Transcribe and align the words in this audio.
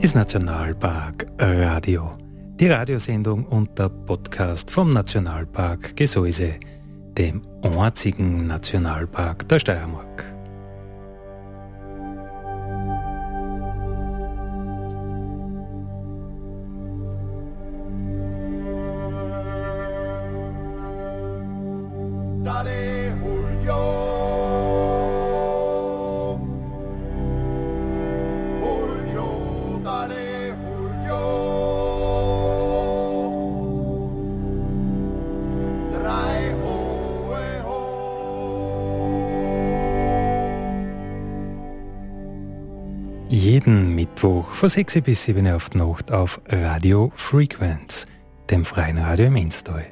ist 0.00 0.14
Nationalpark 0.14 1.26
Radio. 1.38 2.10
Die 2.58 2.66
Radiosendung 2.66 3.44
und 3.44 3.78
der 3.78 3.88
Podcast 3.88 4.70
vom 4.70 4.92
Nationalpark 4.92 5.96
Gesäuse, 5.96 6.54
dem 7.16 7.42
einzigen 7.62 8.48
Nationalpark 8.48 9.48
der 9.48 9.58
Steiermark. 9.58 10.37
Von 44.58 44.68
6 44.68 45.02
bis 45.02 45.22
7 45.22 45.46
Uhr 45.46 45.54
auf 45.54 45.70
die 45.70 45.78
Nacht 45.78 46.10
auf 46.10 46.40
Radio 46.48 47.12
Frequenz, 47.14 48.08
dem 48.50 48.64
freien 48.64 48.98
Radio 48.98 49.26
im 49.26 49.36
Install. 49.36 49.86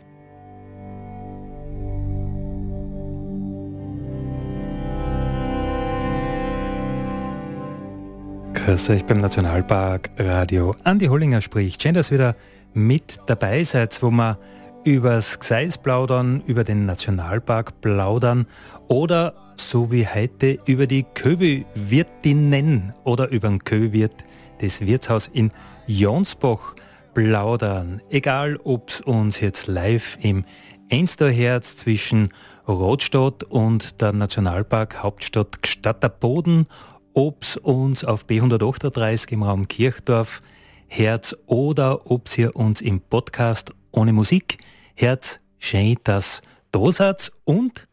Grüß 8.55 8.91
euch 8.91 9.05
beim 9.05 9.19
Nationalpark 9.19 10.11
Radio. 10.19 10.75
Andi 10.83 11.07
Hollinger 11.07 11.43
spricht. 11.43 11.81
Schön, 11.81 11.95
dass 11.95 12.11
ihr 12.11 12.19
wieder 12.19 12.35
mit 12.75 13.21
dabei 13.27 13.63
seid, 13.63 14.03
wo 14.03 14.11
wir 14.11 14.37
übers 14.83 15.39
Gseis 15.39 15.79
plaudern, 15.79 16.43
über 16.45 16.65
den 16.65 16.87
Nationalpark 16.87 17.81
plaudern 17.81 18.49
oder 18.89 19.33
so 19.55 19.93
wie 19.93 20.09
heute 20.09 20.59
über 20.67 20.89
die 20.89 21.05
Köbewirtinnen 21.05 22.95
oder 23.05 23.29
über 23.29 23.47
den 23.49 23.63
Köbewirt 23.63 24.25
des 24.61 24.81
Wirtshaus 24.81 25.29
in 25.33 25.51
Jonsbach 25.87 26.75
plaudern. 27.15 28.03
Egal, 28.11 28.59
ob 28.65 28.91
es 28.91 29.01
uns 29.01 29.41
jetzt 29.41 29.67
live 29.67 30.19
im 30.21 30.45
Ensterherz 30.89 31.77
zwischen 31.77 32.29
Rotstadt 32.69 33.45
und 33.45 34.01
der 34.01 34.13
Nationalpark 34.13 35.03
Hauptstadt 35.03 35.63
Gstatter 35.63 36.09
Boden, 36.09 36.67
ob 37.15 37.43
es 37.43 37.57
uns 37.57 38.05
auf 38.05 38.27
B138 38.27 39.33
im 39.33 39.43
Raum 39.43 39.69
Kirchdorf 39.69 40.43
Herz 40.89 41.35
oder 41.47 42.11
ob 42.11 42.29
ihr 42.37 42.55
uns 42.55 42.81
im 42.81 43.01
Podcast 43.01 43.73
ohne 43.93 44.13
Musik 44.13 44.59
Herz, 44.95 45.39
schön, 45.59 45.97
dass 46.05 46.43
da 46.71 46.91
seid 46.91 47.33
und 47.45 47.89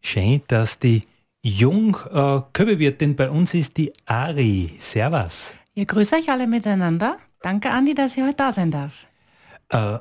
schön, 0.00 0.42
dass 0.48 0.78
die 0.78 1.02
jung 1.42 1.96
äh, 2.12 2.40
Köbewirtin 2.52 3.16
bei 3.16 3.30
uns 3.30 3.54
ist, 3.54 3.76
die 3.76 3.92
Ari. 4.06 4.74
Servus. 4.78 5.54
Ihr 5.74 5.86
grüßt 5.86 6.14
euch 6.14 6.30
alle 6.30 6.46
miteinander. 6.46 7.16
Danke, 7.42 7.70
Andi, 7.70 7.94
dass 7.94 8.16
ich 8.16 8.22
heute 8.22 8.36
da 8.36 8.52
sein 8.52 8.70
darf. 8.70 9.06
Äh, 9.70 9.98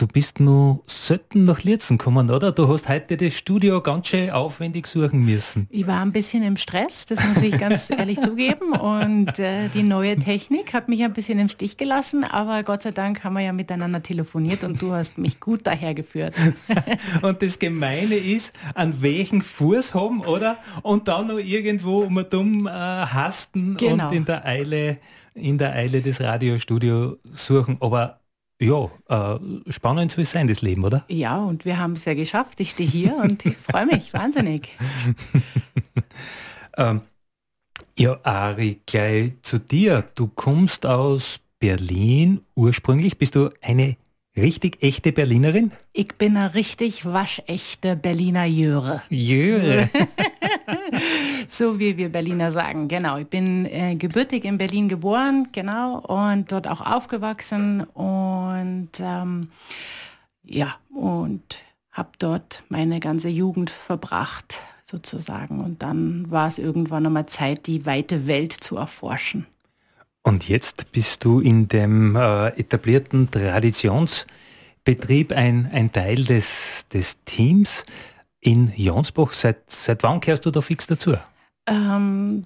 Du 0.00 0.06
bist 0.06 0.38
nur 0.38 0.80
selten 0.86 1.44
nach 1.44 1.64
Lierzen 1.64 1.98
gekommen, 1.98 2.30
oder? 2.30 2.52
Du 2.52 2.68
hast 2.68 2.88
heute 2.88 3.16
das 3.16 3.34
Studio 3.34 3.80
ganz 3.80 4.06
schön 4.06 4.30
aufwendig 4.30 4.86
suchen 4.86 5.24
müssen. 5.24 5.66
Ich 5.70 5.88
war 5.88 6.00
ein 6.02 6.12
bisschen 6.12 6.44
im 6.44 6.56
Stress, 6.56 7.04
das 7.04 7.18
muss 7.26 7.42
ich 7.42 7.58
ganz 7.58 7.90
ehrlich 7.98 8.20
zugeben. 8.20 8.74
Und 8.74 9.40
äh, 9.40 9.68
die 9.74 9.82
neue 9.82 10.16
Technik 10.16 10.72
hat 10.72 10.88
mich 10.88 11.02
ein 11.02 11.12
bisschen 11.14 11.40
im 11.40 11.48
Stich 11.48 11.76
gelassen, 11.78 12.22
aber 12.22 12.62
Gott 12.62 12.82
sei 12.82 12.92
Dank 12.92 13.24
haben 13.24 13.32
wir 13.32 13.40
ja 13.40 13.52
miteinander 13.52 14.00
telefoniert 14.00 14.62
und 14.62 14.80
du 14.80 14.92
hast 14.92 15.18
mich 15.18 15.40
gut 15.40 15.66
dahergeführt. 15.66 16.36
und 17.22 17.42
das 17.42 17.58
Gemeine 17.58 18.14
ist, 18.14 18.54
an 18.74 19.02
welchen 19.02 19.42
Fuß 19.42 19.94
haben, 19.94 20.20
oder? 20.20 20.58
Und 20.82 21.08
dann 21.08 21.26
noch 21.26 21.38
irgendwo 21.38 22.02
um 22.02 22.24
dumm 22.30 22.68
äh, 22.68 22.70
hasten 22.70 23.76
genau. 23.76 24.06
und 24.06 24.14
in 24.14 24.24
der 24.24 24.46
Eile 24.46 24.98
in 25.34 25.58
der 25.58 25.72
Eile 25.72 26.00
des 26.00 26.20
Radiostudio 26.20 27.16
suchen. 27.30 27.76
Aber 27.80 28.17
ja, 28.60 28.90
äh, 29.08 29.38
spannend 29.70 30.10
soll 30.10 30.22
es 30.22 30.32
sein, 30.32 30.48
das 30.48 30.62
Leben, 30.62 30.84
oder? 30.84 31.04
Ja, 31.08 31.38
und 31.38 31.64
wir 31.64 31.78
haben 31.78 31.92
es 31.92 32.04
ja 32.04 32.14
geschafft. 32.14 32.58
Ich 32.60 32.70
stehe 32.70 32.88
hier 32.88 33.16
und 33.16 33.46
ich 33.46 33.56
freue 33.56 33.86
mich 33.86 34.12
wahnsinnig. 34.14 34.76
ähm, 36.76 37.02
ja, 37.96 38.18
Ari, 38.24 38.80
gleich 38.86 39.32
zu 39.42 39.58
dir. 39.58 40.04
Du 40.14 40.28
kommst 40.28 40.86
aus 40.86 41.40
Berlin 41.60 42.40
ursprünglich. 42.54 43.18
Bist 43.18 43.34
du 43.34 43.50
eine 43.60 43.96
richtig 44.40 44.82
echte 44.82 45.12
Berlinerin? 45.12 45.72
Ich 45.92 46.16
bin 46.16 46.36
eine 46.36 46.54
richtig 46.54 47.04
waschechte 47.04 47.96
Berliner 47.96 48.44
Jöre. 48.44 49.02
Jöre. 49.08 49.88
so 51.48 51.78
wie 51.78 51.96
wir 51.96 52.08
Berliner 52.10 52.50
sagen, 52.50 52.88
genau. 52.88 53.18
Ich 53.18 53.26
bin 53.26 53.66
äh, 53.66 53.96
gebürtig 53.96 54.44
in 54.44 54.58
Berlin 54.58 54.88
geboren, 54.88 55.48
genau, 55.52 55.98
und 55.98 56.50
dort 56.52 56.68
auch 56.68 56.80
aufgewachsen 56.80 57.82
und 57.82 58.90
ähm, 59.00 59.48
ja, 60.44 60.76
und 60.94 61.42
habe 61.92 62.10
dort 62.18 62.62
meine 62.68 63.00
ganze 63.00 63.28
Jugend 63.28 63.70
verbracht, 63.70 64.62
sozusagen. 64.82 65.62
Und 65.62 65.82
dann 65.82 66.30
war 66.30 66.48
es 66.48 66.58
irgendwann 66.58 67.06
einmal 67.06 67.26
Zeit, 67.26 67.66
die 67.66 67.84
weite 67.86 68.26
Welt 68.26 68.52
zu 68.52 68.76
erforschen. 68.76 69.46
Und 70.28 70.46
jetzt 70.46 70.92
bist 70.92 71.24
du 71.24 71.40
in 71.40 71.68
dem 71.68 72.14
äh, 72.14 72.48
etablierten 72.48 73.30
Traditionsbetrieb 73.30 75.32
ein, 75.32 75.70
ein 75.72 75.90
Teil 75.90 76.22
des, 76.22 76.84
des 76.92 77.16
Teams 77.24 77.86
in 78.38 78.70
Jonsbach. 78.76 79.32
Seit, 79.32 79.70
seit 79.70 80.02
wann 80.02 80.20
kehrst 80.20 80.44
du 80.44 80.50
da 80.50 80.60
fix 80.60 80.86
dazu? 80.86 81.14
Ähm, 81.66 82.44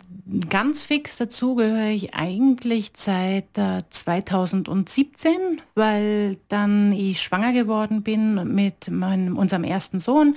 ganz 0.48 0.82
fix 0.82 1.16
dazu 1.16 1.56
gehöre 1.56 1.88
ich 1.88 2.14
eigentlich 2.14 2.92
seit 2.96 3.58
äh, 3.58 3.82
2017, 3.90 5.60
weil 5.74 6.36
dann 6.46 6.92
ich 6.92 7.20
schwanger 7.20 7.52
geworden 7.52 8.04
bin 8.04 8.54
mit 8.54 8.92
meinem, 8.92 9.36
unserem 9.36 9.64
ersten 9.64 9.98
Sohn. 9.98 10.36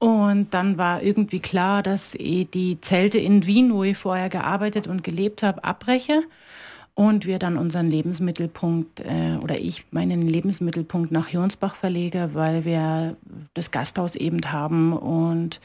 Und 0.00 0.52
dann 0.52 0.78
war 0.78 1.00
irgendwie 1.00 1.38
klar, 1.38 1.84
dass 1.84 2.16
ich 2.16 2.50
die 2.50 2.80
Zelte 2.80 3.18
in 3.18 3.46
Wien, 3.46 3.72
wo 3.72 3.84
ich 3.84 3.96
vorher 3.96 4.28
gearbeitet 4.28 4.88
und 4.88 5.04
gelebt 5.04 5.44
habe, 5.44 5.62
abbreche 5.62 6.24
und 6.94 7.26
wir 7.26 7.38
dann 7.38 7.56
unseren 7.56 7.90
Lebensmittelpunkt 7.90 9.00
äh, 9.00 9.38
oder 9.42 9.58
ich 9.58 9.84
meinen 9.90 10.22
Lebensmittelpunkt 10.22 11.10
nach 11.10 11.28
Jonsbach 11.28 11.74
verlege, 11.74 12.30
weil 12.34 12.64
wir 12.64 13.16
das 13.54 13.70
Gasthaus 13.70 14.14
eben 14.14 14.40
haben 14.52 14.92
und 14.92 15.60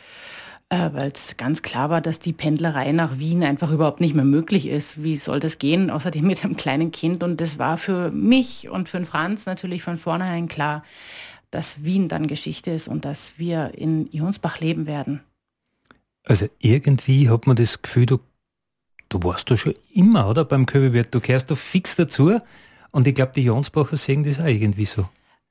äh, 0.69 0.89
weil 0.93 1.11
es 1.11 1.37
ganz 1.37 1.61
klar 1.61 1.89
war, 1.89 2.01
dass 2.01 2.19
die 2.19 2.33
Pendlerei 2.33 2.91
nach 2.91 3.19
Wien 3.19 3.43
einfach 3.43 3.71
überhaupt 3.71 4.01
nicht 4.01 4.15
mehr 4.15 4.25
möglich 4.25 4.67
ist. 4.67 5.03
Wie 5.03 5.17
soll 5.17 5.39
das 5.39 5.59
gehen, 5.59 5.89
außerdem 5.89 6.25
mit 6.27 6.43
einem 6.43 6.57
kleinen 6.57 6.91
Kind? 6.91 7.23
Und 7.23 7.41
das 7.41 7.59
war 7.59 7.77
für 7.77 8.11
mich 8.11 8.69
und 8.69 8.89
für 8.89 8.97
den 8.97 9.05
Franz 9.05 9.45
natürlich 9.45 9.83
von 9.83 9.97
vornherein 9.97 10.47
klar, 10.47 10.83
dass 11.51 11.83
Wien 11.83 12.09
dann 12.09 12.27
Geschichte 12.27 12.71
ist 12.71 12.87
und 12.87 13.05
dass 13.05 13.33
wir 13.37 13.73
in 13.75 14.09
Jonsbach 14.11 14.59
leben 14.59 14.85
werden. 14.85 15.21
Also 16.25 16.47
irgendwie 16.59 17.29
hat 17.29 17.47
man 17.47 17.55
das 17.55 17.81
Gefühl, 17.81 18.05
du 18.05 18.19
Du 19.09 19.21
warst 19.23 19.49
da 19.49 19.57
schon 19.57 19.73
immer, 19.93 20.29
oder? 20.29 20.45
Beim 20.45 20.65
Köbewirt. 20.65 21.13
Du 21.13 21.19
kehrst 21.19 21.49
da 21.49 21.55
fix 21.55 21.95
dazu. 21.95 22.39
Und 22.91 23.07
ich 23.07 23.15
glaube, 23.15 23.31
die 23.35 23.43
Jonsbacher 23.43 23.97
sehen 23.97 24.23
das 24.23 24.39
auch 24.39 24.45
irgendwie 24.45 24.85
so. 24.85 25.07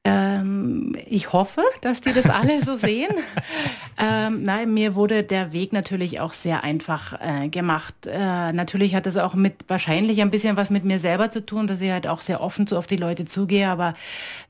Ähm, 0.06 0.96
ich 1.06 1.32
hoffe, 1.32 1.62
dass 1.80 2.00
die 2.00 2.12
das 2.12 2.28
alle 2.30 2.62
so 2.62 2.76
sehen. 2.76 3.10
ähm, 3.98 4.42
nein, 4.42 4.72
mir 4.72 4.94
wurde 4.94 5.22
der 5.22 5.52
Weg 5.52 5.72
natürlich 5.72 6.20
auch 6.20 6.32
sehr 6.32 6.64
einfach 6.64 7.14
äh, 7.20 7.48
gemacht. 7.48 7.94
Äh, 8.06 8.52
natürlich 8.52 8.94
hat 8.94 9.06
das 9.06 9.16
auch 9.16 9.34
mit 9.34 9.54
wahrscheinlich 9.68 10.20
ein 10.22 10.30
bisschen 10.30 10.56
was 10.56 10.70
mit 10.70 10.84
mir 10.84 10.98
selber 10.98 11.30
zu 11.30 11.44
tun, 11.44 11.66
dass 11.66 11.80
ich 11.80 11.90
halt 11.90 12.06
auch 12.06 12.20
sehr 12.20 12.40
offen 12.40 12.66
so 12.66 12.76
auf 12.76 12.86
die 12.86 12.96
Leute 12.96 13.24
zugehe. 13.24 13.68
Aber 13.68 13.94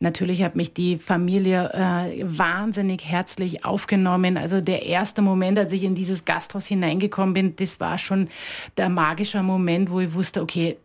natürlich 0.00 0.42
hat 0.42 0.56
mich 0.56 0.74
die 0.74 0.98
Familie 0.98 1.70
äh, 1.72 2.22
wahnsinnig 2.24 3.04
herzlich 3.04 3.64
aufgenommen. 3.64 4.36
Also 4.36 4.60
der 4.60 4.84
erste 4.86 5.22
Moment, 5.22 5.58
als 5.58 5.72
ich 5.72 5.84
in 5.84 5.94
dieses 5.94 6.24
Gasthaus 6.24 6.66
hineingekommen 6.66 7.34
bin, 7.34 7.56
das 7.56 7.80
war 7.80 7.98
schon 7.98 8.28
der 8.76 8.88
magische 8.88 9.42
Moment, 9.42 9.90
wo 9.90 10.00
ich 10.00 10.14
wusste, 10.14 10.42
okay, 10.42 10.76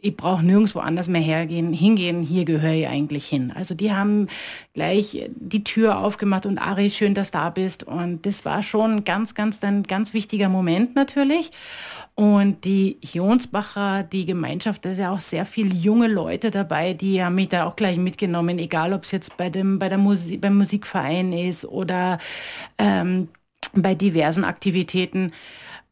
ich 0.00 0.16
brauche 0.16 0.44
nirgendwo 0.44 0.78
anders 0.78 1.08
mehr 1.08 1.20
hergehen, 1.20 1.72
hingehen, 1.72 2.22
hier 2.22 2.44
gehöre 2.44 2.72
ich 2.72 2.86
eigentlich 2.86 3.26
hin. 3.26 3.52
Also 3.54 3.74
die 3.74 3.92
haben 3.92 4.28
gleich 4.72 5.28
die 5.34 5.64
Tür 5.64 5.98
aufgemacht 5.98 6.46
und 6.46 6.58
Ari, 6.58 6.90
schön, 6.90 7.14
dass 7.14 7.32
du 7.32 7.38
da 7.38 7.50
bist. 7.50 7.82
Und 7.82 8.24
das 8.24 8.44
war 8.44 8.62
schon 8.62 9.04
ganz, 9.04 9.34
ganz, 9.34 9.62
ein 9.64 9.82
ganz 9.82 10.14
wichtiger 10.14 10.48
Moment 10.48 10.94
natürlich. 10.94 11.50
Und 12.14 12.64
die 12.64 12.98
Jonsbacher, 13.00 14.04
die 14.04 14.24
Gemeinschaft, 14.24 14.84
da 14.84 14.90
ist 14.90 14.98
ja 14.98 15.12
auch 15.12 15.20
sehr 15.20 15.44
viele 15.44 15.74
junge 15.74 16.08
Leute 16.08 16.50
dabei, 16.50 16.92
die 16.92 17.22
haben 17.22 17.34
mich 17.34 17.48
da 17.48 17.64
auch 17.64 17.76
gleich 17.76 17.96
mitgenommen, 17.96 18.58
egal 18.58 18.92
ob 18.92 19.04
es 19.04 19.10
jetzt 19.10 19.36
bei 19.36 19.50
dem, 19.50 19.78
bei 19.78 19.88
der 19.88 19.98
Musik, 19.98 20.40
beim 20.40 20.56
Musikverein 20.56 21.32
ist 21.32 21.64
oder 21.64 22.18
ähm, 22.78 23.28
bei 23.72 23.94
diversen 23.94 24.44
Aktivitäten. 24.44 25.32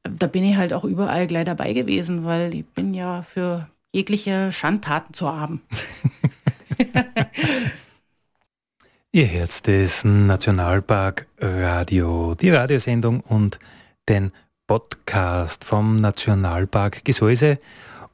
Da 0.02 0.28
bin 0.28 0.44
ich 0.44 0.56
halt 0.56 0.72
auch 0.72 0.84
überall 0.84 1.26
gleich 1.26 1.44
dabei 1.44 1.72
gewesen, 1.72 2.24
weil 2.24 2.54
ich 2.54 2.66
bin 2.66 2.94
ja 2.94 3.22
für 3.22 3.68
jegliche 3.96 4.52
Schandtaten 4.52 5.14
zu 5.14 5.34
haben. 5.34 5.62
Ihr 9.10 9.30
hört 9.30 9.66
das 9.66 10.04
Nationalpark 10.04 11.26
Radio, 11.40 12.34
die 12.34 12.50
Radiosendung 12.50 13.20
und 13.20 13.58
den 14.10 14.32
Podcast 14.66 15.64
vom 15.64 15.96
Nationalpark 15.96 17.06
Gesäuse. 17.06 17.56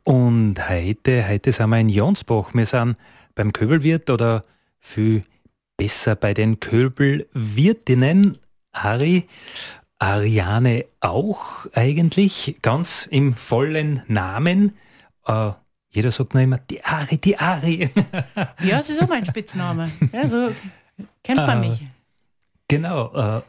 Und 0.04 0.68
heute, 0.68 1.28
heute 1.28 1.50
sind 1.50 1.70
wir 1.70 1.80
in 1.80 1.88
Jonsbach. 1.88 2.54
Wir 2.54 2.66
sind 2.66 2.96
beim 3.34 3.52
Köbelwirt 3.52 4.08
oder 4.08 4.42
viel 4.78 5.22
besser 5.76 6.14
bei 6.14 6.32
den 6.32 6.60
Köbelwirtinnen. 6.60 8.38
Ari, 8.70 9.26
Ariane 9.98 10.84
auch 11.00 11.66
eigentlich, 11.74 12.58
ganz 12.62 13.08
im 13.10 13.34
vollen 13.34 14.02
Namen. 14.06 14.76
Äh, 15.26 15.50
jeder 15.92 16.10
sagt 16.10 16.34
noch 16.34 16.40
immer, 16.40 16.58
die 16.58 16.82
Ari, 16.82 17.18
die 17.18 17.38
Ari. 17.38 17.90
Ja, 18.62 18.78
das 18.78 18.90
ist 18.90 19.02
auch 19.02 19.08
mein 19.08 19.26
Spitzname. 19.26 19.90
Ja, 20.12 20.26
so 20.26 20.50
kennt 21.22 21.38
man 21.38 21.62
äh, 21.62 21.68
mich. 21.68 21.82
Genau. 22.66 23.12
Äh, 23.14 23.42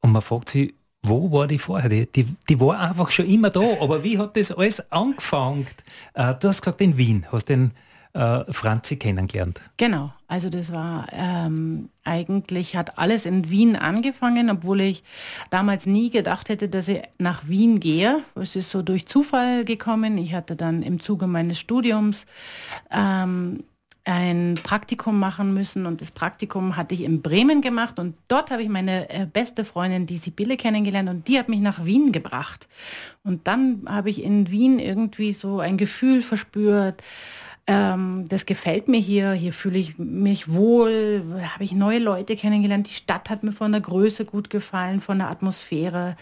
und 0.00 0.12
man 0.12 0.22
fragt 0.22 0.50
sich, 0.50 0.74
wo 1.02 1.30
war 1.30 1.46
die 1.46 1.58
vorher? 1.58 1.88
Die, 1.88 2.06
die, 2.06 2.26
die, 2.48 2.60
war 2.60 2.80
einfach 2.80 3.10
schon 3.10 3.26
immer 3.26 3.50
da, 3.50 3.60
aber 3.80 4.02
wie 4.02 4.18
hat 4.18 4.36
das 4.36 4.50
alles 4.50 4.80
angefangen? 4.90 5.66
Äh, 6.14 6.34
du 6.34 6.48
hast 6.48 6.62
gesagt, 6.62 6.80
in 6.80 6.96
Wien, 6.96 7.26
hast 7.30 7.48
den 7.48 7.72
äh, 8.14 8.44
Franzi 8.52 8.96
kennengelernt. 8.96 9.60
Genau, 9.76 10.12
also 10.28 10.48
das 10.48 10.72
war 10.72 11.06
ähm, 11.12 11.90
eigentlich, 12.04 12.76
hat 12.76 12.98
alles 12.98 13.26
in 13.26 13.50
Wien 13.50 13.76
angefangen, 13.76 14.50
obwohl 14.50 14.80
ich 14.80 15.02
damals 15.50 15.86
nie 15.86 16.10
gedacht 16.10 16.48
hätte, 16.48 16.68
dass 16.68 16.88
ich 16.88 17.02
nach 17.18 17.48
Wien 17.48 17.80
gehe. 17.80 18.22
Es 18.36 18.56
ist 18.56 18.70
so 18.70 18.82
durch 18.82 19.06
Zufall 19.06 19.64
gekommen. 19.64 20.16
Ich 20.16 20.32
hatte 20.32 20.56
dann 20.56 20.82
im 20.82 21.00
Zuge 21.00 21.26
meines 21.26 21.58
Studiums 21.58 22.26
ähm, 22.90 23.64
ein 24.04 24.54
Praktikum 24.62 25.18
machen 25.18 25.54
müssen 25.54 25.86
und 25.86 26.00
das 26.00 26.10
Praktikum 26.10 26.76
hatte 26.76 26.94
ich 26.94 27.02
in 27.02 27.22
Bremen 27.22 27.62
gemacht 27.62 27.98
und 27.98 28.14
dort 28.28 28.50
habe 28.50 28.62
ich 28.62 28.68
meine 28.68 29.08
äh, 29.08 29.26
beste 29.26 29.64
Freundin, 29.64 30.04
die 30.04 30.18
Sibylle, 30.18 30.56
kennengelernt 30.56 31.08
und 31.08 31.26
die 31.26 31.38
hat 31.38 31.48
mich 31.48 31.60
nach 31.60 31.86
Wien 31.86 32.12
gebracht. 32.12 32.68
Und 33.22 33.46
dann 33.48 33.82
habe 33.88 34.10
ich 34.10 34.22
in 34.22 34.50
Wien 34.50 34.78
irgendwie 34.78 35.32
so 35.32 35.58
ein 35.60 35.78
Gefühl 35.78 36.20
verspürt, 36.20 37.02
ähm, 37.66 38.26
das 38.28 38.46
gefällt 38.46 38.88
mir 38.88 39.00
hier, 39.00 39.32
hier 39.32 39.52
fühle 39.52 39.78
ich 39.78 39.98
mich 39.98 40.52
wohl, 40.52 41.22
habe 41.54 41.64
ich 41.64 41.72
neue 41.72 41.98
Leute 41.98 42.36
kennengelernt. 42.36 42.88
Die 42.88 42.94
Stadt 42.94 43.30
hat 43.30 43.42
mir 43.42 43.52
von 43.52 43.72
der 43.72 43.80
Größe 43.80 44.24
gut 44.24 44.50
gefallen, 44.50 45.00
von 45.00 45.18
der 45.18 45.30
Atmosphäre. 45.30 46.16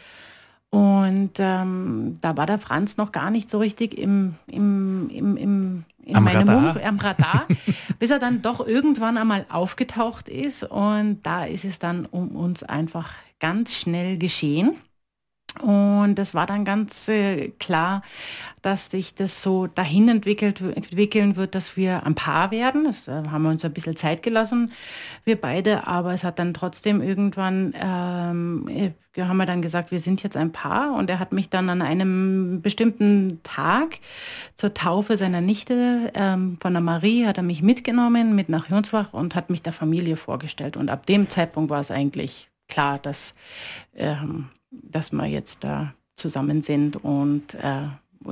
Und 0.70 1.32
ähm, 1.38 2.18
da 2.20 2.36
war 2.36 2.46
der 2.46 2.58
Franz 2.58 2.96
noch 2.96 3.12
gar 3.12 3.30
nicht 3.30 3.50
so 3.50 3.58
richtig 3.58 3.98
im, 3.98 4.36
im, 4.46 5.10
im, 5.10 5.36
im 5.36 5.84
in 6.04 6.16
am 6.16 6.24
meinem 6.24 6.48
Radar. 6.48 6.60
Mund, 6.60 6.84
am 6.84 6.98
Radar, 6.98 7.46
bis 7.98 8.10
er 8.10 8.18
dann 8.18 8.42
doch 8.42 8.66
irgendwann 8.66 9.18
einmal 9.18 9.46
aufgetaucht 9.50 10.28
ist. 10.28 10.64
Und 10.64 11.20
da 11.22 11.44
ist 11.44 11.64
es 11.64 11.78
dann 11.78 12.06
um 12.06 12.34
uns 12.36 12.62
einfach 12.62 13.12
ganz 13.38 13.74
schnell 13.74 14.18
geschehen. 14.18 14.76
Und 15.60 16.14
das 16.14 16.34
war 16.34 16.46
dann 16.46 16.64
ganz 16.64 17.08
äh, 17.08 17.48
klar, 17.58 18.02
dass 18.62 18.86
sich 18.86 19.14
das 19.14 19.42
so 19.42 19.66
dahin 19.66 20.08
entwickelt, 20.08 20.60
entwickeln 20.60 21.36
wird, 21.36 21.54
dass 21.54 21.76
wir 21.76 22.06
ein 22.06 22.14
Paar 22.14 22.50
werden. 22.50 22.84
Das 22.84 23.06
äh, 23.06 23.12
haben 23.28 23.42
wir 23.42 23.50
uns 23.50 23.64
ein 23.64 23.72
bisschen 23.72 23.96
Zeit 23.96 24.22
gelassen, 24.22 24.72
wir 25.24 25.38
beide, 25.38 25.86
aber 25.86 26.14
es 26.14 26.24
hat 26.24 26.38
dann 26.38 26.54
trotzdem 26.54 27.02
irgendwann, 27.02 27.74
ähm, 27.78 28.66
äh, 28.68 28.92
haben 29.20 29.36
wir 29.36 29.44
dann 29.44 29.60
gesagt, 29.60 29.90
wir 29.90 29.98
sind 29.98 30.22
jetzt 30.22 30.38
ein 30.38 30.52
Paar 30.52 30.96
und 30.96 31.10
er 31.10 31.18
hat 31.18 31.32
mich 31.32 31.50
dann 31.50 31.68
an 31.68 31.82
einem 31.82 32.62
bestimmten 32.62 33.40
Tag 33.42 33.98
zur 34.56 34.72
Taufe 34.72 35.18
seiner 35.18 35.42
Nichte 35.42 36.10
ähm, 36.14 36.56
von 36.62 36.72
der 36.72 36.80
Marie, 36.80 37.26
hat 37.26 37.36
er 37.36 37.42
mich 37.42 37.62
mitgenommen 37.62 38.34
mit 38.34 38.48
nach 38.48 38.70
Jonsbach 38.70 39.12
und 39.12 39.34
hat 39.34 39.50
mich 39.50 39.60
der 39.60 39.74
Familie 39.74 40.16
vorgestellt. 40.16 40.78
Und 40.78 40.88
ab 40.88 41.04
dem 41.04 41.28
Zeitpunkt 41.28 41.68
war 41.68 41.80
es 41.80 41.90
eigentlich 41.90 42.48
klar, 42.68 42.98
dass 42.98 43.34
ähm, 43.94 44.48
dass 44.72 45.12
wir 45.12 45.26
jetzt 45.26 45.64
da 45.64 45.94
zusammen 46.16 46.62
sind 46.62 46.96
und 46.96 47.54
äh, 47.54 47.88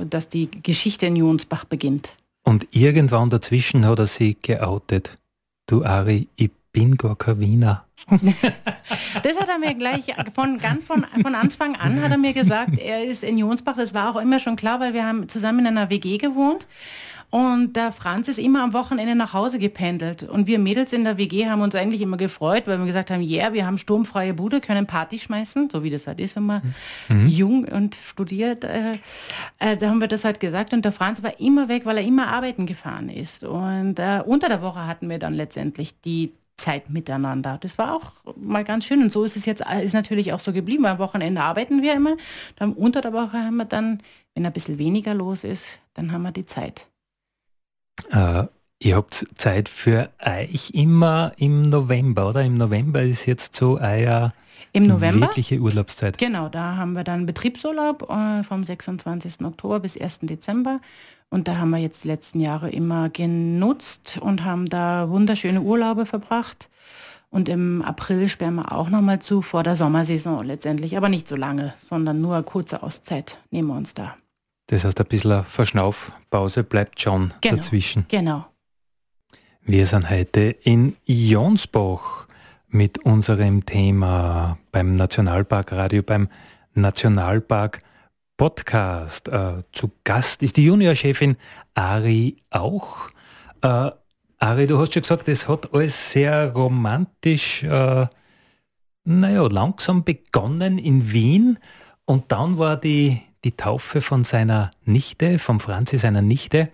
dass 0.09 0.29
die 0.29 0.49
Geschichte 0.49 1.05
in 1.05 1.15
Jonsbach 1.15 1.65
beginnt. 1.65 2.15
Und 2.43 2.67
irgendwann 2.71 3.29
dazwischen 3.29 3.85
hat 3.85 3.99
er 3.99 4.07
sie 4.07 4.37
geoutet. 4.41 5.17
Du 5.67 5.85
Ari, 5.85 6.27
ich 6.35 6.51
bin 6.71 6.97
gar 6.97 7.15
kein 7.15 7.39
Wiener. 7.39 7.85
das 9.23 9.39
hat 9.39 9.47
er 9.47 9.59
mir 9.59 9.75
gleich 9.75 10.13
von 10.33 10.57
ganz 10.57 10.83
von, 10.83 11.05
von 11.21 11.35
Anfang 11.35 11.75
an 11.75 12.01
hat 12.01 12.11
er 12.11 12.17
mir 12.17 12.33
gesagt, 12.33 12.79
er 12.79 13.05
ist 13.05 13.23
in 13.23 13.37
Jonsbach. 13.37 13.75
Das 13.75 13.93
war 13.93 14.13
auch 14.13 14.19
immer 14.19 14.39
schon 14.39 14.55
klar, 14.55 14.79
weil 14.79 14.93
wir 14.93 15.05
haben 15.05 15.29
zusammen 15.29 15.59
in 15.59 15.77
einer 15.77 15.89
WG 15.89 16.17
gewohnt. 16.17 16.65
Und 17.31 17.77
der 17.77 17.93
Franz 17.93 18.27
ist 18.27 18.39
immer 18.39 18.61
am 18.61 18.73
Wochenende 18.73 19.15
nach 19.15 19.33
Hause 19.33 19.57
gependelt. 19.57 20.23
Und 20.23 20.47
wir 20.47 20.59
Mädels 20.59 20.91
in 20.91 21.05
der 21.05 21.17
WG 21.17 21.47
haben 21.47 21.61
uns 21.61 21.73
eigentlich 21.75 22.01
immer 22.01 22.17
gefreut, 22.17 22.67
weil 22.67 22.77
wir 22.77 22.85
gesagt 22.85 23.09
haben, 23.09 23.21
ja, 23.21 23.43
yeah, 23.43 23.53
wir 23.53 23.65
haben 23.65 23.77
sturmfreie 23.77 24.33
Bude, 24.33 24.59
können 24.59 24.85
Party 24.85 25.17
schmeißen, 25.17 25.69
so 25.69 25.81
wie 25.81 25.89
das 25.89 26.07
halt 26.07 26.19
ist, 26.19 26.35
wenn 26.35 26.43
man 26.43 26.75
mhm. 27.07 27.27
jung 27.27 27.63
und 27.63 27.95
studiert. 27.95 28.65
Äh, 28.65 28.99
äh, 29.59 29.77
da 29.77 29.89
haben 29.89 30.01
wir 30.01 30.09
das 30.09 30.25
halt 30.25 30.41
gesagt. 30.41 30.73
Und 30.73 30.83
der 30.83 30.91
Franz 30.91 31.23
war 31.23 31.39
immer 31.39 31.69
weg, 31.69 31.85
weil 31.85 31.97
er 31.97 32.03
immer 32.03 32.27
arbeiten 32.27 32.65
gefahren 32.65 33.07
ist. 33.07 33.45
Und 33.45 33.97
äh, 33.97 34.21
unter 34.25 34.49
der 34.49 34.61
Woche 34.61 34.85
hatten 34.85 35.09
wir 35.09 35.17
dann 35.17 35.33
letztendlich 35.33 36.01
die 36.01 36.33
Zeit 36.57 36.89
miteinander. 36.89 37.57
Das 37.61 37.77
war 37.77 37.95
auch 37.95 38.35
mal 38.35 38.65
ganz 38.65 38.85
schön. 38.85 39.01
Und 39.01 39.13
so 39.13 39.23
ist 39.23 39.37
es 39.37 39.45
jetzt, 39.45 39.63
ist 39.81 39.93
natürlich 39.93 40.33
auch 40.33 40.39
so 40.39 40.51
geblieben. 40.51 40.85
Am 40.85 40.99
Wochenende 40.99 41.41
arbeiten 41.41 41.81
wir 41.81 41.93
immer. 41.93 42.17
Dann 42.57 42.73
unter 42.73 42.99
der 42.99 43.13
Woche 43.13 43.37
haben 43.37 43.55
wir 43.55 43.65
dann, 43.65 43.99
wenn 44.35 44.45
ein 44.45 44.51
bisschen 44.51 44.77
weniger 44.77 45.13
los 45.13 45.45
ist, 45.45 45.79
dann 45.93 46.11
haben 46.11 46.23
wir 46.23 46.31
die 46.31 46.45
Zeit. 46.45 46.90
Äh, 48.11 48.45
ihr 48.79 48.95
habt 48.95 49.25
Zeit 49.35 49.69
für 49.69 50.09
euch 50.25 50.71
immer 50.71 51.31
im 51.37 51.69
November, 51.69 52.29
oder? 52.29 52.43
Im 52.43 52.55
November 52.55 53.01
ist 53.01 53.25
jetzt 53.25 53.55
so 53.55 53.79
euer 53.79 54.33
im 54.73 54.87
November. 54.87 55.27
Wirkliche 55.27 55.59
Urlaubszeit. 55.59 56.17
Genau, 56.17 56.47
da 56.47 56.77
haben 56.77 56.93
wir 56.93 57.03
dann 57.03 57.25
Betriebsurlaub 57.25 58.09
äh, 58.09 58.43
vom 58.43 58.63
26. 58.63 59.41
Oktober 59.43 59.81
bis 59.81 59.99
1. 59.99 60.19
Dezember. 60.21 60.79
Und 61.29 61.47
da 61.47 61.57
haben 61.57 61.71
wir 61.71 61.77
jetzt 61.77 62.03
die 62.03 62.09
letzten 62.09 62.39
Jahre 62.39 62.69
immer 62.69 63.09
genutzt 63.09 64.19
und 64.21 64.43
haben 64.43 64.67
da 64.67 65.09
wunderschöne 65.09 65.61
Urlaube 65.61 66.05
verbracht. 66.05 66.69
Und 67.29 67.47
im 67.47 67.81
April 67.81 68.27
sperren 68.27 68.55
wir 68.55 68.71
auch 68.73 68.89
nochmal 68.89 69.19
zu 69.19 69.41
vor 69.41 69.63
der 69.63 69.77
Sommersaison 69.77 70.45
letztendlich. 70.45 70.97
Aber 70.97 71.09
nicht 71.09 71.27
so 71.27 71.35
lange, 71.35 71.73
sondern 71.89 72.21
nur 72.21 72.35
eine 72.35 72.43
kurze 72.43 72.83
Auszeit 72.83 73.39
nehmen 73.51 73.69
wir 73.69 73.75
uns 73.75 73.93
da. 73.93 74.15
Das 74.71 74.85
heißt, 74.85 75.01
ein 75.01 75.05
bisschen 75.05 75.43
Verschnaufpause 75.43 76.63
bleibt 76.63 77.01
schon 77.01 77.33
genau, 77.41 77.57
dazwischen. 77.57 78.05
Genau. 78.07 78.45
Wir 79.63 79.85
sind 79.85 80.09
heute 80.09 80.55
in 80.63 80.95
Jonsbach 81.03 82.25
mit 82.69 83.05
unserem 83.05 83.65
Thema 83.65 84.57
beim 84.71 84.95
Nationalpark 84.95 85.73
Radio, 85.73 86.03
beim 86.03 86.29
Nationalpark 86.73 87.79
Podcast. 88.37 89.27
Äh, 89.27 89.63
zu 89.73 89.91
Gast 90.05 90.41
ist 90.41 90.55
die 90.55 90.63
Juniorchefin 90.63 91.35
Ari 91.73 92.37
auch. 92.49 93.09
Äh, 93.61 93.91
Ari, 94.39 94.67
du 94.67 94.79
hast 94.79 94.93
schon 94.93 95.01
gesagt, 95.01 95.27
es 95.27 95.49
hat 95.49 95.73
alles 95.73 96.13
sehr 96.13 96.53
romantisch, 96.53 97.63
äh, 97.63 98.07
naja, 99.03 99.47
langsam 99.51 100.05
begonnen 100.05 100.77
in 100.77 101.11
Wien 101.11 101.59
und 102.05 102.31
dann 102.31 102.57
war 102.57 102.77
die 102.77 103.21
die 103.43 103.51
Taufe 103.51 104.01
von 104.01 104.23
seiner 104.23 104.71
Nichte, 104.85 105.39
vom 105.39 105.59
Franzi 105.59 105.97
seiner 105.97 106.21
Nichte, 106.21 106.69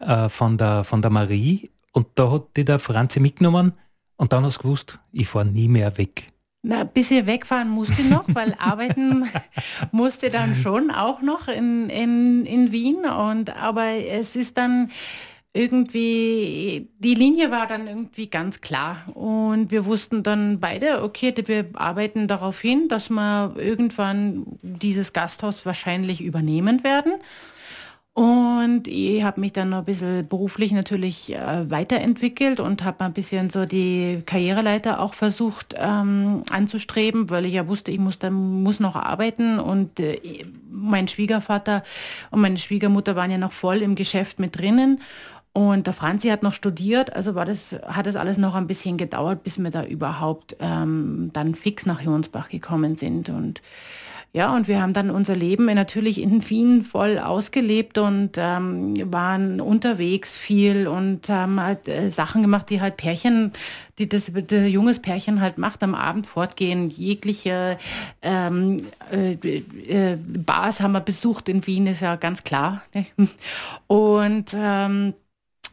äh, 0.00 0.28
von, 0.28 0.58
der, 0.58 0.84
von 0.84 1.02
der 1.02 1.10
Marie. 1.10 1.70
Und 1.92 2.08
da 2.14 2.30
hat 2.30 2.56
die 2.56 2.64
der 2.64 2.78
Franzi 2.78 3.20
mitgenommen 3.20 3.72
und 4.16 4.32
dann 4.32 4.44
hast 4.44 4.58
du 4.58 4.62
gewusst, 4.62 4.98
ich 5.12 5.28
fahre 5.28 5.46
nie 5.46 5.68
mehr 5.68 5.96
weg. 5.98 6.26
Na, 6.62 6.82
bis 6.82 7.10
ihr 7.12 7.26
wegfahren 7.26 7.68
musste 7.68 8.02
noch, 8.04 8.24
weil 8.28 8.54
arbeiten 8.58 9.30
musste 9.92 10.30
dann 10.30 10.54
schon 10.54 10.90
auch 10.90 11.22
noch 11.22 11.48
in, 11.48 11.88
in, 11.90 12.44
in 12.44 12.72
Wien. 12.72 13.04
Und, 13.06 13.54
aber 13.56 13.84
es 13.84 14.34
ist 14.34 14.58
dann 14.58 14.90
irgendwie, 15.56 16.88
die 16.98 17.14
Linie 17.14 17.50
war 17.50 17.66
dann 17.66 17.86
irgendwie 17.86 18.28
ganz 18.28 18.60
klar. 18.60 19.04
Und 19.14 19.70
wir 19.70 19.86
wussten 19.86 20.22
dann 20.22 20.60
beide, 20.60 21.02
okay, 21.02 21.34
wir 21.46 21.66
arbeiten 21.74 22.28
darauf 22.28 22.60
hin, 22.60 22.88
dass 22.88 23.10
wir 23.10 23.54
irgendwann 23.56 24.46
dieses 24.62 25.12
Gasthaus 25.12 25.64
wahrscheinlich 25.64 26.20
übernehmen 26.20 26.84
werden. 26.84 27.14
Und 28.16 28.88
ich 28.88 29.22
habe 29.24 29.42
mich 29.42 29.52
dann 29.52 29.68
noch 29.68 29.80
ein 29.80 29.84
bisschen 29.84 30.26
beruflich 30.26 30.72
natürlich 30.72 31.34
äh, 31.34 31.70
weiterentwickelt 31.70 32.60
und 32.60 32.82
habe 32.82 33.04
ein 33.04 33.12
bisschen 33.12 33.50
so 33.50 33.66
die 33.66 34.22
Karriereleiter 34.24 35.00
auch 35.00 35.12
versucht 35.12 35.74
ähm, 35.76 36.42
anzustreben, 36.48 37.28
weil 37.28 37.44
ich 37.44 37.52
ja 37.52 37.68
wusste, 37.68 37.92
ich 37.92 37.98
muss, 37.98 38.18
dann, 38.18 38.62
muss 38.62 38.80
noch 38.80 38.96
arbeiten. 38.96 39.58
Und 39.58 40.00
äh, 40.00 40.46
mein 40.70 41.08
Schwiegervater 41.08 41.84
und 42.30 42.40
meine 42.40 42.56
Schwiegermutter 42.56 43.16
waren 43.16 43.30
ja 43.30 43.36
noch 43.36 43.52
voll 43.52 43.82
im 43.82 43.96
Geschäft 43.96 44.38
mit 44.38 44.58
drinnen. 44.58 45.02
Und 45.56 45.86
der 45.86 45.94
Franzi 45.94 46.28
hat 46.28 46.42
noch 46.42 46.52
studiert, 46.52 47.16
also 47.16 47.34
war 47.34 47.46
das, 47.46 47.74
hat 47.86 48.04
das 48.04 48.14
alles 48.14 48.36
noch 48.36 48.54
ein 48.54 48.66
bisschen 48.66 48.98
gedauert, 48.98 49.42
bis 49.42 49.56
wir 49.56 49.70
da 49.70 49.84
überhaupt 49.84 50.54
ähm, 50.60 51.30
dann 51.32 51.54
fix 51.54 51.86
nach 51.86 52.02
Jonsbach 52.02 52.50
gekommen 52.50 52.96
sind. 52.96 53.30
Und 53.30 53.62
ja, 54.34 54.54
und 54.54 54.68
wir 54.68 54.82
haben 54.82 54.92
dann 54.92 55.08
unser 55.08 55.34
Leben 55.34 55.64
natürlich 55.64 56.20
in 56.20 56.46
Wien 56.50 56.82
voll 56.82 57.18
ausgelebt 57.18 57.96
und 57.96 58.32
ähm, 58.36 59.10
waren 59.10 59.62
unterwegs 59.62 60.36
viel 60.36 60.86
und 60.86 61.30
haben 61.30 61.58
halt 61.58 61.88
äh, 61.88 62.10
Sachen 62.10 62.42
gemacht, 62.42 62.68
die 62.68 62.82
halt 62.82 62.98
Pärchen, 62.98 63.52
die 63.98 64.10
das 64.10 64.30
der 64.34 64.68
junges 64.68 65.00
Pärchen 65.00 65.40
halt 65.40 65.56
macht, 65.56 65.82
am 65.82 65.94
Abend 65.94 66.26
fortgehen. 66.26 66.90
Jegliche 66.90 67.78
ähm, 68.20 68.82
äh, 69.10 69.32
äh, 69.32 70.18
Bars 70.18 70.82
haben 70.82 70.92
wir 70.92 71.00
besucht 71.00 71.48
in 71.48 71.66
Wien, 71.66 71.86
ist 71.86 72.02
ja 72.02 72.16
ganz 72.16 72.44
klar. 72.44 72.82
Ne? 72.92 73.06
Und 73.86 74.54
ähm, 74.54 75.14
äh, 75.14 75.25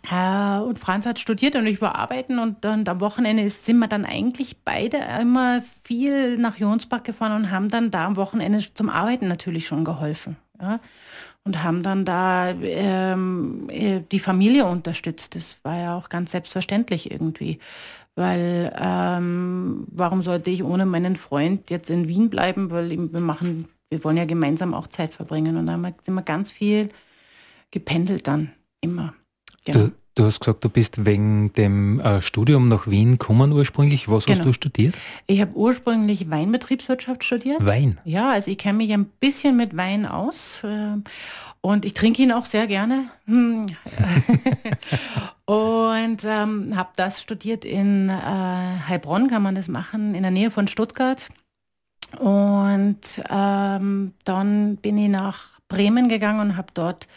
und 0.09 0.79
Franz 0.79 1.05
hat 1.05 1.17
studiert 1.17 1.55
und 1.55 1.65
ich 1.65 1.81
war 1.81 1.95
arbeiten 1.95 2.37
und 2.37 2.65
dann 2.65 2.85
am 2.87 2.99
Wochenende 2.99 3.47
sind 3.47 3.79
wir 3.79 3.87
dann 3.87 4.05
eigentlich 4.05 4.57
beide 4.65 4.97
immer 5.21 5.61
viel 5.83 6.37
nach 6.37 6.57
Jonsbach 6.57 7.03
gefahren 7.03 7.43
und 7.43 7.51
haben 7.51 7.69
dann 7.69 7.89
da 7.89 8.05
am 8.05 8.17
Wochenende 8.17 8.59
zum 8.73 8.89
Arbeiten 8.89 9.29
natürlich 9.29 9.65
schon 9.65 9.85
geholfen. 9.85 10.35
Ja? 10.61 10.81
Und 11.45 11.63
haben 11.63 11.83
dann 11.83 12.03
da 12.03 12.49
ähm, 12.49 13.69
äh, 13.69 14.01
die 14.11 14.19
Familie 14.19 14.65
unterstützt. 14.65 15.35
Das 15.35 15.57
war 15.63 15.77
ja 15.77 15.97
auch 15.97 16.09
ganz 16.09 16.31
selbstverständlich 16.31 17.11
irgendwie. 17.11 17.59
Weil 18.15 18.73
ähm, 18.79 19.87
warum 19.89 20.21
sollte 20.21 20.51
ich 20.51 20.63
ohne 20.63 20.85
meinen 20.85 21.15
Freund 21.15 21.69
jetzt 21.69 21.89
in 21.89 22.07
Wien 22.07 22.29
bleiben? 22.29 22.71
Weil 22.71 22.89
wir 22.89 23.19
machen, 23.19 23.67
wir 23.89 24.03
wollen 24.03 24.17
ja 24.17 24.25
gemeinsam 24.25 24.73
auch 24.73 24.87
Zeit 24.87 25.13
verbringen. 25.13 25.57
Und 25.57 25.67
da 25.67 25.77
sind 26.01 26.13
wir 26.13 26.21
ganz 26.21 26.51
viel 26.51 26.89
gependelt 27.71 28.27
dann 28.27 28.51
immer. 28.81 29.13
Genau. 29.65 29.79
Du, 29.79 29.91
du, 30.15 30.25
hast 30.25 30.39
gesagt, 30.39 30.63
du 30.63 30.69
bist 30.69 31.05
wegen 31.05 31.53
dem 31.53 31.99
äh, 31.99 32.21
Studium 32.21 32.67
nach 32.67 32.87
Wien 32.87 33.13
gekommen 33.13 33.51
ursprünglich. 33.51 34.09
Was 34.09 34.25
genau. 34.25 34.39
hast 34.39 34.45
du 34.45 34.53
studiert? 34.53 34.95
Ich 35.27 35.41
habe 35.41 35.53
ursprünglich 35.55 36.29
Weinbetriebswirtschaft 36.29 37.23
studiert. 37.23 37.65
Wein? 37.65 37.99
Ja, 38.05 38.31
also 38.31 38.51
ich 38.51 38.57
kenne 38.57 38.77
mich 38.77 38.93
ein 38.93 39.05
bisschen 39.05 39.57
mit 39.57 39.75
Wein 39.75 40.05
aus. 40.05 40.63
Äh, 40.63 40.97
und 41.65 41.85
ich 41.85 41.93
trinke 41.93 42.21
ihn 42.21 42.33
auch 42.33 42.45
sehr 42.45 42.67
gerne. 42.67 43.09
Hm. 43.25 43.67
und 45.45 46.25
ähm, 46.25 46.75
habe 46.75 46.89
das 46.97 47.21
studiert 47.21 47.63
in 47.63 48.09
äh, 48.09 48.13
Heilbronn, 48.87 49.29
kann 49.29 49.43
man 49.43 49.55
das 49.55 49.69
machen, 49.69 50.13
in 50.13 50.23
der 50.23 50.31
Nähe 50.31 50.51
von 50.51 50.67
Stuttgart. 50.67 51.29
Und 52.19 52.99
ähm, 53.29 54.13
dann 54.25 54.75
bin 54.75 54.97
ich 54.97 55.09
nach 55.09 55.53
Bremen 55.69 56.09
gegangen 56.09 56.41
und 56.41 56.57
habe 56.57 56.67
dort 56.73 57.07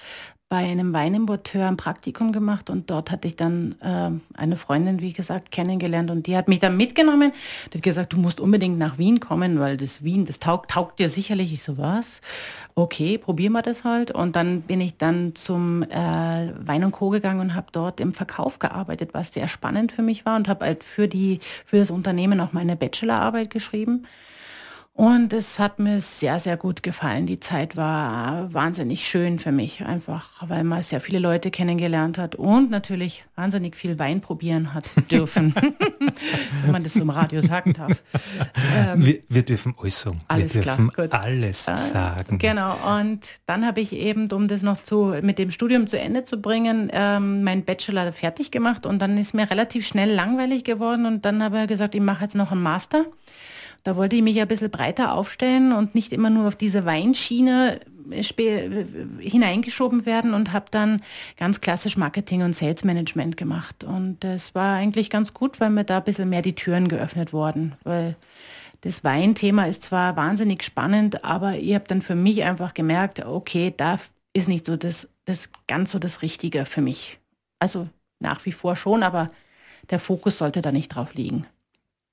bei 0.49 0.59
einem 0.59 0.93
Weinimporteur 0.93 1.67
ein 1.67 1.77
Praktikum 1.77 2.31
gemacht 2.31 2.71
und 2.71 2.89
dort 2.89 3.11
hatte 3.11 3.27
ich 3.27 3.35
dann 3.35 3.75
äh, 3.81 4.11
eine 4.39 4.57
Freundin, 4.57 5.01
wie 5.01 5.13
gesagt, 5.13 5.51
kennengelernt 5.51 6.09
und 6.09 6.29
die 6.29 6.37
hat 6.37 6.47
mich 6.47 6.61
dann 6.61 6.77
mitgenommen. 6.77 7.33
Die 7.73 7.79
hat 7.79 7.83
gesagt, 7.83 8.13
du 8.13 8.19
musst 8.19 8.39
unbedingt 8.39 8.79
nach 8.79 8.97
Wien 8.97 9.19
kommen, 9.19 9.59
weil 9.59 9.77
das 9.77 10.05
Wien, 10.05 10.25
das 10.25 10.39
taugt, 10.39 10.71
taugt 10.71 11.01
dir 11.01 11.09
sicherlich. 11.09 11.53
Ich 11.53 11.65
so, 11.65 11.79
was? 11.79 12.21
Okay, 12.77 13.19
probieren 13.19 13.55
wir 13.55 13.63
das 13.63 13.83
halt. 13.83 14.13
Und 14.13 14.37
dann 14.37 14.63
bin 14.63 14.81
ich 14.81 14.97
dann 14.97 15.35
zum 15.35 15.83
äh, 15.83 16.53
Wein 16.61 16.85
und 16.85 16.93
Co. 16.93 17.11
gegangen 17.11 17.41
und 17.41 17.55
habe 17.57 17.67
dort 17.73 17.99
im 17.99 18.15
Verkauf 18.15 18.61
gearbeitet, 18.61 19.15
was 19.15 19.35
sehr 19.35 19.49
spannend 19.49 19.91
für 19.91 20.03
mich 20.03 20.25
war 20.27 20.37
und 20.37 20.47
habe 20.47 20.65
halt 20.65 20.85
für, 20.85 21.09
die, 21.09 21.41
für 21.65 21.79
das 21.79 21.91
Unternehmen 21.91 22.41
auch 22.41 22.53
meine 22.53 22.77
Bachelorarbeit 22.77 23.51
geschrieben. 23.51 24.07
Und 24.97 25.35
es 25.35 25.59
hat 25.59 25.79
mir 25.79 26.01
sehr, 26.01 26.39
sehr 26.39 26.57
gut 26.57 26.83
gefallen. 26.83 27.27
Die 27.27 27.39
Zeit 27.39 27.77
war 27.77 28.53
wahnsinnig 28.55 29.07
schön 29.07 29.39
für 29.39 29.53
mich, 29.53 29.85
einfach 29.85 30.31
weil 30.49 30.65
man 30.65 30.83
sehr 30.83 31.01
viele 31.01 31.19
Leute 31.19 31.51
kennengelernt 31.51 32.17
hat 32.17 32.35
und 32.35 32.71
natürlich 32.71 33.23
wahnsinnig 33.35 33.77
viel 33.77 33.99
Wein 33.99 34.23
probieren 34.23 34.73
hat 34.73 34.91
dürfen, 35.11 35.55
wenn 36.63 36.73
man 36.73 36.83
das 36.83 36.95
so 36.95 37.03
im 37.03 37.11
Radio 37.11 37.43
sagen 37.43 37.75
darf. 37.75 38.03
Ähm, 38.75 39.05
wir, 39.05 39.19
wir, 39.29 39.43
dürfen 39.43 39.75
alles 39.79 40.01
sagen. 40.01 40.21
Alles 40.29 40.55
wir 40.55 40.63
dürfen 40.63 40.89
klar, 40.89 41.09
alles 41.13 41.69
äh, 41.69 41.77
sagen. 41.77 42.39
Genau, 42.39 42.75
und 42.99 43.21
dann 43.45 43.67
habe 43.67 43.83
ich 43.83 43.93
eben, 43.93 44.33
um 44.33 44.49
das 44.49 44.63
noch 44.63 44.83
zu, 44.83 45.15
mit 45.21 45.39
dem 45.39 45.51
Studium 45.51 45.89
zu 45.89 46.01
Ende 46.01 46.25
zu 46.25 46.41
bringen, 46.41 46.89
ähm, 46.91 47.43
meinen 47.43 47.67
Bachelor 47.67 48.13
fertig 48.13 48.51
gemacht 48.51 48.87
und 48.87 49.01
dann 49.01 49.19
ist 49.19 49.35
mir 49.35 49.51
relativ 49.51 49.87
schnell 49.87 50.11
langweilig 50.11 50.65
geworden 50.65 51.05
und 51.05 51.27
dann 51.27 51.43
habe 51.43 51.61
ich 51.61 51.69
gesagt, 51.69 51.95
ich 51.95 52.01
mache 52.01 52.25
jetzt 52.25 52.35
noch 52.35 52.51
einen 52.51 52.63
Master. 52.63 53.05
Da 53.87 53.95
wollte 53.95 54.17
ich 54.17 54.23
mich 54.23 54.41
ein 54.41 54.49
bisschen 54.49 54.73
breiter 54.73 55.13
aufstellen 55.13 55.73
und 55.73 55.95
nicht 55.95 56.13
immer 56.13 56.29
nur 56.29 56.49
auf 56.49 56.57
diese 56.57 56.85
Weinschiene 56.85 57.79
hineingeschoben 59.21 60.07
werden 60.07 60.35
und 60.35 60.53
habe 60.53 60.67
dann 60.73 61.01
ganz 61.37 61.61
klassisch 61.61 61.97
Marketing 61.97 62.43
und 62.43 62.53
Sales 62.53 62.83
Management 62.83 63.37
gemacht. 63.37 63.85
Und 63.85 64.25
das 64.25 64.57
war 64.57 64.75
eigentlich 64.75 65.09
ganz 65.09 65.35
gut, 65.35 65.61
weil 65.61 65.71
mir 65.71 65.85
da 65.85 65.99
ein 65.99 66.05
bisschen 66.05 66.29
mehr 66.29 66.43
die 66.43 66.57
Türen 66.57 66.89
geöffnet 66.89 67.33
wurden. 67.33 67.77
Weil 67.85 68.17
das 68.81 69.05
Weinthema 69.05 69.67
ist 69.67 69.85
zwar 69.85 70.17
wahnsinnig 70.17 70.65
spannend, 70.65 71.25
aber 71.25 71.57
ich 71.57 71.73
habe 71.77 71.85
dann 71.87 72.03
für 72.03 72.17
mich 72.17 72.43
einfach 72.43 72.75
gemerkt, 72.75 73.25
okay, 73.25 73.73
da 73.77 74.01
ist 74.33 74.49
nicht 74.49 74.67
so 74.67 74.77
das, 74.77 75.09
das 75.27 75.49
ganz 75.69 75.93
so 75.93 76.01
das 76.01 76.23
Richtige 76.23 76.67
für 76.67 76.81
mich. 76.81 77.21
Also 77.61 77.89
nach 78.19 78.45
wie 78.47 78.53
vor 78.53 78.75
schon, 78.75 79.05
aber 79.05 79.29
der 79.91 80.01
Fokus 80.01 80.39
sollte 80.39 80.61
da 80.61 80.73
nicht 80.73 80.89
drauf 80.89 81.15
liegen. 81.15 81.47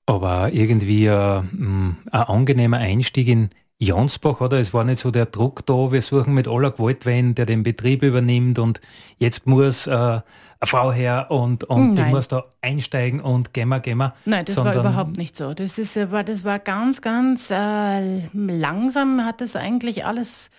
Aber 0.06 0.52
irgendwie 0.52 1.08
ein, 1.08 1.98
äh, 2.12 2.16
ein 2.16 2.22
angenehmer 2.22 2.78
Einstieg 2.78 3.28
in 3.28 3.50
Jansbach, 3.78 4.40
oder? 4.40 4.58
Es 4.58 4.72
war 4.72 4.84
nicht 4.84 4.98
so 4.98 5.10
der 5.10 5.26
Druck 5.26 5.66
da, 5.66 5.92
wir 5.92 6.02
suchen 6.02 6.34
mit 6.34 6.48
aller 6.48 6.70
Gewalt 6.70 7.06
wen, 7.06 7.34
der 7.34 7.46
den 7.46 7.62
Betrieb 7.62 8.02
übernimmt 8.02 8.58
und 8.58 8.80
jetzt 9.18 9.46
muss 9.46 9.86
äh, 9.86 9.90
eine 9.90 10.22
Frau 10.62 10.92
her 10.92 11.26
und, 11.30 11.64
und 11.64 11.96
die 11.96 12.02
muss 12.02 12.28
da 12.28 12.44
einsteigen 12.62 13.20
und 13.20 13.52
gehen 13.52 13.68
wir, 13.68 13.80
gehen 13.80 13.98
wir. 13.98 14.14
Nein, 14.24 14.44
das 14.44 14.56
war 14.56 14.74
überhaupt 14.74 15.16
nicht 15.16 15.36
so. 15.36 15.54
Das, 15.54 15.78
ist, 15.78 15.96
äh, 15.96 16.10
war, 16.10 16.24
das 16.24 16.44
war 16.44 16.58
ganz, 16.58 17.00
ganz 17.00 17.50
äh, 17.50 18.20
langsam 18.32 19.24
hat 19.24 19.40
das 19.40 19.56
eigentlich 19.56 20.06
alles 20.06 20.50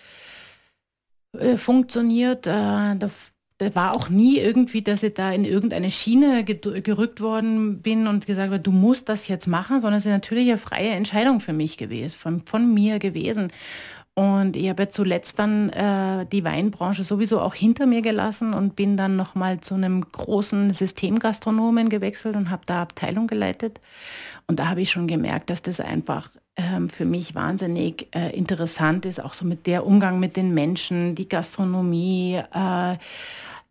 äh, 1.38 1.56
funktioniert. 1.56 2.46
Äh, 2.46 2.50
da 2.50 3.10
da 3.58 3.74
war 3.74 3.96
auch 3.96 4.10
nie 4.10 4.38
irgendwie, 4.38 4.82
dass 4.82 5.02
ich 5.02 5.14
da 5.14 5.32
in 5.32 5.44
irgendeine 5.44 5.90
Schiene 5.90 6.44
gerückt 6.44 7.20
worden 7.20 7.80
bin 7.80 8.06
und 8.06 8.26
gesagt 8.26 8.52
habe, 8.52 8.60
du 8.60 8.70
musst 8.70 9.08
das 9.08 9.28
jetzt 9.28 9.46
machen, 9.46 9.80
sondern 9.80 9.98
es 9.98 10.04
ist 10.04 10.12
natürlich 10.12 10.48
eine 10.50 10.58
freie 10.58 10.90
Entscheidung 10.90 11.40
für 11.40 11.54
mich 11.54 11.78
gewesen, 11.78 12.14
von, 12.14 12.42
von 12.44 12.74
mir 12.74 12.98
gewesen. 12.98 13.50
Und 14.18 14.56
ich 14.56 14.68
habe 14.70 14.84
ja 14.84 14.88
zuletzt 14.88 15.38
dann 15.38 15.68
äh, 15.70 16.26
die 16.26 16.42
Weinbranche 16.42 17.04
sowieso 17.04 17.40
auch 17.40 17.54
hinter 17.54 17.84
mir 17.84 18.00
gelassen 18.00 18.54
und 18.54 18.74
bin 18.74 18.96
dann 18.96 19.16
nochmal 19.16 19.60
zu 19.60 19.74
einem 19.74 20.02
großen 20.10 20.72
Systemgastronomen 20.72 21.90
gewechselt 21.90 22.34
und 22.34 22.50
habe 22.50 22.62
da 22.64 22.80
Abteilung 22.80 23.26
geleitet. 23.26 23.78
Und 24.46 24.58
da 24.58 24.68
habe 24.68 24.80
ich 24.80 24.90
schon 24.90 25.06
gemerkt, 25.06 25.50
dass 25.50 25.60
das 25.60 25.80
einfach 25.80 26.30
ähm, 26.56 26.88
für 26.88 27.04
mich 27.04 27.34
wahnsinnig 27.34 28.08
äh, 28.14 28.34
interessant 28.34 29.04
ist, 29.04 29.22
auch 29.22 29.34
so 29.34 29.44
mit 29.44 29.66
der 29.66 29.86
Umgang 29.86 30.18
mit 30.18 30.36
den 30.36 30.54
Menschen, 30.54 31.14
die 31.14 31.28
Gastronomie. 31.28 32.40
Äh, 32.54 32.96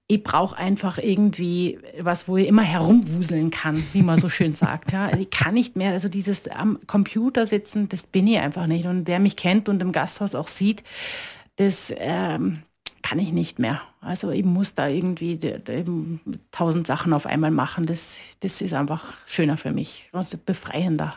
ich 0.07 0.21
brauche 0.23 0.55
einfach 0.55 0.99
irgendwie 0.99 1.79
was, 1.99 2.27
wo 2.27 2.37
ich 2.37 2.47
immer 2.47 2.61
herumwuseln 2.61 3.49
kann, 3.49 3.83
wie 3.93 4.03
man 4.03 4.19
so 4.19 4.29
schön 4.29 4.53
sagt. 4.53 4.91
Ja. 4.91 5.07
Also 5.07 5.19
ich 5.21 5.31
kann 5.31 5.55
nicht 5.55 5.75
mehr, 5.75 5.93
also 5.93 6.09
dieses 6.09 6.47
am 6.47 6.79
Computer 6.85 7.47
sitzen, 7.47 7.89
das 7.89 8.03
bin 8.03 8.27
ich 8.27 8.37
einfach 8.37 8.67
nicht. 8.67 8.85
Und 8.85 9.07
wer 9.07 9.19
mich 9.19 9.35
kennt 9.35 9.67
und 9.67 9.81
im 9.81 9.91
Gasthaus 9.91 10.35
auch 10.35 10.47
sieht, 10.47 10.83
das 11.55 11.91
ähm, 11.97 12.59
kann 13.01 13.17
ich 13.17 13.31
nicht 13.31 13.57
mehr. 13.57 13.81
Also 13.99 14.29
ich 14.29 14.45
muss 14.45 14.75
da 14.75 14.87
irgendwie 14.87 15.39
tausend 16.51 16.85
Sachen 16.85 17.11
auf 17.11 17.25
einmal 17.25 17.51
machen. 17.51 17.87
Das, 17.87 18.13
das 18.41 18.61
ist 18.61 18.73
einfach 18.73 19.03
schöner 19.25 19.57
für 19.57 19.71
mich 19.71 20.09
und 20.11 20.45
befreiender. 20.45 21.15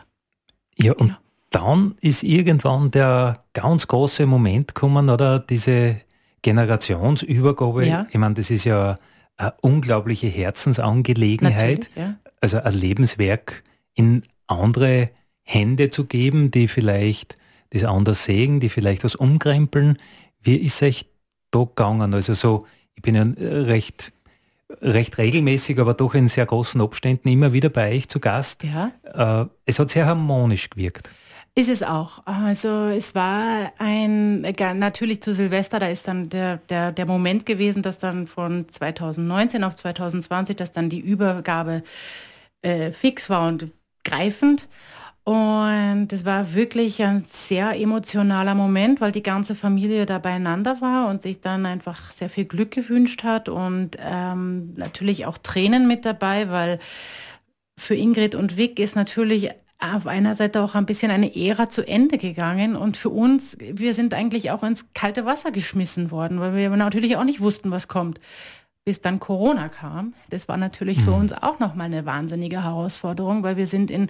Ja, 0.75 0.93
und 0.93 1.15
dann 1.51 1.95
ist 2.01 2.23
irgendwann 2.23 2.89
der 2.89 3.43
ganz 3.53 3.87
große 3.87 4.25
Moment 4.25 4.73
gekommen, 4.73 5.09
oder 5.09 5.39
diese 5.39 6.01
Generationsübergabe, 6.41 7.85
ja. 7.85 8.07
ich 8.09 8.17
meine, 8.17 8.35
das 8.35 8.51
ist 8.51 8.65
ja 8.65 8.95
eine 9.37 9.53
unglaubliche 9.61 10.27
Herzensangelegenheit, 10.27 11.89
ja. 11.95 12.15
also 12.41 12.59
ein 12.59 12.73
Lebenswerk 12.73 13.63
in 13.93 14.23
andere 14.47 15.09
Hände 15.43 15.89
zu 15.89 16.05
geben, 16.05 16.51
die 16.51 16.67
vielleicht 16.67 17.35
das 17.71 17.83
anders 17.83 18.25
sehen, 18.25 18.59
die 18.59 18.69
vielleicht 18.69 19.03
was 19.03 19.15
umkrempeln. 19.15 19.97
Wie 20.41 20.55
ist 20.55 20.81
euch 20.81 21.05
da 21.51 21.59
gegangen? 21.59 22.13
Also 22.13 22.33
so, 22.33 22.65
ich 22.95 23.01
bin 23.01 23.15
ja 23.15 23.23
recht, 23.37 24.11
recht 24.81 25.17
regelmäßig, 25.17 25.79
aber 25.79 25.93
doch 25.93 26.15
in 26.15 26.27
sehr 26.27 26.45
großen 26.45 26.81
Abständen 26.81 27.29
immer 27.29 27.53
wieder 27.53 27.69
bei 27.69 27.95
euch 27.95 28.09
zu 28.09 28.19
Gast. 28.19 28.63
Ja. 28.63 28.91
Äh, 29.43 29.49
es 29.65 29.79
hat 29.79 29.89
sehr 29.89 30.05
harmonisch 30.05 30.69
gewirkt. 30.69 31.09
Ist 31.59 31.67
es 31.67 31.83
auch. 31.83 32.21
Also 32.23 32.85
es 32.85 33.15
war 33.15 33.73
ein, 33.79 34.43
natürlich 34.75 35.21
zu 35.21 35.33
Silvester, 35.33 35.77
da 35.77 35.89
ist 35.89 36.07
dann 36.07 36.29
der, 36.29 36.55
der, 36.69 36.93
der 36.93 37.05
Moment 37.05 37.45
gewesen, 37.45 37.81
dass 37.81 37.99
dann 37.99 38.27
von 38.27 38.69
2019 38.69 39.65
auf 39.65 39.75
2020, 39.75 40.55
dass 40.55 40.71
dann 40.71 40.89
die 40.89 41.01
Übergabe 41.01 41.83
äh, 42.61 42.93
fix 42.93 43.29
war 43.29 43.45
und 43.49 43.71
greifend. 44.05 44.69
Und 45.25 46.07
es 46.13 46.23
war 46.23 46.53
wirklich 46.53 47.03
ein 47.03 47.25
sehr 47.27 47.77
emotionaler 47.77 48.55
Moment, 48.55 49.01
weil 49.01 49.11
die 49.11 49.21
ganze 49.21 49.53
Familie 49.53 50.05
da 50.05 50.17
beieinander 50.17 50.79
war 50.79 51.09
und 51.09 51.23
sich 51.23 51.41
dann 51.41 51.65
einfach 51.65 52.13
sehr 52.13 52.29
viel 52.29 52.45
Glück 52.45 52.71
gewünscht 52.71 53.25
hat 53.25 53.49
und 53.49 53.97
ähm, 53.99 54.75
natürlich 54.75 55.25
auch 55.25 55.37
Tränen 55.37 55.89
mit 55.89 56.05
dabei, 56.05 56.49
weil 56.49 56.79
für 57.77 57.95
Ingrid 57.95 58.33
und 58.33 58.55
Vic 58.55 58.79
ist 58.79 58.95
natürlich 58.95 59.49
auf 59.79 60.07
einer 60.07 60.35
Seite 60.35 60.61
auch 60.61 60.75
ein 60.75 60.85
bisschen 60.85 61.09
eine 61.09 61.35
Ära 61.35 61.69
zu 61.69 61.87
Ende 61.87 62.17
gegangen 62.17 62.75
und 62.75 62.97
für 62.97 63.09
uns, 63.09 63.57
wir 63.59 63.93
sind 63.93 64.13
eigentlich 64.13 64.51
auch 64.51 64.61
ins 64.61 64.85
kalte 64.93 65.25
Wasser 65.25 65.51
geschmissen 65.51 66.11
worden, 66.11 66.41
weil 66.41 66.53
wir 66.53 66.69
natürlich 66.71 67.15
auch 67.15 67.23
nicht 67.23 67.39
wussten, 67.39 67.71
was 67.71 67.87
kommt 67.87 68.19
bis 68.89 69.01
dann 69.01 69.19
Corona 69.19 69.69
kam. 69.69 70.15
Das 70.31 70.47
war 70.47 70.57
natürlich 70.57 70.99
für 70.99 71.11
mhm. 71.11 71.17
uns 71.17 71.33
auch 71.33 71.59
nochmal 71.59 71.85
eine 71.85 72.07
wahnsinnige 72.07 72.63
Herausforderung, 72.63 73.43
weil 73.43 73.55
wir 73.55 73.67
sind 73.67 73.91
in 73.91 74.07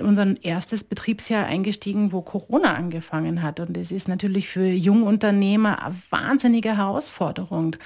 unser 0.00 0.42
erstes 0.42 0.82
Betriebsjahr 0.82 1.44
eingestiegen, 1.44 2.10
wo 2.10 2.22
Corona 2.22 2.72
angefangen 2.72 3.42
hat. 3.42 3.60
Und 3.60 3.76
das 3.76 3.92
ist 3.92 4.08
natürlich 4.08 4.48
für 4.48 4.64
Jungunternehmer 4.64 5.84
eine 5.84 5.94
wahnsinnige 6.08 6.78
Herausforderung. 6.78 7.76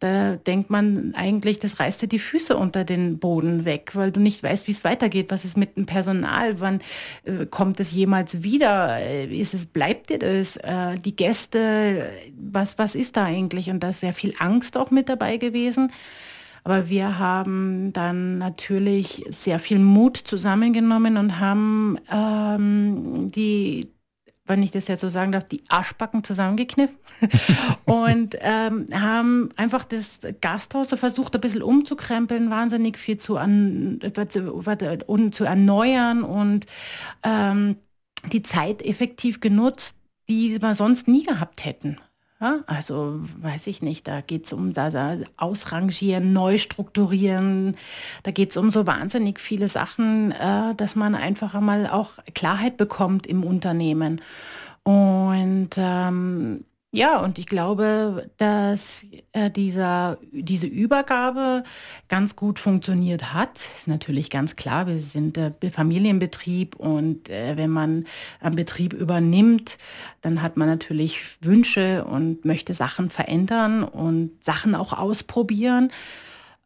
Da 0.00 0.36
denkt 0.36 0.70
man 0.70 1.12
eigentlich, 1.14 1.58
das 1.58 1.78
reißt 1.78 2.00
dir 2.00 2.08
die 2.08 2.18
Füße 2.18 2.56
unter 2.56 2.84
den 2.84 3.18
Boden 3.18 3.66
weg, 3.66 3.90
weil 3.92 4.12
du 4.12 4.20
nicht 4.20 4.42
weißt, 4.42 4.68
wie 4.68 4.72
es 4.72 4.84
weitergeht. 4.84 5.30
Was 5.30 5.44
ist 5.44 5.58
mit 5.58 5.76
dem 5.76 5.84
Personal? 5.84 6.58
Wann 6.62 6.80
äh, 7.24 7.44
kommt 7.44 7.80
es 7.80 7.92
jemals 7.92 8.42
wieder? 8.42 8.98
Äh, 8.98 9.26
ist 9.26 9.52
es, 9.52 9.66
bleibt 9.66 10.08
dir 10.08 10.18
das? 10.18 10.56
Äh, 10.56 10.98
die 10.98 11.14
Gäste, 11.14 12.08
was, 12.34 12.78
was 12.78 12.94
ist 12.94 13.18
da 13.18 13.26
eigentlich? 13.26 13.68
Und 13.68 13.80
da 13.80 13.90
ist 13.90 14.00
sehr 14.00 14.14
viel 14.14 14.32
Angst 14.38 14.78
auch 14.78 14.90
mit 14.90 15.10
dabei 15.10 15.36
gewesen 15.36 15.81
gewesen. 15.88 16.22
Aber 16.64 16.88
wir 16.88 17.18
haben 17.18 17.92
dann 17.92 18.38
natürlich 18.38 19.24
sehr 19.28 19.58
viel 19.58 19.78
Mut 19.78 20.16
zusammengenommen 20.16 21.16
und 21.16 21.40
haben 21.40 21.98
ähm, 22.10 23.32
die, 23.32 23.90
wenn 24.44 24.62
ich 24.62 24.70
das 24.70 24.86
jetzt 24.86 25.00
so 25.00 25.08
sagen 25.08 25.32
darf, 25.32 25.48
die 25.48 25.64
Arschbacken 25.68 26.22
zusammengekniffen 26.22 26.98
und 27.84 28.36
ähm, 28.40 28.86
haben 28.92 29.48
einfach 29.56 29.84
das 29.84 30.20
Gasthaus 30.40 30.88
so 30.88 30.96
versucht, 30.96 31.34
ein 31.34 31.40
bisschen 31.40 31.62
umzukrempeln, 31.62 32.50
wahnsinnig 32.50 32.96
viel 32.96 33.16
zu, 33.16 33.38
an, 33.38 34.00
zu 35.32 35.44
erneuern 35.44 36.22
und 36.22 36.66
ähm, 37.24 37.76
die 38.30 38.42
Zeit 38.42 38.82
effektiv 38.82 39.40
genutzt, 39.40 39.96
die 40.28 40.62
wir 40.62 40.74
sonst 40.74 41.08
nie 41.08 41.24
gehabt 41.24 41.64
hätten. 41.64 41.98
Ja, 42.42 42.58
also 42.66 43.20
weiß 43.40 43.68
ich 43.68 43.82
nicht, 43.82 44.08
da 44.08 44.20
geht 44.20 44.46
es 44.46 44.52
um 44.52 44.72
das 44.72 44.96
Ausrangieren, 45.36 46.32
Neustrukturieren, 46.32 47.76
da 48.24 48.32
geht 48.32 48.50
es 48.50 48.56
um 48.56 48.72
so 48.72 48.84
wahnsinnig 48.84 49.38
viele 49.38 49.68
Sachen, 49.68 50.32
äh, 50.32 50.74
dass 50.74 50.96
man 50.96 51.14
einfach 51.14 51.54
einmal 51.54 51.86
auch 51.86 52.14
Klarheit 52.34 52.76
bekommt 52.76 53.28
im 53.28 53.44
Unternehmen. 53.44 54.20
Und 54.82 55.70
ähm, 55.76 56.64
ja, 56.94 57.20
und 57.20 57.38
ich 57.38 57.46
glaube, 57.46 58.30
dass 58.36 59.06
äh, 59.32 59.50
dieser, 59.50 60.18
diese 60.30 60.66
Übergabe 60.66 61.64
ganz 62.08 62.36
gut 62.36 62.58
funktioniert 62.58 63.32
hat. 63.32 63.56
Ist 63.56 63.88
natürlich 63.88 64.28
ganz 64.28 64.56
klar, 64.56 64.86
wir 64.86 64.98
sind 64.98 65.38
äh, 65.38 65.52
Familienbetrieb 65.70 66.76
und 66.76 67.30
äh, 67.30 67.56
wenn 67.56 67.70
man 67.70 68.04
einen 68.40 68.56
Betrieb 68.56 68.92
übernimmt, 68.92 69.78
dann 70.20 70.42
hat 70.42 70.58
man 70.58 70.68
natürlich 70.68 71.18
Wünsche 71.40 72.04
und 72.04 72.44
möchte 72.44 72.74
Sachen 72.74 73.08
verändern 73.08 73.84
und 73.84 74.44
Sachen 74.44 74.74
auch 74.74 74.92
ausprobieren. 74.92 75.90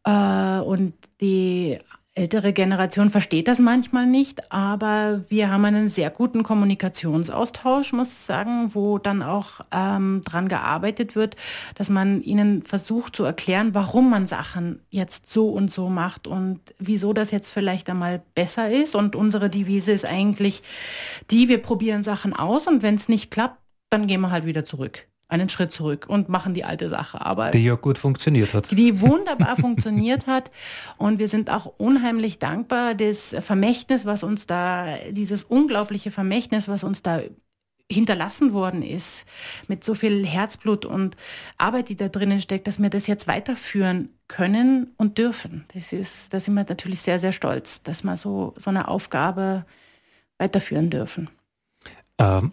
Äh, 0.03 0.59
und 0.59 0.93
die 1.21 1.77
ältere 2.17 2.51
Generation 2.51 3.11
versteht 3.11 3.47
das 3.47 3.59
manchmal 3.59 4.07
nicht, 4.07 4.51
aber 4.51 5.23
wir 5.29 5.51
haben 5.51 5.65
einen 5.65 5.89
sehr 5.89 6.09
guten 6.09 6.41
Kommunikationsaustausch, 6.41 7.93
muss 7.93 8.07
ich 8.07 8.17
sagen, 8.17 8.73
wo 8.73 8.97
dann 8.97 9.21
auch 9.21 9.61
ähm, 9.71 10.21
dran 10.25 10.47
gearbeitet 10.47 11.15
wird, 11.15 11.35
dass 11.75 11.89
man 11.89 12.21
ihnen 12.23 12.63
versucht 12.63 13.15
zu 13.15 13.23
erklären, 13.23 13.75
warum 13.75 14.09
man 14.09 14.25
Sachen 14.25 14.81
jetzt 14.89 15.29
so 15.31 15.49
und 15.49 15.71
so 15.71 15.89
macht 15.89 16.25
und 16.25 16.59
wieso 16.79 17.13
das 17.13 17.29
jetzt 17.29 17.49
vielleicht 17.49 17.89
einmal 17.89 18.23
besser 18.33 18.71
ist. 18.71 18.95
Und 18.95 19.15
unsere 19.15 19.49
Devise 19.49 19.91
ist 19.91 20.05
eigentlich 20.05 20.63
die, 21.29 21.49
wir 21.49 21.61
probieren 21.61 22.03
Sachen 22.03 22.33
aus 22.33 22.67
und 22.67 22.81
wenn 22.81 22.95
es 22.95 23.07
nicht 23.09 23.29
klappt, 23.29 23.61
dann 23.91 24.07
gehen 24.07 24.21
wir 24.21 24.31
halt 24.31 24.45
wieder 24.45 24.65
zurück 24.65 25.07
einen 25.29 25.49
Schritt 25.49 25.73
zurück 25.73 26.05
und 26.07 26.29
machen 26.29 26.53
die 26.53 26.63
alte 26.63 26.87
Sache. 26.89 27.25
Aber 27.25 27.51
die 27.51 27.63
ja 27.63 27.75
gut 27.75 27.97
funktioniert 27.97 28.53
hat. 28.53 28.71
Die 28.71 29.01
wunderbar 29.01 29.57
funktioniert 29.57 30.27
hat. 30.27 30.51
Und 30.97 31.19
wir 31.19 31.27
sind 31.27 31.49
auch 31.49 31.65
unheimlich 31.77 32.39
dankbar, 32.39 32.95
das 32.95 33.35
Vermächtnis, 33.39 34.05
was 34.05 34.23
uns 34.23 34.47
da, 34.47 34.97
dieses 35.11 35.43
unglaubliche 35.43 36.11
Vermächtnis, 36.11 36.67
was 36.67 36.83
uns 36.83 37.03
da 37.03 37.21
hinterlassen 37.89 38.51
worden 38.51 38.83
ist, 38.83 39.25
mit 39.67 39.83
so 39.83 39.95
viel 39.95 40.25
Herzblut 40.25 40.85
und 40.85 41.15
Arbeit, 41.57 41.89
die 41.89 41.95
da 41.95 42.09
drinnen 42.09 42.39
steckt, 42.41 42.67
dass 42.67 42.81
wir 42.81 42.89
das 42.89 43.07
jetzt 43.07 43.27
weiterführen 43.27 44.09
können 44.27 44.93
und 44.97 45.17
dürfen. 45.17 45.65
Das 45.73 45.93
ist, 45.93 46.33
da 46.33 46.39
sind 46.39 46.55
wir 46.55 46.65
natürlich 46.67 46.99
sehr, 47.01 47.19
sehr 47.19 47.31
stolz, 47.31 47.81
dass 47.83 48.03
wir 48.03 48.17
so, 48.17 48.53
so 48.57 48.69
eine 48.69 48.89
Aufgabe 48.89 49.65
weiterführen 50.37 50.89
dürfen. 50.89 51.29
Ähm, 52.19 52.51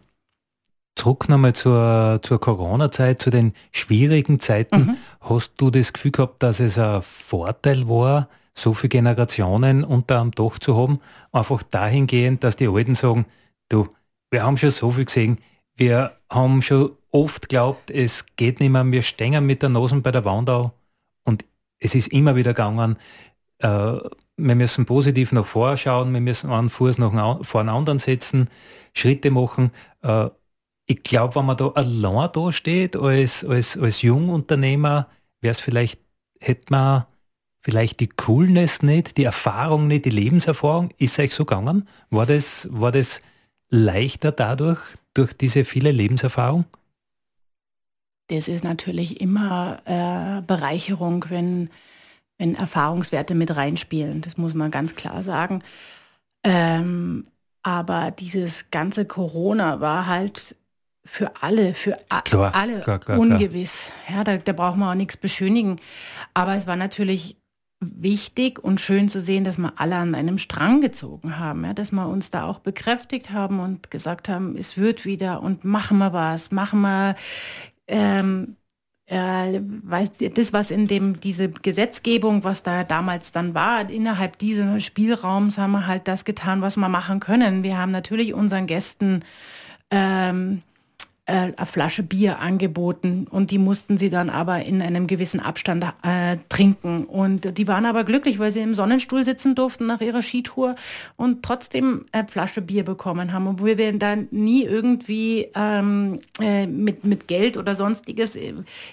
Zurück 0.97 1.29
nochmal 1.29 1.53
zur, 1.53 2.21
zur 2.23 2.41
Corona-Zeit, 2.41 3.21
zu 3.21 3.31
den 3.31 3.53
schwierigen 3.73 4.39
Zeiten. 4.39 4.81
Mhm. 4.81 4.97
Hast 5.21 5.55
du 5.57 5.71
das 5.71 5.93
Gefühl 5.93 6.13
gehabt, 6.13 6.43
dass 6.43 6.61
es 6.61 6.79
ein 6.79 7.03
Vorteil 7.03 7.89
war, 7.89 8.29
so 8.55 8.75
viele 8.75 8.91
Generationen 8.91 9.83
unter 9.83 10.21
einem 10.21 10.31
Dach 10.31 10.59
zu 10.59 10.77
haben? 10.77 11.01
Einfach 11.33 11.63
dahingehend, 11.65 12.45
dass 12.45 12.57
die 12.57 12.69
Alten 12.69 12.95
sagen, 12.95 13.27
du, 13.69 13.89
wir 14.31 14.45
haben 14.45 14.57
schon 14.57 14.71
so 14.71 14.93
viel 14.93 15.07
gesehen, 15.07 15.39
wir 15.77 16.13
haben 16.31 16.63
schon 16.63 16.93
oft 17.11 17.49
geglaubt, 17.49 17.91
es 17.91 18.25
geht 18.37 18.61
nicht 18.61 18.71
mehr, 18.71 18.91
wir 18.91 19.03
stehen 19.03 19.45
mit 19.47 19.63
der 19.63 19.71
Nase 19.71 20.01
bei 20.01 20.13
der 20.13 20.25
Wand 20.25 20.49
an 20.49 20.71
und 21.25 21.45
es 21.79 21.95
ist 21.95 22.09
immer 22.09 22.37
wieder 22.37 22.55
gegangen, 22.55 22.97
äh, 23.59 23.99
wir 24.37 24.55
müssen 24.55 24.87
positiv 24.87 25.33
nach 25.33 25.47
vorne 25.47 25.77
schauen, 25.77 26.13
wir 26.13 26.21
müssen 26.21 26.51
einen 26.51 26.71
Fuß 26.71 26.99
nach 26.99 27.45
vor 27.45 27.61
einen 27.61 27.71
anderen 27.71 27.99
setzen, 27.99 28.49
Schritte 28.93 29.31
machen. 29.31 29.71
Äh, 30.03 30.29
ich 30.87 31.03
glaube, 31.03 31.37
wenn 31.37 31.47
man 31.47 31.57
da 31.57 31.69
allein 31.69 32.31
da 32.33 32.53
steht 32.53 32.97
als, 32.97 33.45
als, 33.45 33.77
als 33.77 34.03
Jungunternehmer, 34.03 35.09
wäre 35.41 35.53
es 35.53 35.61
vielleicht, 35.61 36.01
hätte 36.41 36.67
man 36.71 37.05
vielleicht 37.61 38.01
die 38.01 38.09
Coolness 38.09 38.83
nicht, 38.83 39.17
die 39.17 39.25
Erfahrung 39.25 39.87
nicht, 39.87 40.05
die 40.05 40.11
Lebenserfahrung. 40.11 40.91
Ist 40.99 41.19
euch 41.19 41.35
so 41.35 41.45
gegangen? 41.47 41.89
War 42.11 42.27
das, 42.27 42.69
war 42.71 42.93
das 42.93 43.21
leichter 43.71 44.33
dadurch, 44.33 44.81
durch 45.15 45.33
diese 45.33 45.65
viele 45.65 45.91
Lebenserfahrung? 45.91 46.67
Das 48.29 48.49
ist 48.49 48.65
natürlich 48.65 49.21
immer 49.21 49.81
äh, 49.85 50.43
Bereicherung, 50.43 51.25
wenn, 51.29 51.71
wenn 52.39 52.55
Erfahrungswerte 52.55 53.35
mit 53.35 53.55
reinspielen. 53.57 54.21
Das 54.21 54.37
muss 54.37 54.55
man 54.55 54.71
ganz 54.71 54.95
klar 54.95 55.23
sagen. 55.23 55.63
Ähm, 56.43 57.27
aber 57.63 58.11
dieses 58.11 58.71
ganze 58.71 59.07
Corona 59.07 59.81
war 59.81 60.07
halt 60.07 60.57
für 61.05 61.33
alle, 61.43 61.75
für 61.75 61.97
klar, 62.25 62.55
alle 62.55 62.81
klar, 62.81 62.99
klar, 62.99 63.19
ungewiss. 63.19 63.93
Ja, 64.09 64.25
da, 64.25 64.39
da 64.39 64.53
braucht 64.53 64.77
man 64.77 64.91
auch 64.91 64.95
nichts 64.95 65.17
beschönigen. 65.17 65.81
Aber 66.33 66.55
es 66.55 66.67
war 66.67 66.77
natürlich 66.77 67.37
wichtig 67.81 68.59
und 68.59 68.81
schön 68.81 69.09
zu 69.09 69.21
sehen, 69.21 69.45
dass 69.45 69.59
wir 69.59 69.75
alle 69.77 69.97
an 69.97 70.15
einem 70.15 70.39
Strang 70.39 70.81
gezogen 70.81 71.39
haben, 71.39 71.65
ja, 71.65 71.75
dass 71.75 71.93
wir 71.93 72.09
uns 72.09 72.31
da 72.31 72.45
auch 72.45 72.59
bekräftigt 72.59 73.31
haben 73.31 73.61
und 73.61 73.91
gesagt 73.91 74.29
haben, 74.29 74.57
es 74.57 74.79
wird 74.79 75.05
wieder 75.05 75.43
und 75.43 75.65
machen 75.65 75.99
wir 75.99 76.13
was, 76.15 76.51
machen 76.51 76.81
wir 76.81 77.17
ähm, 77.87 78.57
äh, 79.07 79.61
weiß, 79.61 80.13
das, 80.35 80.55
was 80.55 80.71
in 80.71 80.87
dem, 80.87 81.21
diese 81.21 81.51
Gesetzgebung, 81.51 82.43
was 82.45 82.63
da 82.63 82.85
damals 82.85 83.33
dann 83.33 83.53
war, 83.53 83.91
innerhalb 83.91 84.39
dieses 84.39 84.83
Spielraums 84.83 85.59
haben 85.59 85.73
wir 85.73 85.87
halt 85.87 86.09
das 86.09 86.25
getan, 86.25 86.63
was 86.63 86.77
wir 86.77 86.89
machen 86.89 87.21
können. 87.21 87.63
Wir 87.63 87.77
haben 87.77 87.93
natürlich 87.93 88.33
unseren 88.33 88.67
Gästen 88.67 89.21
ähm, 89.91 90.63
äh, 91.27 91.53
eine 91.57 91.67
Flasche 91.67 92.03
Bier 92.03 92.39
angeboten 92.41 93.27
und 93.31 93.51
die 93.51 93.57
mussten 93.57 93.97
sie 93.97 94.11
dann 94.11 94.29
aber 94.29 94.63
in 94.65 94.83
einem 94.83 95.07
gewissen 95.07 95.41
Abstand 95.41 95.85
äh, 96.03 96.37
trinken. 96.51 97.05
Und 97.05 97.57
die 97.57 97.67
waren 97.67 97.87
aber 97.87 98.05
glücklich, 98.05 98.39
weil 98.39 98.51
sie 98.51 98.61
im 98.61 98.75
Sonnenstuhl 98.75 99.25
sitzen 99.25 99.55
durften 99.55 99.87
nach 99.87 100.03
ihrer 100.03 100.21
Skitour 100.21 100.75
und 101.17 101.43
trotzdem 101.43 102.05
eine 102.13 102.29
Flasche 102.29 102.61
Bier 102.61 102.85
bekommen 102.85 103.33
haben, 103.33 103.47
obwohl 103.47 103.79
wir 103.79 103.99
dann 103.99 104.29
nie 104.33 104.65
irgendwie 104.65 105.49
ähm, 105.55 106.21
äh, 106.41 106.67
mit, 106.67 107.05
mit 107.05 107.27
Geld 107.27 107.57
oder 107.57 107.75
sonstiges 107.75 108.37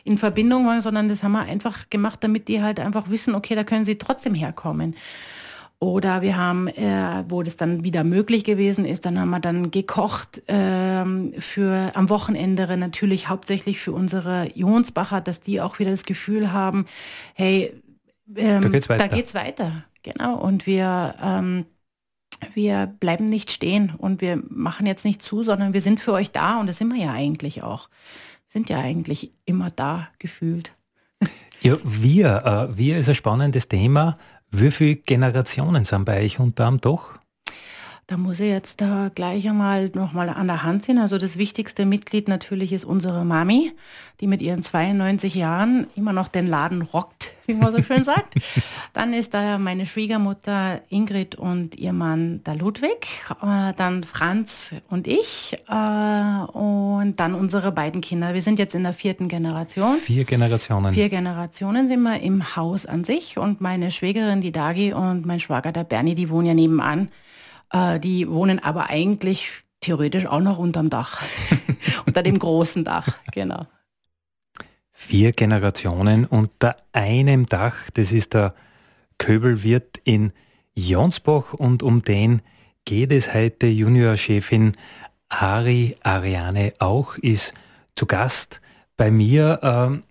in 0.04 0.17
Verbindung 0.17 0.65
waren, 0.65 0.80
sondern 0.80 1.10
das 1.10 1.24
haben 1.24 1.34
wir 1.34 1.41
einfach 1.41 1.89
gemacht, 1.89 2.24
damit 2.24 2.48
die 2.48 2.62
halt 2.62 2.80
einfach 2.80 3.10
wissen, 3.10 3.36
okay, 3.36 3.56
da 3.56 3.63
können 3.65 3.84
sie 3.84 3.98
trotzdem 3.98 4.36
herkommen. 4.36 4.96
Oder 5.82 6.22
wir 6.22 6.38
haben, 6.38 6.67
äh, 6.67 7.24
wo 7.28 7.41
das 7.41 7.56
dann 7.56 7.84
wieder 7.84 8.04
möglich 8.04 8.44
gewesen 8.44 8.86
ist, 8.86 9.04
dann 9.04 9.20
haben 9.20 9.32
wir 9.32 9.39
dann 9.39 9.72
gekocht 9.72 10.44
ähm, 10.48 11.34
für 11.39 11.91
am 11.96 12.10
Wochenende 12.10 12.78
natürlich 12.78 13.30
hauptsächlich 13.30 13.80
für 13.80 13.91
unsere 13.91 14.56
Jonsbacher, 14.56 15.22
dass 15.22 15.41
die 15.41 15.60
auch 15.60 15.80
wieder 15.80 15.89
das 15.89 16.06
Gefühl 16.06 16.54
haben, 16.54 16.86
hey, 17.34 17.74
ähm, 18.36 18.62
da 18.62 18.70
geht's 18.70 18.89
weiter. 18.89 19.08
Da 19.08 19.15
geht's 19.15 19.34
weiter. 19.34 19.76
Genau. 20.04 20.36
Und 20.38 20.67
wir 20.67 21.15
ähm, 21.20 21.65
wir 22.54 22.86
bleiben 23.00 23.30
nicht 23.30 23.52
stehen 23.52 23.94
und 23.98 24.22
wir 24.22 24.41
machen 24.50 24.86
jetzt 24.86 25.04
nicht 25.04 25.24
zu, 25.24 25.44
sondern 25.44 25.74
wir 25.74 25.82
sind 25.82 26.00
für 26.00 26.13
euch 26.13 26.32
da 26.32 26.60
und 26.60 26.67
das 26.67 26.78
sind 26.78 26.94
wir 26.94 27.02
ja 27.04 27.12
eigentlich 27.12 27.63
auch. 27.63 27.89
Wir 27.89 28.52
sind 28.54 28.70
ja 28.70 28.80
eigentlich 28.80 29.32
immer 29.46 29.72
da 29.72 30.10
gefühlt. 30.20 30.74
Ja, 31.62 31.78
wir, 31.84 32.70
äh, 32.72 32.78
wir 32.78 32.98
ist 32.98 33.10
ein 33.10 33.15
spannendes 33.15 33.67
Thema. 33.67 34.17
Wie 34.54 34.70
viele 34.70 34.98
Generationen 34.98 35.86
sind 35.86 36.04
bei 36.04 36.22
euch 36.24 36.40
unterm 36.40 36.82
Doch? 36.82 37.20
Da 38.12 38.17
muss 38.17 38.41
ich 38.41 38.50
jetzt 38.50 38.82
da 38.82 39.10
gleich 39.15 39.47
einmal 39.47 39.89
nochmal 39.93 40.28
an 40.28 40.47
der 40.47 40.63
Hand 40.63 40.84
ziehen. 40.84 40.97
Also 40.97 41.17
das 41.17 41.38
wichtigste 41.38 41.86
Mitglied 41.86 42.28
natürlich 42.28 42.74
ist 42.74 42.84
unsere 42.84 43.24
Mami, 43.24 43.71
die 44.19 44.28
mit 44.28 44.41
ihren 44.41 44.63
92 44.63 45.34
Jahren 45.34 45.88
immer 45.95 46.12
noch 46.12 46.28
den 46.28 46.45
Laden 46.45 46.82
rockt, 46.82 47.32
wie 47.45 47.54
man 47.54 47.71
so 47.71 47.82
schön 47.82 48.04
sagt. 48.04 48.36
Dann 48.91 49.13
ist 49.13 49.34
da 49.34 49.58
meine 49.58 49.86
Schwiegermutter 49.86 50.82
Ingrid 50.89 51.36
und 51.36 51.76
ihr 51.76 51.93
Mann 51.93 52.43
der 52.43 52.56
Ludwig, 52.56 53.08
äh, 53.41 53.71
dann 53.78 54.04
Franz 54.04 54.76
und 54.89 55.08
ich 55.08 55.56
äh, 55.69 56.52
und 56.52 57.13
dann 57.15 57.34
unsere 57.34 57.71
beiden 57.71 58.02
Kinder. 58.02 58.34
Wir 58.34 58.41
sind 58.41 58.60
jetzt 58.60 58.76
in 58.76 58.84
der 58.84 58.91
vierten 58.91 59.30
Generation. 59.30 59.95
Vier 59.95 60.26
Generationen. 60.26 60.93
Vier 60.93 61.08
Generationen 61.08 61.88
sind 61.88 62.02
wir 62.02 62.19
im 62.19 62.58
Haus 62.58 62.86
an 62.86 63.06
sich 63.06 63.38
und 63.38 63.62
meine 63.62 63.89
Schwägerin, 63.89 64.41
die 64.41 64.52
Dagi 64.52 64.91
und 64.91 65.26
mein 65.26 65.39
Schwager, 65.39 65.71
der 65.71 65.86
Bernie, 65.86 66.13
die 66.13 66.30
wohnen 66.30 66.47
ja 66.47 66.54
nebenan. 66.54 67.08
Äh, 67.71 67.99
die 67.99 68.29
wohnen 68.29 68.60
aber 68.60 68.89
eigentlich 68.89 69.63
theoretisch 69.79 70.25
auch 70.25 70.39
noch 70.39 70.57
unterm 70.57 70.89
Dach, 70.89 71.21
unter 72.05 72.23
dem 72.23 72.38
großen 72.38 72.84
Dach, 72.84 73.17
genau. 73.31 73.65
Vier 74.91 75.31
Generationen 75.31 76.25
unter 76.25 76.75
einem 76.93 77.47
Dach, 77.47 77.89
das 77.93 78.12
ist 78.12 78.34
der 78.34 78.53
Köbelwirt 79.17 79.99
in 80.03 80.31
Jonsbach 80.75 81.53
und 81.53 81.84
um 81.84 82.01
den 82.01 82.41
geht 82.86 83.12
es 83.12 83.34
heute. 83.34 83.67
Juniorchefin 83.67 84.73
Ari 85.29 85.97
Ariane 86.03 86.73
auch 86.79 87.17
ist 87.17 87.53
zu 87.95 88.05
Gast 88.05 88.62
bei 88.97 89.12
mir. 89.12 89.60
Ähm, 89.63 90.03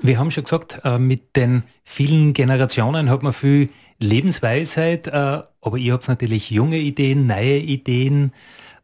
wir 0.00 0.18
haben 0.18 0.30
schon 0.30 0.44
gesagt, 0.44 0.80
äh, 0.84 0.98
mit 0.98 1.36
den 1.36 1.64
vielen 1.84 2.32
Generationen 2.32 3.10
hat 3.10 3.22
man 3.22 3.32
viel 3.32 3.68
Lebensweisheit, 4.02 5.06
äh, 5.06 5.42
aber 5.60 5.76
ihr 5.78 5.92
habt 5.92 6.08
natürlich 6.08 6.50
junge 6.50 6.78
Ideen, 6.78 7.26
neue 7.26 7.58
Ideen. 7.58 8.32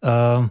Äh, 0.01 0.43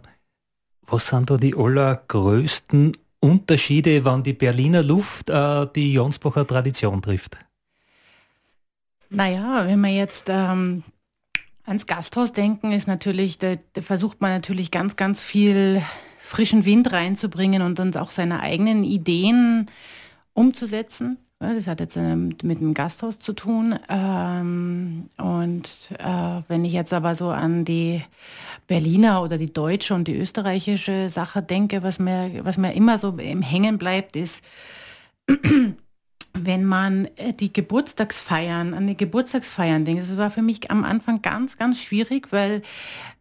was 0.90 1.08
sind 1.08 1.30
da 1.30 1.36
die 1.36 1.54
allergrößten 1.54 2.96
Unterschiede, 3.20 4.04
wann 4.04 4.22
die 4.22 4.32
Berliner 4.32 4.82
Luft 4.82 5.28
die 5.28 5.92
Jonsbacher 5.92 6.46
Tradition 6.46 7.02
trifft? 7.02 7.36
Naja, 9.10 9.66
wenn 9.66 9.80
wir 9.80 9.90
jetzt 9.90 10.28
ähm, 10.28 10.82
ans 11.64 11.86
Gasthaus 11.86 12.32
denken, 12.32 12.72
ist 12.72 12.88
natürlich, 12.88 13.38
da, 13.38 13.56
da, 13.72 13.82
versucht 13.82 14.20
man 14.20 14.32
natürlich 14.32 14.70
ganz, 14.70 14.96
ganz 14.96 15.20
viel 15.20 15.82
frischen 16.18 16.64
Wind 16.64 16.92
reinzubringen 16.92 17.62
und 17.62 17.80
uns 17.80 17.96
auch 17.96 18.10
seine 18.10 18.40
eigenen 18.40 18.84
Ideen 18.84 19.70
umzusetzen. 20.34 21.18
Das 21.40 21.68
hat 21.68 21.78
jetzt 21.78 21.96
ähm, 21.96 22.34
mit 22.42 22.60
dem 22.60 22.74
Gasthaus 22.74 23.20
zu 23.20 23.32
tun. 23.32 23.78
Ähm, 23.88 25.08
und 25.18 25.68
äh, 25.96 26.42
wenn 26.48 26.64
ich 26.64 26.72
jetzt 26.72 26.92
aber 26.92 27.14
so 27.14 27.28
an 27.28 27.64
die 27.64 28.02
Berliner 28.66 29.22
oder 29.22 29.38
die 29.38 29.52
deutsche 29.52 29.94
und 29.94 30.08
die 30.08 30.16
österreichische 30.16 31.10
Sache 31.10 31.40
denke, 31.40 31.84
was 31.84 32.00
mir, 32.00 32.40
was 32.42 32.58
mir 32.58 32.74
immer 32.74 32.98
so 32.98 33.10
im 33.18 33.42
Hängen 33.42 33.78
bleibt, 33.78 34.16
ist, 34.16 34.44
wenn 36.34 36.64
man 36.64 37.06
äh, 37.16 37.32
die 37.32 37.52
Geburtstagsfeiern, 37.52 38.74
an 38.74 38.88
die 38.88 38.96
Geburtstagsfeiern 38.96 39.84
denkt. 39.84 40.02
Das 40.02 40.16
war 40.16 40.30
für 40.30 40.42
mich 40.42 40.72
am 40.72 40.82
Anfang 40.82 41.22
ganz, 41.22 41.56
ganz 41.56 41.80
schwierig, 41.80 42.32
weil 42.32 42.62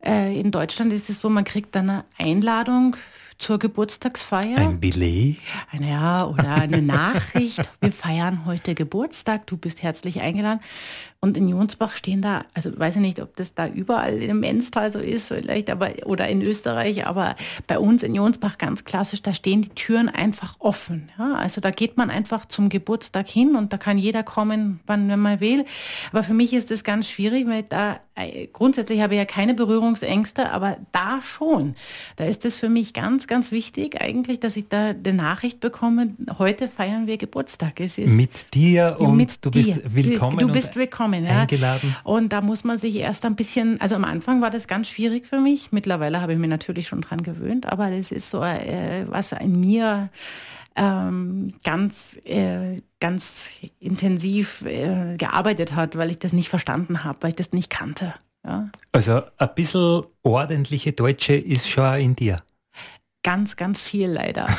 äh, 0.03 0.39
in 0.39 0.49
Deutschland 0.49 0.91
ist 0.91 1.11
es 1.11 1.21
so, 1.21 1.29
man 1.29 1.43
kriegt 1.43 1.75
dann 1.75 1.89
eine 1.91 2.05
Einladung 2.17 2.95
zur 3.37 3.59
Geburtstagsfeier. 3.59 4.57
Ein 4.57 4.79
Billet? 4.79 5.37
Ja, 5.79 6.25
oder 6.25 6.55
eine 6.55 6.81
Nachricht. 6.81 7.69
Wir 7.79 7.91
feiern 7.91 8.45
heute 8.45 8.75
Geburtstag, 8.75 9.47
du 9.47 9.57
bist 9.57 9.83
herzlich 9.83 10.21
eingeladen. 10.21 10.59
Und 11.19 11.35
in 11.35 11.47
Jonsbach 11.47 11.95
stehen 11.95 12.21
da, 12.21 12.45
also 12.53 12.77
weiß 12.77 12.97
ich 12.97 13.01
nicht, 13.01 13.19
ob 13.19 13.35
das 13.35 13.55
da 13.55 13.67
überall 13.67 14.21
im 14.21 14.43
Enztal 14.43 14.91
so 14.91 14.99
ist, 14.99 15.29
vielleicht, 15.29 15.71
aber 15.71 15.89
oder 16.05 16.27
in 16.27 16.43
Österreich, 16.43 17.07
aber 17.07 17.35
bei 17.65 17.79
uns 17.79 18.03
in 18.03 18.13
Jonsbach 18.13 18.59
ganz 18.59 18.83
klassisch, 18.83 19.23
da 19.23 19.33
stehen 19.33 19.63
die 19.63 19.69
Türen 19.69 20.09
einfach 20.09 20.57
offen. 20.59 21.09
Ja? 21.17 21.33
Also 21.33 21.59
da 21.59 21.71
geht 21.71 21.97
man 21.97 22.11
einfach 22.11 22.45
zum 22.45 22.69
Geburtstag 22.69 23.27
hin 23.27 23.55
und 23.55 23.73
da 23.73 23.77
kann 23.77 23.97
jeder 23.97 24.21
kommen, 24.21 24.79
wann 24.85 25.09
wenn 25.09 25.19
man 25.19 25.39
will. 25.39 25.65
Aber 26.11 26.21
für 26.21 26.35
mich 26.35 26.53
ist 26.53 26.69
das 26.69 26.83
ganz 26.83 27.09
schwierig, 27.09 27.47
weil 27.47 27.63
da 27.63 27.99
äh, 28.13 28.45
grundsätzlich 28.53 29.01
habe 29.01 29.15
ich 29.15 29.17
ja 29.17 29.25
keine 29.25 29.55
Berührungsängste, 29.55 30.51
aber 30.51 30.77
da 30.91 31.19
schon. 31.23 31.73
Da 32.17 32.25
ist 32.25 32.45
es 32.45 32.57
für 32.57 32.69
mich 32.69 32.93
ganz, 32.93 33.25
ganz 33.25 33.51
wichtig 33.51 33.99
eigentlich, 33.99 34.39
dass 34.39 34.55
ich 34.55 34.67
da 34.69 34.93
die 34.93 35.13
Nachricht 35.13 35.61
bekomme, 35.61 36.15
heute 36.37 36.67
feiern 36.67 37.07
wir 37.07 37.17
Geburtstag. 37.17 37.79
Es 37.79 37.97
ist 37.97 38.11
mit 38.11 38.53
dir 38.53 38.97
und 38.99 39.17
mit 39.17 39.43
du 39.43 39.49
bist 39.49 39.71
willkommen. 39.83 40.37
Du 40.37 40.51
bist 40.51 40.75
willkommen 40.75 41.06
gekommen. 41.11 41.25
Ja. 41.25 41.41
Eingeladen. 41.41 41.95
Und 42.03 42.33
da 42.33 42.41
muss 42.41 42.63
man 42.63 42.77
sich 42.77 42.95
erst 42.97 43.25
ein 43.25 43.35
bisschen, 43.35 43.79
also 43.81 43.95
am 43.95 44.03
Anfang 44.03 44.41
war 44.41 44.49
das 44.49 44.67
ganz 44.67 44.89
schwierig 44.89 45.27
für 45.27 45.39
mich. 45.39 45.71
Mittlerweile 45.71 46.21
habe 46.21 46.33
ich 46.33 46.39
mir 46.39 46.47
natürlich 46.47 46.87
schon 46.87 47.01
dran 47.01 47.23
gewöhnt, 47.23 47.65
aber 47.71 47.89
das 47.91 48.11
ist 48.11 48.29
so, 48.29 48.41
äh, 48.43 49.05
was 49.07 49.31
in 49.31 49.59
mir 49.59 50.09
ähm, 50.75 51.53
ganz, 51.63 52.17
äh, 52.23 52.81
ganz 52.99 53.49
intensiv 53.79 54.61
äh, 54.61 55.15
gearbeitet 55.17 55.75
hat, 55.75 55.97
weil 55.97 56.11
ich 56.11 56.19
das 56.19 56.33
nicht 56.33 56.49
verstanden 56.49 57.03
habe, 57.03 57.17
weil 57.21 57.29
ich 57.29 57.35
das 57.35 57.51
nicht 57.51 57.69
kannte. 57.69 58.13
Ja. 58.45 58.69
Also 58.91 59.23
ein 59.37 59.49
bisschen 59.55 60.03
ordentliche 60.23 60.93
Deutsche 60.93 61.33
ist 61.33 61.69
schon 61.69 61.95
in 61.95 62.15
dir. 62.15 62.43
Ganz, 63.23 63.55
ganz 63.55 63.81
viel 63.81 64.09
leider. 64.09 64.47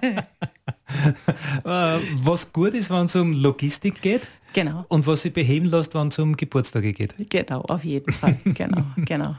Äh, 1.64 1.98
was 2.22 2.52
gut 2.52 2.74
ist, 2.74 2.90
wenn 2.90 3.06
es 3.06 3.16
um 3.16 3.32
Logistik 3.32 4.00
geht. 4.00 4.22
Genau. 4.52 4.84
Und 4.88 5.06
was 5.06 5.22
sie 5.22 5.30
beheben 5.30 5.66
lässt, 5.66 5.94
wenn 5.94 6.08
es 6.08 6.18
um 6.18 6.36
Geburtstage 6.36 6.92
geht. 6.92 7.14
Genau, 7.28 7.62
auf 7.62 7.84
jeden 7.84 8.12
Fall. 8.12 8.38
Genau, 8.44 8.82
genau. 8.96 9.34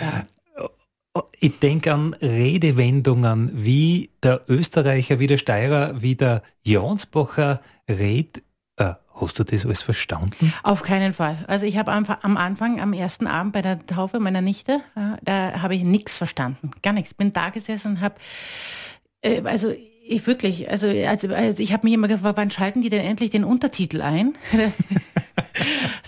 Ja. 0.00 0.26
Ich 1.40 1.58
denke 1.58 1.92
an 1.92 2.14
Redewendungen, 2.14 3.50
wie 3.54 4.10
der 4.22 4.42
Österreicher, 4.48 5.18
wie 5.18 5.26
der 5.26 5.38
Steirer, 5.38 6.00
wie 6.02 6.14
der 6.14 6.42
Jansbacher 6.62 7.60
redet. 7.88 8.44
Äh, 8.76 8.94
hast 9.14 9.38
du 9.38 9.44
das 9.44 9.64
alles 9.64 9.82
verstanden? 9.82 10.52
Auf 10.62 10.82
keinen 10.82 11.12
Fall. 11.12 11.38
Also 11.48 11.66
ich 11.66 11.78
habe 11.78 11.90
am 11.90 12.36
Anfang, 12.36 12.80
am 12.80 12.92
ersten 12.92 13.26
Abend 13.26 13.52
bei 13.52 13.62
der 13.62 13.84
Taufe 13.86 14.20
meiner 14.20 14.42
Nichte, 14.42 14.82
äh, 14.94 15.16
da 15.24 15.62
habe 15.62 15.74
ich 15.74 15.84
nichts 15.84 16.16
verstanden. 16.16 16.70
Gar 16.82 16.92
nichts. 16.92 17.14
Bin 17.14 17.32
da 17.32 17.48
gesessen 17.48 17.92
und 17.92 18.00
habe, 18.00 18.14
also 19.44 19.74
ich 20.10 20.26
wirklich, 20.26 20.68
also, 20.68 20.88
also, 20.88 21.28
also 21.28 21.62
ich 21.62 21.72
habe 21.72 21.86
mich 21.86 21.94
immer 21.94 22.08
gefragt, 22.08 22.36
wann 22.36 22.50
schalten 22.50 22.82
die 22.82 22.88
denn 22.88 23.04
endlich 23.04 23.30
den 23.30 23.44
Untertitel 23.44 24.02
ein? 24.02 24.32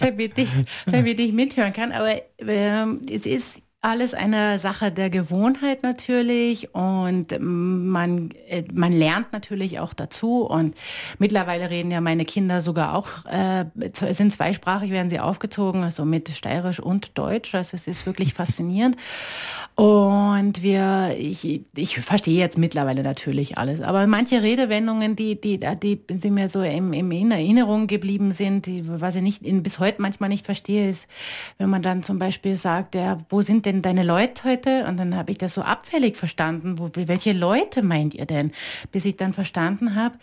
damit, 0.01 0.37
ich, 0.39 0.49
damit 0.87 1.21
ich 1.21 1.33
mithören 1.33 1.73
kann. 1.73 1.93
Aber 1.93 2.21
ähm, 2.39 3.01
es 3.09 3.27
ist 3.27 3.63
alles 3.85 4.15
eine 4.15 4.61
Sache 4.61 4.93
der 4.93 5.11
Gewohnheit 5.11 5.83
natürlich 5.83 6.73
und 6.73 7.37
man, 7.41 8.31
äh, 8.47 8.63
man 8.73 8.93
lernt 8.93 9.33
natürlich 9.33 9.81
auch 9.81 9.93
dazu 9.93 10.43
und 10.43 10.77
mittlerweile 11.19 11.69
reden 11.69 11.91
ja 11.91 12.01
meine 12.01 12.25
Kinder 12.25 12.61
sogar 12.61 12.95
auch, 12.95 13.27
äh, 13.27 13.65
sind 14.13 14.33
zweisprachig, 14.33 14.93
werden 14.93 15.11
sie 15.11 15.19
aufgezogen, 15.19 15.83
also 15.83 16.05
mit 16.05 16.29
Steirisch 16.29 16.79
und 16.79 17.19
Deutsch, 17.19 17.57
also 17.57 17.75
es 17.75 17.89
ist 17.89 18.07
wirklich 18.07 18.35
faszinierend 18.35 18.97
und 19.75 20.63
wir, 20.63 21.17
ich, 21.19 21.63
ich 21.75 21.99
verstehe 21.99 22.39
jetzt 22.39 22.59
mittlerweile 22.59 23.03
natürlich 23.03 23.59
alles, 23.59 23.81
aber 23.81 24.07
manche 24.07 24.43
Redewendungen, 24.43 25.17
die, 25.17 25.41
die, 25.41 25.59
die 25.59 26.01
sind 26.19 26.35
mir 26.35 26.49
so 26.49 26.63
im, 26.63 26.93
im 26.93 27.11
in 27.11 27.33
Erinnerung 27.33 27.89
geblieben 27.89 28.31
sind, 28.31 28.67
die, 28.67 28.85
was 28.87 29.17
ich 29.17 29.23
nicht, 29.23 29.41
bis 29.65 29.81
heute 29.81 30.01
manchmal 30.01 30.29
nicht 30.29 30.47
verstehe, 30.47 30.89
ist, 30.89 31.09
wenn 31.59 31.69
man 31.69 31.83
dann 31.83 32.05
zum 32.05 32.21
Beispiel 32.21 32.55
sagt, 32.55 32.95
ja, 32.95 33.19
wo 33.29 33.43
sind 33.43 33.67
denn 33.67 33.72
denn 33.73 33.83
deine 33.83 34.03
Leute 34.03 34.45
heute? 34.45 34.87
Und 34.87 34.97
dann 34.99 35.17
habe 35.17 35.33
ich 35.33 35.39
das 35.39 35.55
so 35.55 35.63
abfällig 35.63 36.17
verstanden. 36.17 36.79
Wo, 36.79 36.91
welche 36.95 37.33
Leute 37.33 37.83
meint 37.83 38.15
ihr 38.15 38.27
denn? 38.27 38.53
Bis 38.91 39.05
ich 39.05 39.17
dann 39.17 39.33
verstanden 39.33 39.95
habe, 39.95 40.17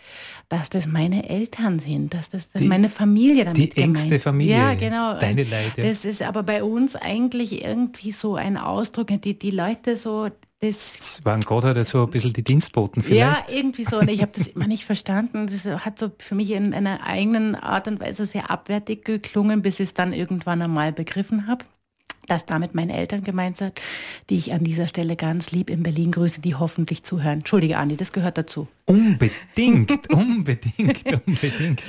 dass 0.48 0.70
das 0.70 0.86
meine 0.86 1.28
Eltern 1.28 1.78
sind, 1.78 2.14
dass 2.14 2.30
das, 2.30 2.48
dass 2.50 2.62
die, 2.62 2.68
meine 2.68 2.88
Familie 2.88 3.44
damit 3.44 3.76
Die 3.76 3.82
engste 3.82 4.06
gemeint. 4.06 4.22
Familie. 4.22 4.56
Ja, 4.56 4.74
genau. 4.74 5.14
Deine 5.18 5.44
Leute. 5.44 5.82
Das 5.82 6.04
ist 6.04 6.22
aber 6.22 6.42
bei 6.42 6.62
uns 6.62 6.96
eigentlich 6.96 7.62
irgendwie 7.62 8.12
so 8.12 8.36
ein 8.36 8.56
Ausdruck, 8.56 9.08
die, 9.08 9.38
die 9.38 9.50
Leute 9.50 9.96
so, 9.96 10.28
das, 10.60 10.96
das 10.98 11.24
waren 11.24 11.40
gerade 11.40 11.68
halt 11.68 11.86
so 11.86 12.02
ein 12.04 12.10
bisschen 12.10 12.34
die 12.34 12.44
Dienstboten 12.44 13.02
vielleicht. 13.02 13.50
Ja, 13.50 13.56
irgendwie 13.56 13.84
so. 13.84 13.98
Und 13.98 14.10
ich 14.10 14.20
habe 14.20 14.32
das 14.34 14.48
immer 14.48 14.66
nicht 14.66 14.84
verstanden. 14.84 15.46
Das 15.46 15.64
hat 15.84 15.98
so 15.98 16.10
für 16.18 16.34
mich 16.34 16.50
in 16.50 16.74
einer 16.74 17.02
eigenen 17.02 17.54
Art 17.54 17.88
und 17.88 17.98
Weise 17.98 18.26
sehr 18.26 18.50
abwertig 18.50 19.04
geklungen, 19.04 19.62
bis 19.62 19.80
ich 19.80 19.88
es 19.88 19.94
dann 19.94 20.12
irgendwann 20.12 20.60
einmal 20.60 20.92
begriffen 20.92 21.46
habe 21.46 21.64
dass 22.26 22.46
damit 22.46 22.74
meine 22.74 22.96
Eltern 22.96 23.22
gemeint 23.22 23.56
sind, 23.56 23.80
die 24.28 24.36
ich 24.36 24.52
an 24.52 24.62
dieser 24.62 24.88
Stelle 24.88 25.16
ganz 25.16 25.50
lieb 25.50 25.70
in 25.70 25.82
Berlin 25.82 26.12
grüße, 26.12 26.40
die 26.40 26.54
hoffentlich 26.54 27.02
zuhören. 27.02 27.40
Entschuldige, 27.40 27.76
Andi, 27.76 27.96
das 27.96 28.12
gehört 28.12 28.38
dazu. 28.38 28.68
Unbedingt, 28.86 30.10
unbedingt, 30.12 31.04
unbedingt. 31.26 31.82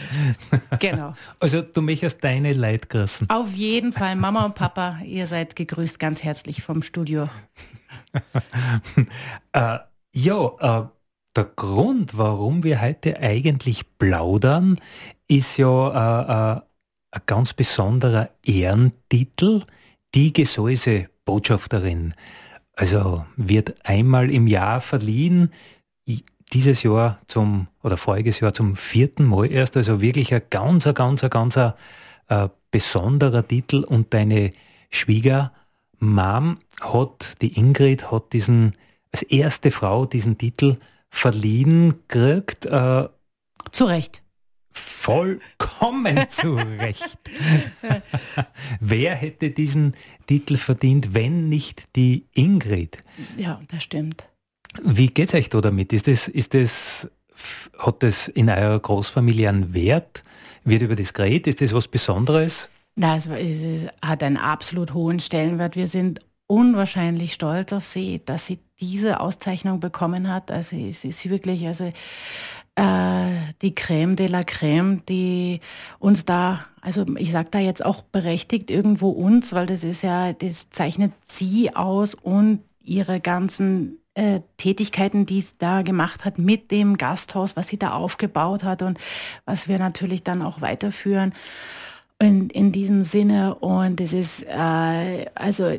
Genau. 0.80 1.14
Also 1.40 1.62
du 1.62 1.82
möchtest 1.82 2.24
deine 2.24 2.54
Leid 2.54 2.90
grüßen. 2.90 3.30
Auf 3.30 3.54
jeden 3.54 3.94
Fall, 3.94 4.16
Mama 4.16 4.46
und 4.46 4.56
Papa, 4.56 5.00
ihr 5.06 5.28
seid 5.28 5.56
gegrüßt 5.56 6.00
ganz 6.00 6.24
herzlich 6.24 6.62
vom 6.62 6.82
Studio. 6.82 7.30
äh, 9.54 9.78
ja, 10.14 10.52
äh, 10.60 10.88
der 11.36 11.46
Grund, 11.56 12.18
warum 12.18 12.64
wir 12.64 12.82
heute 12.82 13.20
eigentlich 13.20 13.98
plaudern, 13.98 14.80
ist 15.28 15.58
ja 15.58 16.56
äh, 16.56 16.58
äh 16.58 16.62
ein 17.14 17.22
ganz 17.26 17.54
besonderer 17.54 18.30
Ehrentitel, 18.46 19.64
die 20.14 20.34
Gesäuse 20.34 21.10
Botschafterin. 21.26 22.14
Also 22.74 23.26
wird 23.36 23.86
einmal 23.86 24.32
im 24.32 24.48
Jahr 24.48 24.82
verliehen, 24.82 25.52
dieses 26.54 26.84
Jahr 26.84 27.20
zum, 27.28 27.68
oder 27.84 27.98
voriges 27.98 28.40
Jahr 28.40 28.54
zum 28.54 28.76
vierten 28.76 29.24
Mal 29.26 29.52
erst, 29.52 29.78
also 29.78 30.02
wirklich 30.02 30.34
ein 30.34 30.42
ganz, 30.50 30.86
ein 30.86 30.94
ganz, 30.94 31.24
ein 31.24 31.30
ganz 31.30 31.58
ein, 31.58 31.74
äh, 32.28 32.50
besonderer 32.72 33.48
Titel 33.48 33.84
und 33.84 34.14
deine 34.14 34.52
Schwiegermam 34.90 36.60
hat, 36.82 37.42
die 37.42 37.58
Ingrid, 37.58 38.12
hat 38.12 38.34
diesen, 38.34 38.76
als 39.12 39.24
erste 39.24 39.72
Frau 39.72 40.06
diesen 40.06 40.38
Titel 40.38 40.78
verliehen 41.10 41.96
gekriegt. 42.08 42.66
Äh, 42.66 43.08
Zu 43.72 43.86
Recht. 43.86 44.22
Vollkommen 44.74 46.26
zu 46.30 46.54
Recht. 46.56 47.20
Wer 48.80 49.16
hätte 49.16 49.50
diesen 49.52 49.96
Titel 50.28 50.58
verdient, 50.58 51.14
wenn 51.14 51.50
nicht 51.50 51.96
die 51.96 52.26
Ingrid? 52.34 53.04
Ja, 53.38 53.62
das 53.70 53.84
stimmt. 53.84 54.28
Wie 54.84 55.08
geht 55.08 55.30
es 55.30 55.36
euch 55.36 55.50
da 55.50 55.60
damit? 55.62 55.92
Ist 55.92 56.08
das, 56.08 56.28
ist 56.28 56.54
das, 56.54 57.10
hat 57.78 58.04
das 58.04 58.28
in 58.28 58.50
eurer 58.50 58.80
Großfamilie 58.80 59.50
einen 59.50 59.74
Wert? 59.74 60.24
Wird 60.64 60.84
über 60.84 60.96
das 60.96 61.14
geredet? 61.14 61.48
Ist 61.48 61.62
das 61.62 61.74
was 61.74 61.88
Besonderes? 61.88 62.70
Nein, 62.96 63.18
es, 63.18 63.28
es 63.28 63.88
hat 64.02 64.24
einen 64.24 64.38
absolut 64.38 64.94
hohen 64.94 65.20
Stellenwert. 65.20 65.76
Wir 65.76 65.88
sind 65.88 66.20
unwahrscheinlich 66.48 67.34
stolz 67.34 67.72
auf 67.72 67.86
sie, 67.86 68.22
dass 68.24 68.46
sie 68.46 68.60
diese 68.80 69.20
Auszeichnung 69.20 69.80
bekommen 69.80 70.28
hat. 70.32 70.52
Also 70.52 70.76
es 70.76 71.06
ist 71.06 71.30
wirklich, 71.30 71.66
also 71.66 71.86
äh, 72.76 72.82
die 73.62 73.76
Creme 73.76 74.16
de 74.16 74.28
la 74.28 74.44
Creme, 74.44 75.02
die 75.08 75.60
uns 76.00 76.26
da, 76.26 76.66
also 76.82 77.06
ich 77.18 77.32
sage 77.32 77.50
da 77.52 77.60
jetzt 77.60 77.86
auch 77.86 78.02
berechtigt 78.02 78.72
irgendwo 78.72 79.10
uns, 79.10 79.54
weil 79.54 79.66
das 79.66 79.84
ist 79.84 80.02
ja, 80.02 80.34
das 80.34 80.70
zeichnet 80.70 81.14
sie 81.26 81.76
aus 81.76 82.16
und 82.16 82.62
ihre 82.84 83.20
ganzen 83.20 84.00
äh, 84.14 84.42
Tätigkeiten, 84.58 85.26
die 85.26 85.40
es 85.40 85.58
da 85.58 85.84
gemacht 85.84 86.26
hat 86.26 86.38
mit 86.38 86.72
dem 86.72 86.98
Gasthaus, 86.98 87.56
was 87.56 87.68
sie 87.68 87.78
da 87.78 87.94
aufgebaut 87.94 88.64
hat 88.64 88.82
und 88.82 89.00
was 89.46 89.68
wir 89.68 89.80
natürlich 89.80 90.24
dann 90.24 90.42
auch 90.42 90.62
weiterführen 90.62 91.34
in, 92.20 92.50
in 92.50 92.72
diesem 92.72 93.04
Sinne. 93.04 93.56
Und 93.56 94.02
es 94.02 94.14
ist, 94.14 94.44
äh, 94.44 95.26
also 95.36 95.72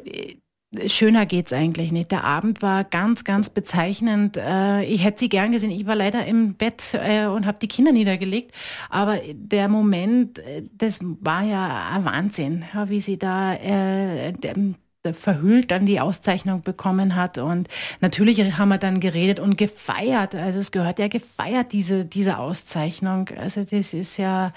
Schöner 0.87 1.27
geht's 1.27 1.53
eigentlich 1.53 1.93
nicht. 1.93 2.11
Der 2.13 2.25
Abend 2.25 2.63
war 2.63 2.85
ganz, 2.85 3.25
ganz 3.25 3.51
bezeichnend. 3.51 4.39
Äh, 4.39 4.85
ich 4.85 5.05
hätte 5.05 5.21
sie 5.21 5.29
gern 5.29 5.53
gesehen. 5.53 5.71
Ich 5.71 5.87
war 5.87 5.95
leider 5.95 6.25
im 6.25 6.55
Bett 6.55 6.95
äh, 6.95 7.27
und 7.27 7.45
habe 7.45 7.59
die 7.61 7.69
Kinder 7.69 7.93
niedergelegt. 7.93 8.53
Aber 8.89 9.19
der 9.35 9.69
Moment, 9.69 10.39
äh, 10.39 10.63
das 10.73 11.01
war 11.03 11.43
ja 11.43 11.91
ein 11.93 12.05
Wahnsinn, 12.07 12.65
wie 12.87 13.01
sie 13.01 13.19
da 13.19 13.55
verhüllt 15.13 15.71
dann 15.73 15.85
die 15.85 16.01
Auszeichnung 16.01 16.63
bekommen 16.63 17.17
hat. 17.17 17.37
Und 17.37 17.69
natürlich 18.01 18.41
haben 18.57 18.69
wir 18.71 18.79
dann 18.79 19.01
geredet 19.01 19.41
und 19.41 19.59
gefeiert. 19.59 20.35
Also 20.35 20.59
es 20.59 20.73
gehört 20.73 20.99
ja 20.99 21.09
gefeiert, 21.09 21.73
diese, 21.73 22.07
diese 22.07 22.39
Auszeichnung. 22.39 23.29
Also 23.39 23.63
das 23.63 23.93
ist 23.93 24.17
ja 24.17 24.53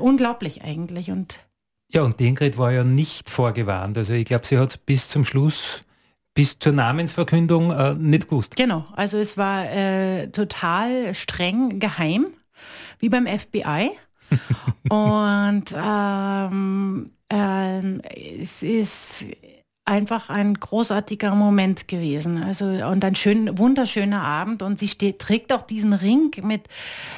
unglaublich 0.00 0.62
eigentlich. 0.62 1.10
Und 1.10 1.40
ja, 1.94 2.02
und 2.02 2.18
die 2.20 2.28
Ingrid 2.28 2.56
war 2.58 2.72
ja 2.72 2.84
nicht 2.84 3.30
vorgewarnt. 3.30 3.96
Also 3.98 4.14
ich 4.14 4.24
glaube, 4.24 4.46
sie 4.46 4.58
hat 4.58 4.70
es 4.70 4.76
bis 4.78 5.08
zum 5.08 5.24
Schluss, 5.24 5.82
bis 6.34 6.58
zur 6.58 6.72
Namensverkündung 6.72 7.70
äh, 7.70 7.94
nicht 7.94 8.28
gewusst. 8.28 8.56
Genau, 8.56 8.86
also 8.94 9.18
es 9.18 9.36
war 9.36 9.70
äh, 9.70 10.28
total 10.28 11.14
streng 11.14 11.78
geheim, 11.78 12.28
wie 12.98 13.08
beim 13.08 13.26
FBI. 13.26 13.90
und 14.88 15.64
ähm, 15.76 17.10
äh, 17.30 18.40
es 18.40 18.62
ist 18.62 19.26
einfach 19.84 20.30
ein 20.30 20.54
großartiger 20.54 21.34
Moment 21.34 21.88
gewesen. 21.88 22.42
Also 22.42 22.66
und 22.66 23.04
ein 23.04 23.14
schön, 23.16 23.58
wunderschöner 23.58 24.22
Abend 24.22 24.62
und 24.62 24.78
sie 24.78 24.88
steht, 24.88 25.18
trägt 25.18 25.52
auch 25.52 25.62
diesen 25.62 25.92
Ring 25.92 26.30
mit, 26.42 26.68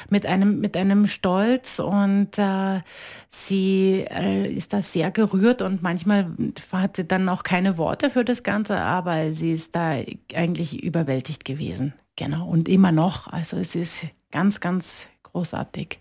mit, 0.09 0.25
einem, 0.25 0.59
mit 0.61 0.75
einem 0.75 1.05
Stolz 1.05 1.79
und 1.79 2.39
äh, 2.39 2.81
sie 3.29 4.05
äh, 4.09 4.51
ist 4.51 4.73
da 4.73 4.81
sehr 4.81 5.11
gerührt 5.11 5.61
und 5.61 5.83
manchmal 5.83 6.31
hat 6.71 6.95
sie 6.95 7.05
dann 7.05 7.29
auch 7.29 7.43
keine 7.43 7.77
Worte 7.77 8.09
für 8.09 8.25
das 8.25 8.41
Ganze, 8.41 8.77
aber 8.77 9.31
sie 9.31 9.51
ist 9.51 9.75
da 9.75 9.97
eigentlich 10.33 10.81
überwältigt 10.81 11.45
gewesen. 11.45 11.93
Genau 12.15 12.47
und 12.47 12.67
immer 12.67 12.91
noch. 12.91 13.27
Also 13.27 13.57
es 13.57 13.75
ist 13.75 14.07
ganz, 14.31 14.59
ganz 14.59 15.07
großartig. 15.23 15.99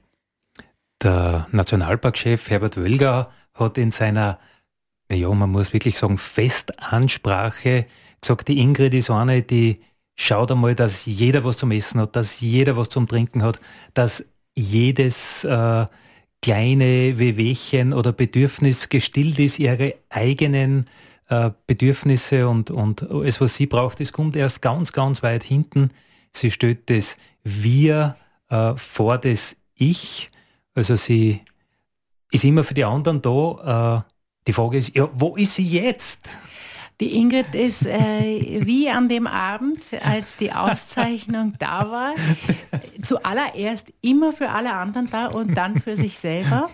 Der 1.03 1.47
Nationalparkchef 1.51 2.49
Herbert 2.49 2.79
Wölger 2.79 3.31
hat 3.53 3.77
in 3.77 3.91
seiner 3.91 4.39
ja, 5.15 5.33
man 5.33 5.51
muss 5.51 5.73
wirklich 5.73 5.99
sagen, 5.99 6.19
Festansprache 6.19 7.87
gesagt, 8.21 8.49
die 8.49 8.59
Ingrid 8.59 8.95
ist 8.95 9.11
eine, 9.11 9.43
die 9.43 9.81
schaut 10.17 10.51
einmal, 10.51 10.75
dass 10.75 11.07
jeder 11.07 11.45
was 11.45 11.57
zum 11.57 11.71
Essen 11.71 12.01
hat, 12.01 12.17
dass 12.17 12.41
jeder 12.41 12.77
was 12.77 12.89
zum 12.89 13.07
Trinken 13.07 13.43
hat, 13.43 13.61
dass 13.93 14.25
jedes 14.55 15.45
äh, 15.45 15.87
kleine 16.43 17.19
Wehwehchen 17.19 17.93
oder 17.93 18.13
Bedürfnis 18.13 18.89
gestillt 18.89 19.39
ist, 19.39 19.59
ihre 19.59 19.95
eigenen 20.11 20.87
äh, 21.29 21.51
Bedürfnisse 21.67 22.49
und, 22.49 22.71
und 22.71 23.11
alles, 23.11 23.41
was 23.41 23.57
sie 23.57 23.67
braucht, 23.67 24.01
das 24.01 24.13
kommt 24.13 24.37
erst 24.37 24.63
ganz, 24.63 24.93
ganz 24.93 25.23
weit 25.23 25.43
hinten. 25.43 25.91
Sie 26.33 26.51
stellt 26.51 26.91
das 26.91 27.17
Wir 27.43 28.17
äh, 28.51 28.75
vor 28.77 29.19
das 29.19 29.57
Ich. 29.75 30.31
Also 30.75 30.97
sie 30.97 31.41
ist 32.31 32.45
immer 32.45 32.65
für 32.65 32.75
die 32.75 32.85
anderen 32.85 33.23
da, 33.23 34.05
äh, 34.07 34.14
die 34.47 34.53
Frage 34.53 34.79
ist, 34.79 34.95
ja, 34.95 35.09
wo 35.15 35.37
ist 35.37 35.55
sie 35.55 35.67
jetzt? 35.67 36.21
Die 37.01 37.17
Ingrid 37.17 37.55
ist 37.55 37.87
äh, 37.87 38.61
wie 38.65 38.89
an 38.89 39.09
dem 39.09 39.27
Abend, 39.27 39.81
als 40.05 40.37
die 40.37 40.53
Auszeichnung 40.53 41.55
da 41.59 41.91
war, 41.91 42.15
zuallererst 43.03 43.93
immer 44.01 44.33
für 44.33 44.51
alle 44.51 44.73
anderen 44.73 45.11
da 45.11 45.27
und 45.27 45.57
dann 45.57 45.81
für 45.81 45.97
sich 45.97 46.19
selber. 46.19 46.71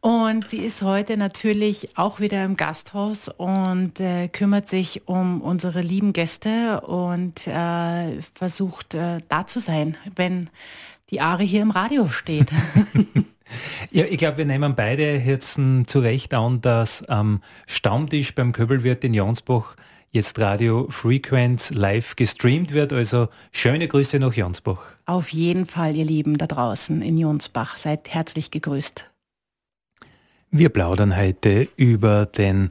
Und 0.00 0.50
sie 0.50 0.58
ist 0.58 0.82
heute 0.82 1.16
natürlich 1.16 1.98
auch 1.98 2.20
wieder 2.20 2.44
im 2.44 2.56
Gasthaus 2.56 3.28
und 3.28 3.98
äh, 3.98 4.28
kümmert 4.28 4.68
sich 4.68 5.08
um 5.08 5.40
unsere 5.40 5.80
lieben 5.80 6.12
Gäste 6.12 6.82
und 6.82 7.48
äh, 7.48 8.22
versucht 8.34 8.94
äh, 8.94 9.18
da 9.28 9.48
zu 9.48 9.58
sein, 9.58 9.96
wenn 10.14 10.50
die 11.10 11.20
Ari 11.20 11.48
hier 11.48 11.62
im 11.62 11.72
Radio 11.72 12.08
steht. 12.08 12.48
Ja, 13.90 14.04
ich 14.04 14.18
glaube, 14.18 14.38
wir 14.38 14.44
nehmen 14.44 14.74
beide 14.74 15.16
jetzt 15.16 15.58
zu 15.86 16.00
Recht 16.00 16.34
an, 16.34 16.60
dass 16.60 17.02
am 17.04 17.42
Stammtisch 17.66 18.34
beim 18.34 18.52
Köbelwirt 18.52 19.04
in 19.04 19.14
Jonsbach 19.14 19.76
jetzt 20.10 20.38
Radio 20.38 20.86
Frequenz 20.90 21.70
live 21.70 22.16
gestreamt 22.16 22.72
wird. 22.72 22.92
Also 22.92 23.28
schöne 23.52 23.88
Grüße 23.88 24.18
nach 24.18 24.32
Jonsbach. 24.32 24.80
Auf 25.06 25.30
jeden 25.30 25.66
Fall, 25.66 25.96
ihr 25.96 26.04
Lieben 26.04 26.38
da 26.38 26.46
draußen 26.46 27.02
in 27.02 27.18
Jonsbach. 27.18 27.76
Seid 27.76 28.08
herzlich 28.12 28.50
gegrüßt. 28.50 29.04
Wir 30.50 30.70
plaudern 30.70 31.16
heute 31.16 31.68
über 31.76 32.24
den 32.26 32.70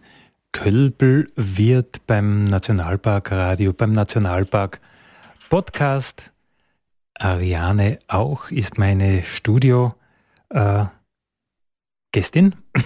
Kölbelwirt 0.51 2.07
beim 2.07 2.45
Nationalpark 2.45 3.31
Radio, 3.31 3.73
beim 3.73 3.91
Nationalpark 3.91 4.81
Podcast. 5.49 6.31
Ariane 7.13 7.99
auch 8.07 8.49
ist 8.49 8.77
meine 8.77 9.23
Studio 9.23 9.93
äh, 10.49 10.85
Gästin. 12.11 12.55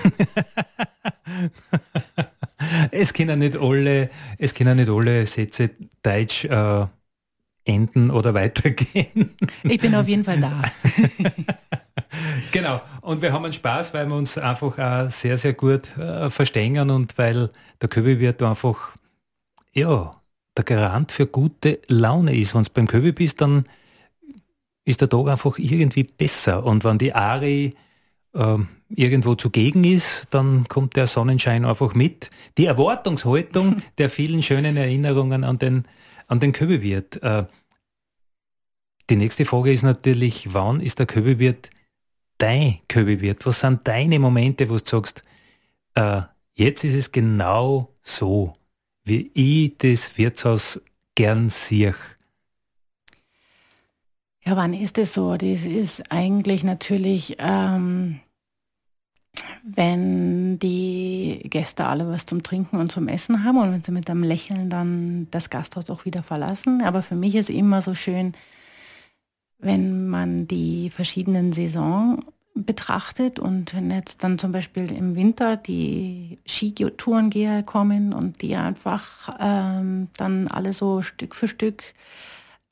es 2.92 3.14
können 3.14 3.40
nicht 3.40 3.56
alle, 3.56 4.10
es 4.38 4.54
können 4.54 4.78
nicht 4.78 4.90
alle 4.90 5.26
Sätze 5.26 5.72
Deutsch 6.02 6.46
äh, 6.46 6.86
enden 7.66 8.12
oder 8.12 8.34
weitergehen. 8.34 9.36
Ich 9.64 9.80
bin 9.80 9.96
auf 9.96 10.08
jeden 10.08 10.24
Fall 10.24 10.40
da. 10.40 10.62
genau. 12.52 12.82
Und 13.02 13.22
wir 13.22 13.34
haben 13.34 13.46
einen 13.46 13.54
Spaß, 13.54 13.94
weil 13.94 14.08
wir 14.08 14.16
uns 14.16 14.38
einfach 14.38 14.78
auch 14.78 15.10
sehr, 15.10 15.38
sehr 15.38 15.54
gut 15.54 15.96
äh, 15.98 16.30
verstehen 16.30 16.90
und 16.90 17.18
weil 17.18 17.50
der 17.82 17.90
Köbi 17.90 18.20
wird 18.20 18.42
einfach, 18.42 18.94
ja, 19.74 20.12
der 20.58 20.64
Garant 20.66 21.12
für 21.12 21.28
gute 21.28 21.80
Laune 21.88 22.36
ist. 22.36 22.54
Wenn 22.54 22.64
du 22.64 22.70
beim 22.74 22.88
Köbi 22.88 23.12
bist, 23.12 23.42
dann 23.42 23.66
ist 24.86 25.02
der 25.02 25.10
Tag 25.10 25.28
einfach 25.28 25.58
irgendwie 25.58 26.04
besser. 26.04 26.64
Und 26.64 26.84
wenn 26.84 26.98
die 26.98 27.14
Ari 27.14 27.74
äh, 28.34 28.58
irgendwo 28.90 29.36
zugegen 29.36 29.84
ist, 29.84 30.28
dann 30.32 30.68
kommt 30.68 30.96
der 30.96 31.08
Sonnenschein 31.08 31.66
einfach 31.66 31.94
mit. 31.94 32.30
Die 32.58 32.66
Erwartungshaltung 32.66 33.78
der 33.98 34.10
vielen 34.10 34.44
schönen 34.44 34.78
Erinnerungen 34.78 35.44
an 35.44 35.60
den, 35.60 35.86
an 36.28 36.40
den 36.40 36.52
Köbewirt. 36.52 37.22
Äh, 37.22 37.46
die 39.10 39.16
nächste 39.16 39.46
Frage 39.46 39.74
ist 39.74 39.84
natürlich, 39.84 40.54
wann 40.54 40.80
ist 40.80 41.00
der 41.00 41.06
Köbewirt 41.06 41.70
dein 42.38 42.80
Köbewirt? 42.88 43.46
Was 43.46 43.60
sind 43.60 43.88
deine 43.88 44.20
Momente, 44.20 44.70
wo 44.70 44.78
du 44.78 44.86
sagst, 44.86 45.22
äh, 45.96 46.22
jetzt 46.54 46.84
ist 46.84 46.96
es 46.96 47.12
genau 47.12 47.94
so, 48.02 48.54
wie 49.04 49.32
ich 49.34 49.78
das 49.78 50.18
Wirtshaus 50.18 50.80
gern 51.16 51.50
sehe? 51.50 51.96
Ja, 54.44 54.56
wann 54.56 54.74
ist 54.74 54.98
es 54.98 55.14
so? 55.14 55.38
Das 55.38 55.66
ist 55.66 56.12
eigentlich 56.12 56.64
natürlich, 56.64 57.36
ähm, 57.38 58.20
wenn 59.64 60.58
die 60.58 61.42
Gäste 61.46 61.86
alle 61.86 62.10
was 62.10 62.26
zum 62.26 62.42
Trinken 62.42 62.78
und 62.78 62.92
zum 62.92 63.08
Essen 63.08 63.44
haben 63.44 63.58
und 63.58 63.72
wenn 63.72 63.84
sie 63.84 63.92
mit 63.92 64.10
einem 64.10 64.24
Lächeln 64.24 64.70
dann 64.70 65.28
das 65.30 65.50
Gasthaus 65.52 65.90
auch 65.90 66.06
wieder 66.06 66.24
verlassen. 66.24 66.82
Aber 66.82 67.04
für 67.04 67.16
mich 67.16 67.36
ist 67.36 67.50
immer 67.52 67.82
so 67.82 67.94
schön, 67.94 68.34
wenn 69.60 70.08
man 70.08 70.48
die 70.48 70.90
verschiedenen 70.90 71.54
Saison 71.54 72.26
betrachtet 72.56 73.40
und 73.40 73.74
wenn 73.76 73.92
jetzt 73.92 74.24
dann 74.24 74.40
zum 74.40 74.52
Beispiel 74.52 74.92
im 74.92 75.16
Winter 75.16 75.56
die 75.56 76.40
Skitourengeher 76.46 77.64
kommen 77.64 78.12
und 78.12 78.42
die 78.42 78.56
einfach 78.56 79.30
ähm, 79.40 80.10
dann 80.18 80.48
alle 80.48 80.74
so 80.74 81.02
Stück 81.04 81.36
für 81.36 81.48
Stück 81.48 81.84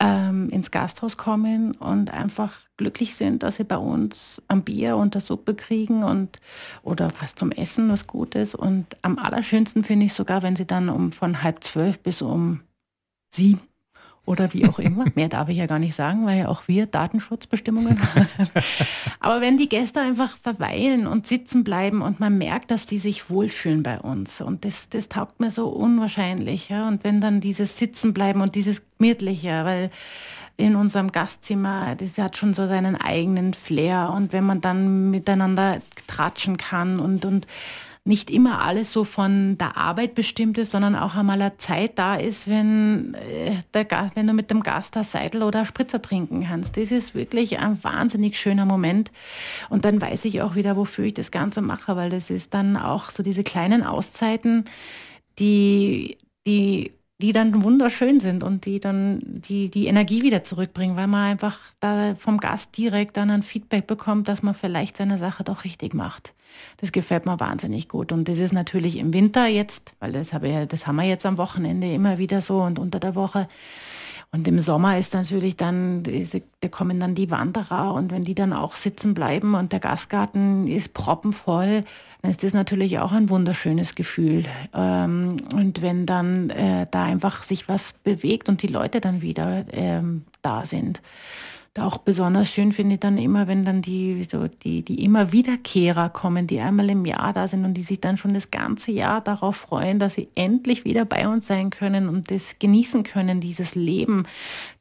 ähm, 0.02 0.50
ins 0.50 0.72
Gasthaus 0.72 1.18
kommen 1.18 1.74
und 1.76 2.12
einfach 2.12 2.54
glücklich 2.78 3.16
sind, 3.16 3.44
dass 3.44 3.58
sie 3.58 3.66
bei 3.66 3.78
uns 3.78 4.42
am 4.48 4.64
Bier 4.64 4.96
und 4.96 5.14
der 5.14 5.22
Suppe 5.22 5.54
kriegen 5.54 6.04
und 6.04 6.40
oder 6.84 7.12
was 7.20 7.36
zum 7.36 7.52
Essen, 7.52 7.90
was 7.90 8.08
Gutes. 8.08 8.56
Und 8.56 8.86
am 9.02 9.20
allerschönsten 9.20 9.84
finde 9.84 10.06
ich 10.06 10.14
sogar, 10.14 10.42
wenn 10.42 10.56
sie 10.56 10.66
dann 10.66 10.90
um 10.90 11.12
von 11.12 11.44
halb 11.44 11.64
zwölf 11.64 12.00
bis 12.00 12.22
um 12.22 12.62
sieben 13.34 13.69
oder 14.30 14.54
wie 14.54 14.68
auch 14.68 14.78
immer. 14.78 15.06
Mehr 15.16 15.28
darf 15.28 15.50
ich 15.50 15.58
ja 15.58 15.66
gar 15.66 15.80
nicht 15.80 15.96
sagen, 15.96 16.28
weil 16.28 16.38
ja 16.38 16.48
auch 16.50 16.68
wir 16.68 16.86
Datenschutzbestimmungen 16.86 18.00
haben. 18.16 18.28
Aber 19.20 19.42
wenn 19.42 19.58
die 19.58 19.68
Gäste 19.68 20.02
einfach 20.02 20.38
verweilen 20.38 21.08
und 21.08 21.26
sitzen 21.26 21.64
bleiben 21.64 22.04
und 22.04 22.20
man 22.20 22.38
merkt, 22.38 22.70
dass 22.70 22.86
die 22.86 23.00
sich 23.00 23.32
wohlfühlen 23.32 23.82
bei 23.82 24.00
uns 24.00 24.40
und 24.40 24.66
das, 24.66 24.88
das 24.90 25.10
taugt 25.10 25.40
mir 25.40 25.50
so 25.50 25.68
unwahrscheinlich. 25.68 26.70
Ja? 26.70 26.88
Und 26.88 27.04
wenn 27.04 27.22
dann 27.22 27.42
dieses 27.42 27.80
Sitzen 27.80 28.14
bleiben 28.14 28.42
und 28.42 28.54
dieses 28.54 28.84
Gemütliche, 29.00 29.66
weil 29.66 29.90
in 30.58 30.76
unserem 30.76 31.12
Gastzimmer, 31.12 31.96
das 31.96 32.20
hat 32.20 32.38
schon 32.38 32.54
so 32.54 32.68
seinen 32.68 32.96
eigenen 32.98 33.56
Flair 33.56 34.14
und 34.16 34.32
wenn 34.32 34.44
man 34.44 34.62
dann 34.62 35.10
miteinander 35.10 35.82
tratschen 36.06 36.58
kann 36.58 37.00
und, 37.00 37.26
und 37.26 37.48
nicht 38.10 38.32
immer 38.32 38.62
alles 38.62 38.92
so 38.92 39.04
von 39.04 39.56
der 39.60 39.78
Arbeit 39.78 40.16
bestimmt 40.16 40.58
ist, 40.58 40.72
sondern 40.72 40.96
auch 40.96 41.14
einmal 41.14 41.40
eine 41.40 41.58
Zeit 41.58 42.00
da 42.00 42.16
ist, 42.16 42.50
wenn, 42.50 43.14
äh, 43.14 43.60
der, 43.76 44.12
wenn 44.16 44.26
du 44.26 44.34
mit 44.34 44.50
dem 44.50 44.64
Gast 44.64 44.98
ein 44.98 45.04
Seidel 45.04 45.44
oder 45.44 45.64
Spritzer 45.64 46.02
trinken 46.02 46.44
kannst. 46.44 46.76
Das 46.76 46.92
ist 46.92 47.14
wirklich 47.14 47.60
ein 47.60 47.82
wahnsinnig 47.84 48.38
schöner 48.38 48.66
Moment. 48.66 49.12
Und 49.70 49.86
dann 49.86 50.02
weiß 50.02 50.26
ich 50.26 50.42
auch 50.42 50.56
wieder, 50.56 50.76
wofür 50.76 51.06
ich 51.06 51.14
das 51.14 51.30
Ganze 51.30 51.62
mache, 51.62 51.96
weil 51.96 52.10
das 52.10 52.32
ist 52.32 52.56
dann 52.56 52.78
auch 52.78 53.12
so 53.12 53.22
diese 53.22 53.44
kleinen 53.44 53.84
Auszeiten, 53.84 54.66
die, 55.38 56.18
die 56.48 56.92
die 57.22 57.34
dann 57.34 57.64
wunderschön 57.64 58.22
sind 58.22 58.44
und 58.46 58.66
die 58.66 58.80
dann 58.80 59.20
die, 59.26 59.70
die 59.70 59.88
Energie 59.88 60.24
wieder 60.24 60.46
zurückbringen, 60.46 60.96
weil 60.96 61.08
man 61.08 61.32
einfach 61.32 61.60
da 61.82 62.16
vom 62.16 62.38
Gast 62.38 62.78
direkt 62.78 63.18
dann 63.18 63.30
ein 63.30 63.44
Feedback 63.44 63.88
bekommt, 63.88 64.30
dass 64.30 64.42
man 64.42 64.54
vielleicht 64.54 64.96
seine 64.96 65.18
Sache 65.18 65.44
doch 65.44 65.66
richtig 65.66 65.94
macht. 65.94 66.34
Das 66.78 66.92
gefällt 66.92 67.26
mir 67.26 67.40
wahnsinnig 67.40 67.90
gut. 67.90 68.12
Und 68.12 68.28
das 68.28 68.38
ist 68.38 68.54
natürlich 68.54 68.98
im 68.98 69.14
Winter 69.14 69.48
jetzt, 69.48 69.94
weil 70.00 70.12
das, 70.12 70.34
habe 70.34 70.48
ich, 70.48 70.68
das 70.68 70.88
haben 70.88 70.98
wir 70.98 71.04
jetzt 71.04 71.26
am 71.26 71.38
Wochenende 71.38 71.92
immer 71.92 72.18
wieder 72.18 72.42
so 72.42 72.62
und 72.62 72.80
unter 72.80 73.00
der 73.00 73.16
Woche 73.16 73.48
und 74.32 74.48
im 74.48 74.60
Sommer 74.60 75.00
ist 75.00 75.16
natürlich 75.16 75.58
dann, 75.58 76.04
da 76.04 76.68
kommen 76.68 77.00
dann 77.00 77.16
die 77.16 77.32
Wanderer 77.32 77.96
und 77.96 78.12
wenn 78.12 78.22
die 78.22 78.36
dann 78.36 78.54
auch 78.54 78.76
sitzen 78.76 79.16
bleiben 79.16 79.56
und 79.56 79.72
der 79.72 79.80
Gastgarten 79.80 80.68
ist 80.68 80.94
proppenvoll, 80.94 81.84
dann 82.22 82.30
ist 82.30 82.44
das 82.44 82.54
natürlich 82.54 83.00
auch 83.00 83.12
ein 83.12 83.30
wunderschönes 83.30 83.96
Gefühl. 83.96 84.44
Ähm, 84.76 85.38
und 85.56 85.82
wenn 85.82 86.06
dann 86.06 86.52
äh, 86.52 86.86
da 86.92 87.06
einfach 87.06 87.42
sich 87.42 87.68
was 87.68 87.94
bewegt 88.04 88.50
und 88.50 88.62
die 88.62 88.68
Leute 88.68 89.02
dann 89.02 89.24
wieder 89.24 89.64
ähm, 89.72 90.26
da 90.44 90.64
sind 90.64 91.02
auch 91.80 91.98
besonders 91.98 92.50
schön 92.50 92.72
finde 92.72 92.96
ich 92.96 93.00
dann 93.00 93.18
immer, 93.18 93.48
wenn 93.48 93.66
dann 93.66 93.82
die, 93.82 94.24
so 94.24 94.48
die, 94.48 94.84
die 94.84 95.04
immer 95.04 95.32
Wiederkehrer 95.32 96.10
kommen, 96.10 96.48
die 96.48 96.60
einmal 96.60 96.90
im 96.90 97.06
Jahr 97.06 97.34
da 97.34 97.48
sind 97.48 97.66
und 97.66 97.74
die 97.76 97.84
sich 97.84 98.02
dann 98.02 98.18
schon 98.18 98.34
das 98.34 98.52
ganze 98.52 98.92
Jahr 98.92 99.22
darauf 99.22 99.56
freuen, 99.56 100.00
dass 100.00 100.16
sie 100.16 100.30
endlich 100.36 100.86
wieder 100.86 101.06
bei 101.06 101.28
uns 101.28 101.48
sein 101.48 101.70
können 101.70 102.10
und 102.10 102.32
das 102.32 102.58
genießen 102.60 103.04
können, 103.04 103.42
dieses 103.42 103.76
Leben, 103.76 104.26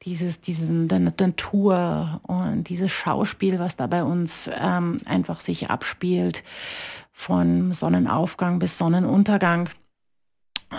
dieses, 0.02 0.40
diesen, 0.40 0.88
der 0.88 1.00
Natur 1.00 2.20
und 2.24 2.68
dieses 2.68 2.92
Schauspiel, 2.92 3.58
was 3.58 3.76
da 3.76 3.87
bei 3.87 4.04
uns 4.04 4.50
ähm, 4.58 5.00
einfach 5.04 5.40
sich 5.40 5.70
abspielt, 5.70 6.44
von 7.12 7.72
Sonnenaufgang 7.72 8.58
bis 8.58 8.78
Sonnenuntergang. 8.78 9.68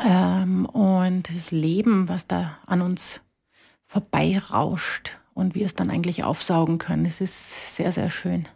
Ähm, 0.06 0.66
und 0.66 1.30
das 1.36 1.52
Leben, 1.52 2.08
was 2.08 2.28
da 2.28 2.58
an 2.66 2.82
uns 2.82 3.22
vorbeirauscht 3.88 5.19
und 5.40 5.56
wir 5.56 5.66
es 5.66 5.74
dann 5.74 5.90
eigentlich 5.90 6.24
aufsaugen 6.24 6.78
können. 6.78 7.06
Es 7.06 7.22
ist 7.22 7.76
sehr, 7.76 7.92
sehr 7.92 8.10
schön. 8.10 8.48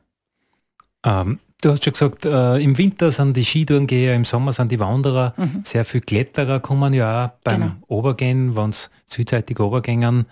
Ähm, 1.06 1.40
du 1.62 1.72
hast 1.72 1.84
schon 1.84 1.94
gesagt, 1.94 2.26
äh, 2.26 2.58
im 2.58 2.78
Winter 2.78 3.12
sind 3.12 3.36
die 3.36 3.46
Skitourengeher, 3.46 4.14
im 4.14 4.26
Sommer 4.26 4.54
sind 4.54 4.72
die 4.72 4.80
Wanderer, 4.80 5.34
mhm. 5.38 5.62
sehr 5.64 5.86
viele 5.86 6.02
Kletterer 6.02 6.60
kommen 6.60 6.94
ja 6.94 7.26
auch 7.26 7.30
beim 7.44 7.62
genau. 7.62 7.74
Obergehen, 7.88 8.56
wenn 8.56 8.70
es 8.70 8.90
südseitig 9.06 9.60
Obergängern 9.60 10.26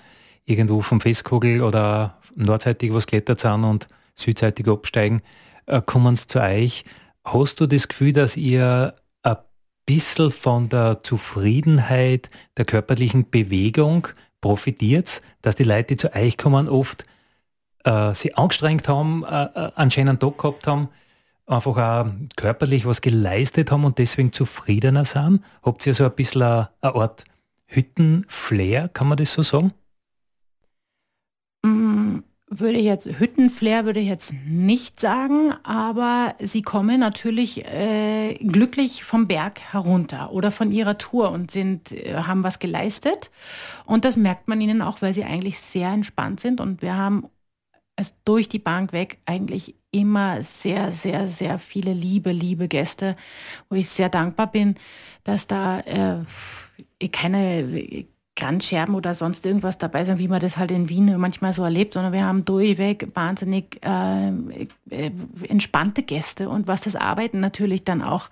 irgendwo 0.45 0.81
vom 0.81 1.01
Festkugel 1.01 1.61
oder 1.61 2.17
nordseitig 2.35 2.93
was 2.93 3.07
klettert 3.07 3.39
sind 3.39 3.63
und 3.63 3.87
südseitig 4.15 4.67
absteigen, 4.67 5.21
äh, 5.65 5.81
kommen 5.81 6.15
sie 6.15 6.27
zu 6.27 6.41
euch. 6.41 6.83
Hast 7.23 7.59
du 7.59 7.67
das 7.67 7.87
Gefühl, 7.87 8.13
dass 8.13 8.37
ihr 8.37 8.95
ein 9.23 9.37
bisschen 9.85 10.31
von 10.31 10.69
der 10.69 11.03
Zufriedenheit 11.03 12.29
der 12.57 12.65
körperlichen 12.65 13.29
Bewegung 13.29 14.07
profitiert, 14.41 15.21
dass 15.41 15.55
die 15.55 15.63
Leute, 15.63 15.95
die 15.95 15.97
zu 15.97 16.13
euch 16.13 16.37
kommen, 16.37 16.67
oft 16.67 17.05
äh, 17.83 18.13
sie 18.13 18.35
angestrengt 18.35 18.87
haben, 18.87 19.23
äh, 19.23 19.43
äh, 19.43 19.71
einen 19.75 19.91
schönen 19.91 20.19
Tag 20.19 20.37
gehabt 20.37 20.67
haben, 20.67 20.89
einfach 21.45 21.77
auch 21.77 22.11
körperlich 22.35 22.85
was 22.85 23.01
geleistet 23.01 23.71
haben 23.71 23.85
und 23.85 23.97
deswegen 23.97 24.31
zufriedener 24.31 25.05
sind? 25.05 25.43
Habt 25.63 25.85
ihr 25.85 25.93
so 25.93 26.05
ein 26.05 26.11
bisschen 26.11 26.41
eine, 26.43 26.69
eine 26.81 26.95
Art 26.95 27.25
Hüttenflair, 27.67 28.89
kann 28.89 29.07
man 29.07 29.17
das 29.17 29.33
so 29.33 29.41
sagen? 29.41 29.73
Würde 32.53 32.79
jetzt 32.79 33.07
Hüttenflair 33.07 33.85
würde 33.85 34.01
ich 34.01 34.09
jetzt 34.09 34.33
nicht 34.45 34.99
sagen, 34.99 35.53
aber 35.63 36.35
sie 36.41 36.61
kommen 36.61 36.99
natürlich 36.99 37.63
äh, 37.63 38.33
glücklich 38.33 39.05
vom 39.05 39.25
Berg 39.25 39.61
herunter 39.71 40.33
oder 40.33 40.51
von 40.51 40.69
ihrer 40.69 40.97
Tour 40.97 41.31
und 41.31 41.49
sind 41.49 41.93
äh, 41.93 42.13
haben 42.13 42.43
was 42.43 42.59
geleistet. 42.59 43.31
Und 43.85 44.03
das 44.03 44.17
merkt 44.17 44.49
man 44.49 44.59
ihnen 44.59 44.81
auch, 44.81 45.01
weil 45.01 45.13
sie 45.13 45.23
eigentlich 45.23 45.59
sehr 45.59 45.93
entspannt 45.93 46.41
sind. 46.41 46.59
Und 46.59 46.81
wir 46.81 46.97
haben 46.97 47.29
es 47.95 48.13
durch 48.25 48.49
die 48.49 48.59
Bank 48.59 48.91
weg 48.91 49.19
eigentlich 49.25 49.75
immer 49.91 50.43
sehr 50.43 50.91
sehr 50.91 51.29
sehr 51.29 51.57
viele 51.57 51.93
liebe 51.93 52.33
liebe 52.33 52.67
Gäste, 52.67 53.15
wo 53.69 53.77
ich 53.77 53.87
sehr 53.87 54.09
dankbar 54.09 54.47
bin, 54.51 54.75
dass 55.23 55.47
da 55.47 55.79
äh, 55.79 57.07
keine 57.07 58.05
Grandscherben 58.37 58.95
oder 58.95 59.13
sonst 59.13 59.45
irgendwas 59.45 59.77
dabei 59.77 60.05
sind, 60.05 60.17
wie 60.17 60.29
man 60.29 60.39
das 60.39 60.57
halt 60.57 60.71
in 60.71 60.87
Wien 60.87 61.17
manchmal 61.17 61.51
so 61.51 61.63
erlebt, 61.63 61.95
sondern 61.95 62.13
wir 62.13 62.25
haben 62.25 62.45
durchweg 62.45 63.09
wahnsinnig 63.13 63.81
äh, 63.83 64.29
äh, 64.89 65.11
entspannte 65.49 66.01
Gäste 66.01 66.47
und 66.47 66.65
was 66.65 66.81
das 66.81 66.95
Arbeiten 66.95 67.41
natürlich 67.41 67.83
dann 67.83 68.01
auch 68.01 68.29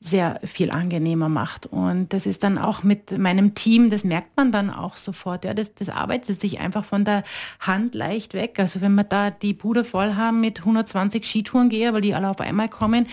sehr 0.00 0.38
viel 0.44 0.70
angenehmer 0.70 1.30
macht. 1.30 1.64
Und 1.64 2.12
das 2.12 2.26
ist 2.26 2.44
dann 2.44 2.58
auch 2.58 2.82
mit 2.82 3.16
meinem 3.16 3.54
Team, 3.54 3.88
das 3.88 4.04
merkt 4.04 4.36
man 4.36 4.52
dann 4.52 4.68
auch 4.70 4.96
sofort. 4.96 5.46
Ja, 5.46 5.54
das, 5.54 5.74
das 5.74 5.88
arbeitet 5.88 6.40
sich 6.40 6.60
einfach 6.60 6.84
von 6.84 7.04
der 7.04 7.24
Hand 7.58 7.94
leicht 7.94 8.34
weg. 8.34 8.58
Also 8.58 8.82
wenn 8.82 8.94
wir 8.94 9.04
da 9.04 9.30
die 9.30 9.54
Bude 9.54 9.84
voll 9.84 10.14
haben 10.14 10.42
mit 10.42 10.60
120 10.60 11.24
Skitourengeher, 11.24 11.94
weil 11.94 12.02
die 12.02 12.14
alle 12.14 12.28
auf 12.28 12.40
einmal 12.40 12.68
kommen, 12.68 13.06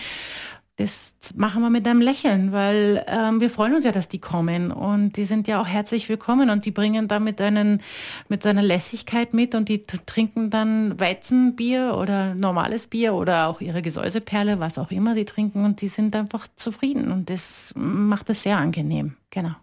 das 0.76 1.14
machen 1.34 1.62
wir 1.62 1.70
mit 1.70 1.88
einem 1.88 2.02
Lächeln, 2.02 2.52
weil 2.52 3.02
ähm, 3.08 3.40
wir 3.40 3.48
freuen 3.48 3.74
uns 3.74 3.86
ja, 3.86 3.92
dass 3.92 4.08
die 4.08 4.18
kommen 4.18 4.70
und 4.70 5.16
die 5.16 5.24
sind 5.24 5.48
ja 5.48 5.60
auch 5.60 5.66
herzlich 5.66 6.10
willkommen 6.10 6.50
und 6.50 6.66
die 6.66 6.70
bringen 6.70 7.08
da 7.08 7.18
mit, 7.18 7.40
einen, 7.40 7.82
mit 8.28 8.42
seiner 8.42 8.62
Lässigkeit 8.62 9.32
mit 9.32 9.54
und 9.54 9.70
die 9.70 9.86
trinken 9.86 10.50
dann 10.50 11.00
Weizenbier 11.00 11.96
oder 11.98 12.34
normales 12.34 12.88
Bier 12.88 13.14
oder 13.14 13.48
auch 13.48 13.62
ihre 13.62 13.80
Gesäuseperle, 13.80 14.60
was 14.60 14.78
auch 14.78 14.90
immer 14.90 15.14
sie 15.14 15.24
trinken 15.24 15.64
und 15.64 15.80
die 15.80 15.88
sind 15.88 16.14
einfach 16.14 16.46
zufrieden 16.56 17.10
und 17.10 17.30
das 17.30 17.72
macht 17.74 18.28
es 18.28 18.42
sehr 18.42 18.58
angenehm. 18.58 19.16
Genau. 19.30 19.54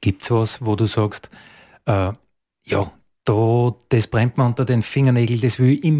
Gibt 0.00 0.22
es 0.22 0.30
was, 0.30 0.64
wo 0.64 0.74
du 0.74 0.86
sagst, 0.86 1.28
äh, 1.84 2.12
ja, 2.64 2.90
da, 3.26 3.74
das 3.90 4.06
brennt 4.06 4.38
mir 4.38 4.46
unter 4.46 4.64
den 4.64 4.80
Fingernägeln, 4.80 5.42
das 5.42 5.58
will 5.58 5.78
ich, 5.82 5.92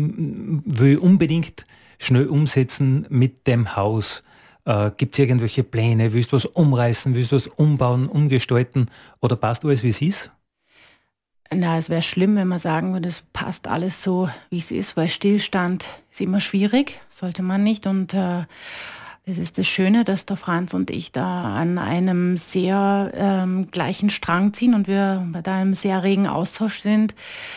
will 0.64 0.96
unbedingt 0.96 1.66
schnell 1.98 2.26
umsetzen 2.26 3.06
mit 3.08 3.46
dem 3.46 3.76
Haus. 3.76 4.22
Äh, 4.64 4.90
Gibt 4.96 5.14
es 5.14 5.18
irgendwelche 5.18 5.64
Pläne? 5.64 6.12
Willst 6.12 6.32
du 6.32 6.36
was 6.36 6.46
umreißen? 6.46 7.14
Willst 7.14 7.32
du 7.32 7.36
was 7.36 7.46
umbauen, 7.46 8.08
umgestalten? 8.08 8.86
Oder 9.20 9.36
passt 9.36 9.64
alles, 9.64 9.82
wie 9.82 9.90
es 9.90 10.02
ist? 10.02 10.30
Na, 11.52 11.76
es 11.76 11.90
wäre 11.90 12.02
schlimm, 12.02 12.36
wenn 12.36 12.48
man 12.48 12.58
sagen 12.58 12.92
würde, 12.94 13.08
es 13.08 13.22
passt 13.32 13.68
alles 13.68 14.02
so, 14.02 14.28
wie 14.50 14.58
es 14.58 14.70
ist, 14.70 14.96
weil 14.96 15.08
Stillstand 15.08 15.88
ist 16.10 16.20
immer 16.20 16.40
schwierig, 16.40 17.00
sollte 17.08 17.42
man 17.42 17.62
nicht. 17.62 17.86
Und 17.86 18.14
äh, 18.14 18.44
das 19.26 19.38
ist 19.38 19.56
das 19.58 19.66
Schöne, 19.66 20.04
dass 20.04 20.26
der 20.26 20.36
Franz 20.36 20.74
und 20.74 20.90
ich 20.90 21.12
da 21.12 21.54
an 21.54 21.78
einem 21.78 22.36
sehr 22.36 23.10
ähm, 23.14 23.70
gleichen 23.70 24.10
Strang 24.10 24.52
ziehen 24.52 24.74
und 24.74 24.88
wir 24.88 25.26
bei 25.32 25.42
einem 25.50 25.74
sehr 25.74 26.02
regen 26.02 26.26
Austausch 26.26 26.80
sind, 26.80 27.14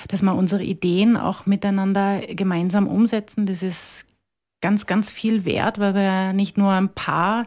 dass 0.08 0.22
wir 0.22 0.34
unsere 0.36 0.64
Ideen 0.64 1.18
auch 1.18 1.46
miteinander 1.46 2.22
gemeinsam 2.22 2.88
umsetzen. 2.88 3.46
Das 3.46 3.64
ist 3.64 4.06
ganz, 4.62 4.86
ganz 4.86 5.10
viel 5.10 5.46
wert, 5.46 5.80
weil 5.80 5.94
wir 5.94 6.34
nicht 6.34 6.58
nur 6.58 6.72
ein 6.72 6.94
Paar 6.94 7.46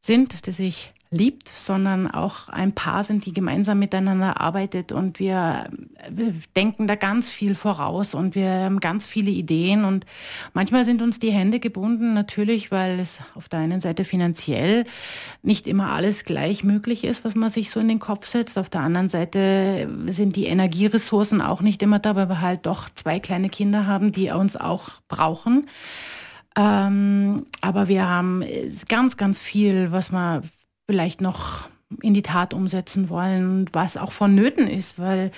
sind, 0.00 0.46
das 0.46 0.58
ich 0.58 0.92
liebt, 1.12 1.48
sondern 1.48 2.08
auch 2.08 2.48
ein 2.48 2.72
Paar 2.72 3.02
sind, 3.02 3.26
die 3.26 3.32
gemeinsam 3.32 3.80
miteinander 3.80 4.40
arbeitet 4.40 4.92
und 4.92 5.18
wir, 5.18 5.68
wir, 6.08 6.34
denken 6.54 6.86
da 6.86 6.94
ganz 6.94 7.28
viel 7.28 7.56
voraus 7.56 8.14
und 8.14 8.36
wir 8.36 8.48
haben 8.48 8.78
ganz 8.78 9.08
viele 9.08 9.32
Ideen 9.32 9.84
und 9.84 10.06
manchmal 10.54 10.84
sind 10.84 11.02
uns 11.02 11.18
die 11.18 11.32
Hände 11.32 11.58
gebunden, 11.58 12.14
natürlich, 12.14 12.70
weil 12.70 13.00
es 13.00 13.18
auf 13.34 13.48
der 13.48 13.58
einen 13.58 13.80
Seite 13.80 14.04
finanziell 14.04 14.84
nicht 15.42 15.66
immer 15.66 15.90
alles 15.90 16.24
gleich 16.24 16.62
möglich 16.62 17.02
ist, 17.02 17.24
was 17.24 17.34
man 17.34 17.50
sich 17.50 17.70
so 17.70 17.80
in 17.80 17.88
den 17.88 17.98
Kopf 17.98 18.28
setzt. 18.28 18.56
Auf 18.56 18.70
der 18.70 18.82
anderen 18.82 19.08
Seite 19.08 19.88
sind 20.06 20.36
die 20.36 20.46
Energieressourcen 20.46 21.42
auch 21.42 21.60
nicht 21.60 21.82
immer 21.82 21.98
da, 21.98 22.14
weil 22.14 22.28
wir 22.28 22.40
halt 22.40 22.66
doch 22.66 22.88
zwei 22.94 23.18
kleine 23.18 23.48
Kinder 23.48 23.88
haben, 23.88 24.12
die 24.12 24.30
uns 24.30 24.56
auch 24.56 24.90
brauchen. 25.08 25.66
Ähm, 26.56 27.46
aber 27.60 27.88
wir 27.88 28.08
haben 28.08 28.44
ganz, 28.88 29.16
ganz 29.16 29.40
viel, 29.40 29.90
was 29.90 30.12
man 30.12 30.42
vielleicht 30.90 31.20
noch 31.20 31.68
in 32.02 32.14
die 32.14 32.22
Tat 32.22 32.52
umsetzen 32.52 33.10
wollen, 33.10 33.66
was 33.72 33.96
auch 33.96 34.10
vonnöten 34.10 34.66
ist, 34.66 34.98
weil 34.98 35.30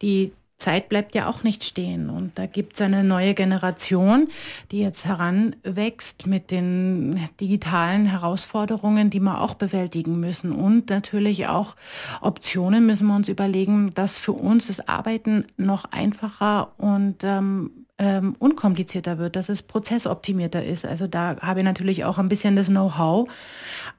die 0.00 0.32
Zeit 0.56 0.88
bleibt 0.88 1.14
ja 1.14 1.28
auch 1.28 1.42
nicht 1.42 1.62
stehen. 1.62 2.08
Und 2.08 2.38
da 2.38 2.46
gibt 2.46 2.72
es 2.72 2.80
eine 2.80 3.04
neue 3.04 3.34
Generation, 3.34 4.28
die 4.70 4.80
jetzt 4.80 5.04
heranwächst 5.04 6.26
mit 6.26 6.50
den 6.50 7.20
digitalen 7.38 8.06
Herausforderungen, 8.06 9.10
die 9.10 9.20
wir 9.20 9.42
auch 9.42 9.52
bewältigen 9.52 10.18
müssen. 10.20 10.52
Und 10.52 10.88
natürlich 10.88 11.48
auch 11.48 11.76
Optionen 12.22 12.86
müssen 12.86 13.06
wir 13.08 13.14
uns 13.14 13.28
überlegen, 13.28 13.90
dass 13.92 14.16
für 14.16 14.32
uns 14.32 14.68
das 14.68 14.88
Arbeiten 14.88 15.44
noch 15.58 15.84
einfacher 15.92 16.72
und 16.78 17.24
ähm, 17.24 17.83
ähm, 17.98 18.34
unkomplizierter 18.38 19.18
wird, 19.18 19.36
dass 19.36 19.48
es 19.48 19.62
prozessoptimierter 19.62 20.64
ist. 20.64 20.84
Also 20.84 21.06
da 21.06 21.36
habe 21.40 21.60
ich 21.60 21.64
natürlich 21.64 22.04
auch 22.04 22.18
ein 22.18 22.28
bisschen 22.28 22.56
das 22.56 22.66
Know-how 22.66 23.28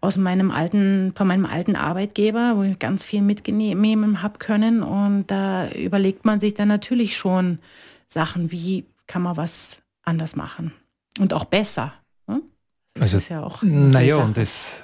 aus 0.01 0.17
meinem 0.17 0.51
alten, 0.51 1.13
von 1.15 1.27
meinem 1.27 1.45
alten 1.45 1.75
Arbeitgeber, 1.75 2.53
wo 2.55 2.63
ich 2.63 2.77
ganz 2.77 3.03
viel 3.03 3.21
mitnehmen 3.21 4.21
habe 4.21 4.39
können. 4.39 4.83
Und 4.83 5.31
da 5.31 5.69
überlegt 5.69 6.25
man 6.25 6.39
sich 6.39 6.53
dann 6.53 6.67
natürlich 6.67 7.15
schon 7.15 7.59
Sachen, 8.07 8.51
wie 8.51 8.85
kann 9.07 9.21
man 9.21 9.37
was 9.37 9.81
anders 10.03 10.35
machen 10.35 10.73
und 11.19 11.33
auch 11.33 11.45
besser. 11.45 11.93
Ne? 12.27 12.41
Das 12.95 13.03
also, 13.03 13.17
ist 13.17 13.29
ja 13.29 13.43
auch. 13.43 13.63
Naja, 13.63 14.17
und 14.17 14.37
es 14.37 14.83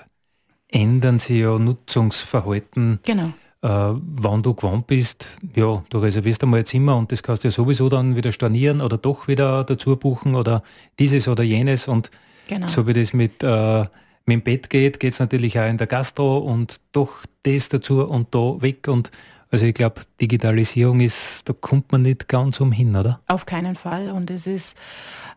ändern 0.70 1.20
sich 1.20 1.42
ja 1.42 1.60
Nutzungsverhalten. 1.60 3.00
Genau 3.04 3.34
äh, 3.62 3.68
wann 3.68 4.42
du 4.44 4.54
gewohnt 4.54 4.88
bist, 4.88 5.26
ja, 5.56 5.84
du 5.90 6.00
reservierst 6.00 6.44
einmal 6.44 6.60
ein 6.62 6.66
Zimmer 6.66 6.96
und 6.98 7.12
das 7.12 7.22
kannst 7.22 7.44
du 7.44 7.48
ja 7.48 7.52
sowieso 7.52 7.90
dann 7.90 8.16
wieder 8.16 8.32
stornieren 8.32 8.82
oder 8.82 8.98
doch 8.98 9.28
wieder 9.28 9.64
dazu 9.64 9.96
buchen 9.96 10.36
oder 10.36 10.64
dieses 10.98 11.28
oder 11.28 11.44
jenes 11.44 11.88
und 11.88 12.10
genau. 12.48 12.68
so 12.68 12.88
wie 12.88 12.94
das 12.94 13.14
mit, 13.14 13.44
äh, 13.44 13.82
mit 14.26 14.36
dem 14.36 14.42
Bett 14.42 14.70
geht, 14.70 15.00
geht 15.00 15.14
es 15.14 15.20
natürlich 15.20 15.60
auch 15.60 15.68
in 15.68 15.78
der 15.78 15.88
Gastro 15.88 16.40
und 16.40 16.82
doch 16.92 17.24
das 17.44 17.70
dazu 17.70 18.06
und 18.06 18.34
da 18.34 18.62
weg 18.62 18.88
und 18.88 19.12
also 19.52 19.66
ich 19.66 19.74
glaube, 19.74 20.02
Digitalisierung 20.22 21.02
ist, 21.02 21.50
da 21.50 21.54
kommt 21.54 21.92
man 21.92 22.04
nicht 22.04 22.30
ganz 22.30 22.62
umhin, 22.62 22.96
oder? 22.96 23.20
Auf 23.28 23.46
keinen 23.46 23.76
Fall 23.76 24.10
und 24.10 24.32
es 24.32 24.48
ist 24.48 24.78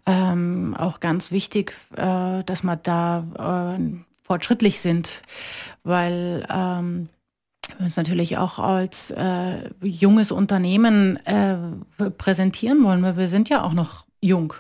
ähm, 0.07 0.77
auch 0.79 1.01
ganz 1.01 1.31
wichtig, 1.31 1.73
äh, 1.97 2.45
dass 2.45 2.63
wir 2.63 2.77
da 2.77 3.77
äh, 3.77 3.83
fortschrittlich 4.23 4.81
sind, 4.81 5.23
weil 5.83 6.47
ähm, 6.49 7.09
wir 7.79 7.87
uns 7.87 7.97
natürlich 7.97 8.37
auch 8.39 8.59
als 8.59 9.11
äh, 9.11 9.71
junges 9.83 10.33
Unternehmen 10.33 11.17
äh, 11.27 11.57
präsentieren 12.19 12.83
wollen, 12.85 13.03
weil 13.03 13.17
wir 13.17 13.29
sind 13.29 13.49
ja 13.49 13.63
auch 13.63 13.73
noch 13.73 14.07
jung, 14.21 14.55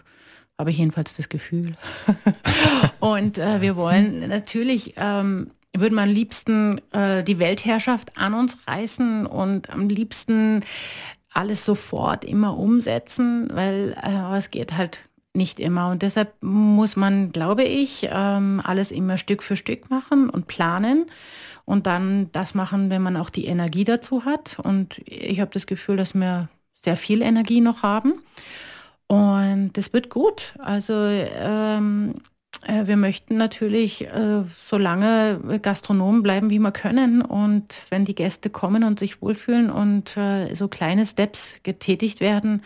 habe 0.58 0.70
ich 0.70 0.78
jedenfalls 0.78 1.16
das 1.16 1.28
Gefühl. 1.28 1.76
und 3.00 3.38
äh, 3.38 3.60
wir 3.60 3.76
wollen 3.76 4.28
natürlich, 4.28 4.94
ähm, 4.96 5.50
würden 5.76 5.94
wir 5.94 6.02
am 6.02 6.10
liebsten 6.10 6.80
äh, 6.92 7.24
die 7.24 7.38
Weltherrschaft 7.38 8.16
an 8.16 8.34
uns 8.34 8.58
reißen 8.66 9.26
und 9.26 9.70
am 9.70 9.88
liebsten 9.88 10.62
alles 11.32 11.64
sofort 11.64 12.24
immer 12.24 12.56
umsetzen, 12.56 13.48
weil 13.52 13.96
äh, 14.02 14.36
es 14.36 14.50
geht 14.50 14.76
halt 14.76 15.00
nicht 15.34 15.58
immer. 15.58 15.90
Und 15.90 16.02
deshalb 16.02 16.32
muss 16.40 16.94
man, 16.94 17.32
glaube 17.32 17.64
ich, 17.64 18.08
ähm, 18.10 18.62
alles 18.64 18.92
immer 18.92 19.18
Stück 19.18 19.42
für 19.42 19.56
Stück 19.56 19.90
machen 19.90 20.30
und 20.30 20.46
planen 20.46 21.06
und 21.64 21.86
dann 21.86 22.30
das 22.32 22.54
machen, 22.54 22.90
wenn 22.90 23.02
man 23.02 23.16
auch 23.16 23.30
die 23.30 23.46
Energie 23.46 23.84
dazu 23.84 24.24
hat. 24.24 24.58
Und 24.62 25.00
ich 25.06 25.40
habe 25.40 25.50
das 25.52 25.66
Gefühl, 25.66 25.96
dass 25.96 26.14
wir 26.14 26.48
sehr 26.82 26.96
viel 26.96 27.22
Energie 27.22 27.60
noch 27.60 27.82
haben. 27.82 28.14
Und 29.06 29.72
das 29.74 29.92
wird 29.92 30.10
gut. 30.10 30.54
Also 30.58 30.94
ähm, 30.94 32.14
äh, 32.66 32.86
wir 32.86 32.96
möchten 32.96 33.36
natürlich 33.36 34.06
äh, 34.06 34.44
so 34.64 34.76
lange 34.76 35.60
Gastronomen 35.62 36.22
bleiben, 36.22 36.50
wie 36.50 36.58
wir 36.58 36.72
können. 36.72 37.22
Und 37.22 37.82
wenn 37.90 38.04
die 38.04 38.14
Gäste 38.14 38.50
kommen 38.50 38.84
und 38.84 38.98
sich 38.98 39.22
wohlfühlen 39.22 39.70
und 39.70 40.16
äh, 40.16 40.54
so 40.54 40.68
kleine 40.68 41.06
Steps 41.06 41.56
getätigt 41.62 42.20
werden, 42.20 42.62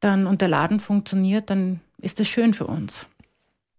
dann 0.00 0.26
und 0.26 0.40
der 0.40 0.48
Laden 0.48 0.80
funktioniert, 0.80 1.50
dann 1.50 1.80
ist 1.98 2.20
das 2.20 2.28
schön 2.28 2.54
für 2.54 2.66
uns. 2.66 3.06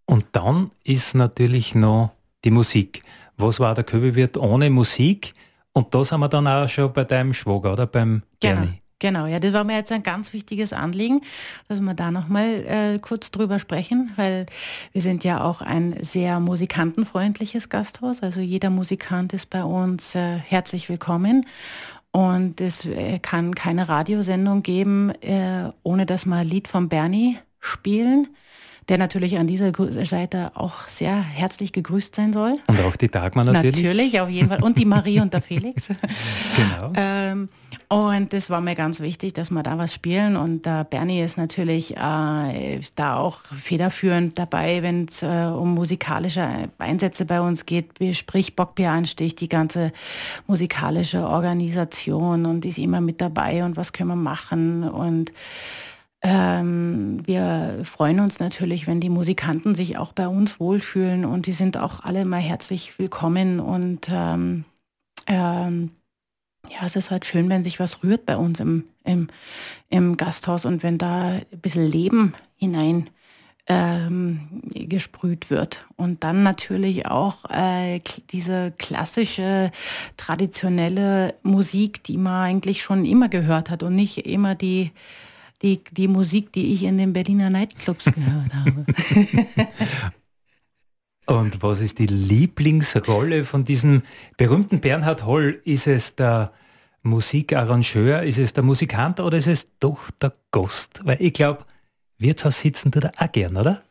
Und 0.06 0.26
dann 0.34 0.72
ist 0.84 1.16
natürlich 1.16 1.76
noch 1.76 2.12
die 2.46 2.52
Musik 2.52 3.04
was 3.38 3.60
war 3.60 3.76
der 3.76 3.84
Köbelwirt 3.84 4.38
ohne 4.38 4.70
Musik? 4.70 5.34
Und 5.74 5.93
da 5.93 6.04
sind 6.04 6.20
wir 6.20 6.30
dann 6.30 6.48
auch 6.48 6.70
schon 6.70 6.91
bei 6.93 7.04
deinem 7.04 7.34
Schwager, 7.34 7.74
oder 7.74 7.86
beim 7.86 8.24
genau. 8.39 8.62
Bernie. 8.62 8.82
Genau, 9.00 9.26
ja, 9.26 9.39
das 9.39 9.52
war 9.52 9.66
mir 9.66 9.76
jetzt 9.76 9.91
ein 9.91 10.04
ganz 10.04 10.32
wichtiges 10.32 10.72
Anliegen, 10.72 11.22
dass 11.68 11.82
wir 11.82 11.93
da 11.93 12.12
nochmal 12.12 12.66
äh, 12.66 13.00
kurz 13.00 13.30
drüber 13.30 13.60
sprechen, 13.60 14.14
weil 14.16 14.46
wir 14.93 15.02
sind 15.02 15.26
ja 15.26 15.43
auch 15.43 15.62
ein 15.62 15.98
sehr 16.02 16.39
musikantenfreundliches 16.39 17.68
Gasthaus. 17.68 18.24
Also 18.24 18.39
jeder 18.39 18.70
Musikant 18.70 19.34
ist 19.34 19.50
bei 19.50 19.66
uns 19.66 20.16
äh, 20.16 20.38
herzlich 20.38 20.88
willkommen. 20.88 21.46
Und 22.12 22.62
es 22.62 22.86
äh, 22.86 23.20
kann 23.20 23.54
keine 23.54 23.89
Radiosendung 23.89 24.64
geben, 24.64 25.10
äh, 25.22 25.72
ohne 25.84 26.06
dass 26.06 26.26
wir 26.26 26.38
ein 26.38 26.48
Lied 26.48 26.70
von 26.70 26.88
Bernie 26.88 27.38
spielen 27.60 28.30
der 28.90 28.98
natürlich 28.98 29.38
an 29.38 29.48
dieser 29.48 29.72
Seite 30.06 30.52
auch 30.54 30.88
sehr 30.88 31.20
herzlich 31.20 31.72
gegrüßt 31.72 32.16
sein 32.16 32.34
soll. 32.34 32.58
Und 32.68 32.80
auch 32.82 32.96
die 32.96 33.10
Dagmar 33.10 33.46
natürlich. 33.46 33.84
Natürlich, 33.84 34.20
auf 34.22 34.30
jeden 34.30 34.50
Fall. 34.50 34.64
Und 34.64 34.78
die 34.78 34.86
Marie 34.86 35.20
und 35.20 35.34
der 35.34 35.42
Felix. 35.42 35.88
genau. 36.56 36.92
Ähm, 36.96 37.50
und 37.88 38.34
das 38.34 38.50
war 38.50 38.62
mir 38.62 38.76
ganz 38.76 39.00
wichtig, 39.00 39.34
dass 39.34 39.52
wir 39.52 39.64
da 39.64 39.78
was 39.78 39.94
spielen. 39.94 40.38
Und 40.38 40.66
äh, 40.68 40.86
Bernie 40.90 41.22
ist 41.22 41.38
natürlich 41.38 41.96
äh, 41.96 42.80
da 42.96 43.18
auch 43.18 43.40
federführend 43.58 44.38
dabei, 44.38 44.82
wenn 44.82 45.06
es 45.06 45.24
äh, 45.24 45.28
um 45.46 45.74
musikalische 45.76 46.70
Einsätze 46.78 47.26
bei 47.26 47.42
uns 47.42 47.66
geht, 47.66 47.92
sprich 48.14 48.56
Bockbieranstich, 48.56 49.36
die 49.36 49.50
ganze 49.50 49.92
musikalische 50.48 51.28
Organisation 51.28 52.46
und 52.46 52.66
ist 52.66 52.78
immer 52.78 53.02
mit 53.02 53.22
dabei 53.22 53.64
und 53.64 53.78
was 53.78 53.94
können 53.94 54.10
wir 54.10 54.16
machen 54.16 54.84
und 54.84 55.32
ähm, 56.28 57.21
wir 57.28 57.82
freuen 57.84 58.19
uns 58.19 58.39
natürlich, 58.39 58.88
wenn 58.88 58.99
die 58.99 59.11
Musikanten 59.11 59.76
sich 59.76 59.99
auch 59.99 60.11
bei 60.11 60.28
uns 60.28 60.59
wohlfühlen 60.59 61.23
und 61.23 61.45
die 61.45 61.51
sind 61.51 61.78
auch 61.78 62.03
alle 62.03 62.26
mal 62.26 62.41
herzlich 62.41 62.97
willkommen 62.97 63.59
und 63.59 64.09
ähm, 64.09 64.65
ähm, 65.28 65.91
ja, 66.67 66.84
es 66.84 66.95
ist 66.95 67.11
halt 67.11 67.28
schön, 67.28 67.47
wenn 67.49 67.63
sich 67.63 67.80
was 67.80 68.01
rührt 68.03 68.26
bei 68.26 68.38
uns 68.38 68.59
im, 68.59 68.86
im, 69.03 69.28
im 69.89 70.17
Gasthaus 70.17 70.65
und 70.65 70.82
wenn 70.82 70.97
da 70.97 71.28
ein 71.28 71.45
bisschen 71.61 71.86
Leben 71.86 72.34
hinein 72.55 73.07
ähm, 73.67 74.63
gesprüht 74.73 75.51
wird. 75.51 75.86
Und 75.95 76.23
dann 76.23 76.41
natürlich 76.41 77.05
auch 77.05 77.45
äh, 77.51 78.01
diese 78.32 78.73
klassische, 78.80 79.71
traditionelle 80.17 81.36
Musik, 81.43 82.03
die 82.03 82.17
man 82.17 82.45
eigentlich 82.45 82.82
schon 82.82 83.05
immer 83.05 83.30
gehört 83.30 83.69
hat 83.69 83.84
und 83.84 83.93
nicht 83.93 84.26
immer 84.26 84.55
die 84.55 84.91
die, 85.66 85.84
die 85.91 86.07
Musik, 86.07 86.53
die 86.53 86.74
ich 86.74 86.84
in 86.84 86.97
den 86.97 87.11
Berliner 87.11 87.49
Nightclubs 87.49 88.05
gehört 88.05 88.53
habe. 88.53 88.86
Und 91.26 91.63
was 91.63 91.82
ist 91.82 91.97
die 91.97 92.05
Lieblingsrolle 92.05 93.43
von 93.43 93.66
diesem 93.66 94.03
berühmten 94.38 94.80
Bernhard 94.80 95.26
Holl? 95.26 95.59
Ist 95.66 95.88
es 95.88 96.13
der 96.13 96.53
Musikarrangeur, 97.01 98.22
ist 98.22 98.38
es 98.38 98.53
der 98.53 98.63
Musikant 98.63 99.20
oder 99.20 99.38
ist 99.38 99.47
es 99.47 99.66
doch 99.80 100.11
der 100.22 100.34
Gast? 100.51 101.01
Weil 101.03 101.18
ich 101.20 101.34
glaube, 101.34 101.66
Wirtshaus 102.20 102.61
sitzen 102.61 102.91
tut 102.91 103.05
er 103.05 103.11
auch 103.18 103.32
gern, 103.32 103.57
oder? 103.57 103.82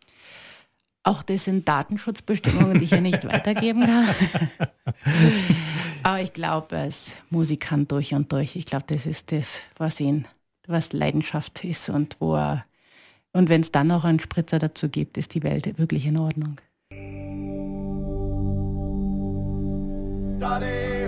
Auch 1.03 1.25
das 1.25 1.45
sind 1.45 1.69
Datenschutzbestimmungen, 1.69 2.79
die 2.79 2.85
ich 2.85 2.93
ja 2.93 3.01
nicht 3.01 3.25
weitergeben 3.29 3.85
kann. 3.85 4.09
Aber 6.05 6.21
ich 6.21 6.33
glaube, 6.33 6.77
als 6.77 7.17
Musikant 7.31 7.91
durch 7.91 8.15
und 8.15 8.31
durch, 8.33 8.55
ich 8.55 8.65
glaube, 8.65 8.85
das 8.87 9.07
ist 9.07 9.33
das, 9.33 9.61
was 9.77 9.99
ihn, 10.01 10.27
was 10.67 10.93
Leidenschaft 10.93 11.65
ist 11.65 11.89
und 11.89 12.17
wo 12.21 12.37
er, 12.37 12.65
und 13.33 13.49
wenn 13.49 13.61
es 13.61 13.73
dann 13.73 13.89
noch 13.89 14.05
einen 14.05 14.21
Spritzer 14.21 14.59
dazu 14.59 14.89
gibt, 14.89 15.17
ist 15.17 15.35
die 15.35 15.43
Welt 15.43 15.79
wirklich 15.79 16.07
in 16.07 16.17
Ordnung. 16.17 16.61
Daddy, 20.41 21.05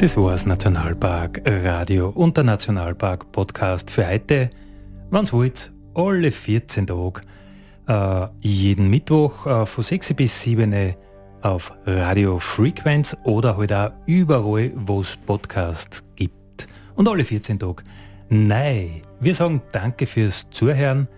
Das 0.00 0.16
war 0.16 0.30
das 0.30 0.46
Nationalpark 0.46 1.42
Radio 1.44 2.10
und 2.10 2.36
der 2.36 2.44
Nationalpark 2.44 3.32
Podcast 3.32 3.90
für 3.90 4.08
heute. 4.08 4.48
Wenn 5.10 5.24
es 5.24 5.32
wollt, 5.32 5.72
alle 5.92 6.30
14 6.30 6.86
Tage, 6.86 7.20
äh, 7.88 8.28
jeden 8.40 8.90
Mittwoch 8.90 9.44
äh, 9.44 9.66
von 9.66 9.82
6 9.82 10.14
bis 10.14 10.40
7 10.42 10.94
auf 11.42 11.72
Radio 11.84 12.38
Frequenz 12.38 13.16
oder 13.24 13.56
halt 13.56 13.72
auch 13.72 13.90
überall, 14.06 14.70
wo 14.76 15.00
es 15.00 15.16
Podcasts 15.16 16.04
gibt. 16.14 16.68
Und 16.94 17.08
alle 17.08 17.24
14 17.24 17.58
Tage. 17.58 17.82
Nein, 18.28 19.02
wir 19.18 19.34
sagen 19.34 19.62
danke 19.72 20.06
fürs 20.06 20.48
Zuhören. 20.50 21.08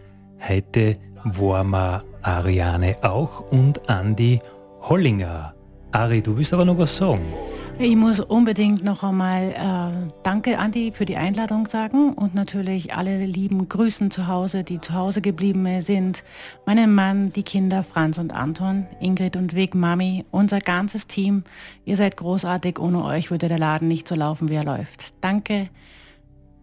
Heute 0.48 0.94
waren 1.24 1.68
wir 1.68 2.02
Ariane 2.22 2.96
auch 3.02 3.40
und 3.52 3.90
Andi 3.90 4.40
Hollinger. 4.80 5.54
Ari, 5.92 6.22
du 6.22 6.34
willst 6.34 6.54
aber 6.54 6.64
noch 6.64 6.78
was 6.78 6.96
sagen? 6.96 7.49
Ich 7.82 7.96
muss 7.96 8.20
unbedingt 8.20 8.84
noch 8.84 9.02
einmal 9.02 9.52
äh, 9.52 10.12
Danke, 10.22 10.58
Andi, 10.58 10.92
für 10.92 11.06
die 11.06 11.16
Einladung 11.16 11.66
sagen 11.66 12.12
und 12.12 12.34
natürlich 12.34 12.92
alle 12.92 13.24
lieben 13.24 13.70
Grüßen 13.70 14.10
zu 14.10 14.26
Hause, 14.26 14.64
die 14.64 14.82
zu 14.82 14.92
Hause 14.92 15.22
geblieben 15.22 15.80
sind. 15.80 16.22
Meinen 16.66 16.94
Mann, 16.94 17.32
die 17.32 17.42
Kinder 17.42 17.82
Franz 17.82 18.18
und 18.18 18.34
Anton, 18.34 18.86
Ingrid 19.00 19.34
und 19.34 19.54
Weg, 19.54 19.74
Mami, 19.74 20.26
unser 20.30 20.58
ganzes 20.58 21.06
Team. 21.06 21.42
Ihr 21.86 21.96
seid 21.96 22.18
großartig. 22.18 22.78
Ohne 22.78 23.02
euch 23.02 23.30
würde 23.30 23.48
der 23.48 23.58
Laden 23.58 23.88
nicht 23.88 24.06
so 24.06 24.14
laufen, 24.14 24.50
wie 24.50 24.56
er 24.56 24.64
läuft. 24.64 25.14
Danke 25.22 25.70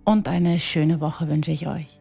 und 0.04 0.28
eine 0.28 0.60
schöne 0.60 1.02
Woche 1.02 1.28
wünsche 1.28 1.52
ich 1.52 1.68
euch. 1.68 1.97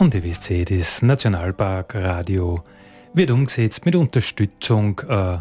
Und 0.00 0.14
ihr 0.14 0.24
wisst 0.24 0.50
eh, 0.50 0.64
das 0.64 1.02
Nationalpark 1.02 1.94
Radio 1.94 2.64
wird 3.12 3.30
umgesetzt 3.30 3.84
mit 3.84 3.94
Unterstützung 3.94 4.98
äh, 5.06 5.36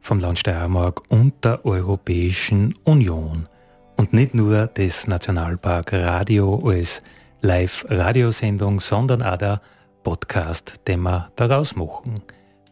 vom 0.00 0.20
Land 0.20 0.38
Steiermark 0.38 1.02
und 1.10 1.44
der 1.44 1.66
Europäischen 1.66 2.76
Union. 2.84 3.48
Und 3.96 4.12
nicht 4.12 4.32
nur 4.32 4.68
das 4.68 5.08
Nationalpark 5.08 5.94
Radio 5.94 6.60
als 6.64 7.02
Live-Radiosendung, 7.40 8.78
sondern 8.78 9.20
auch 9.20 9.36
der 9.36 9.60
Podcast, 10.04 10.74
den 10.86 11.00
wir 11.02 11.32
daraus 11.34 11.74
machen. 11.74 12.14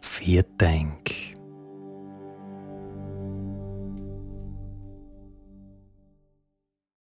Vielen 0.00 0.44
Dank. 0.58 1.31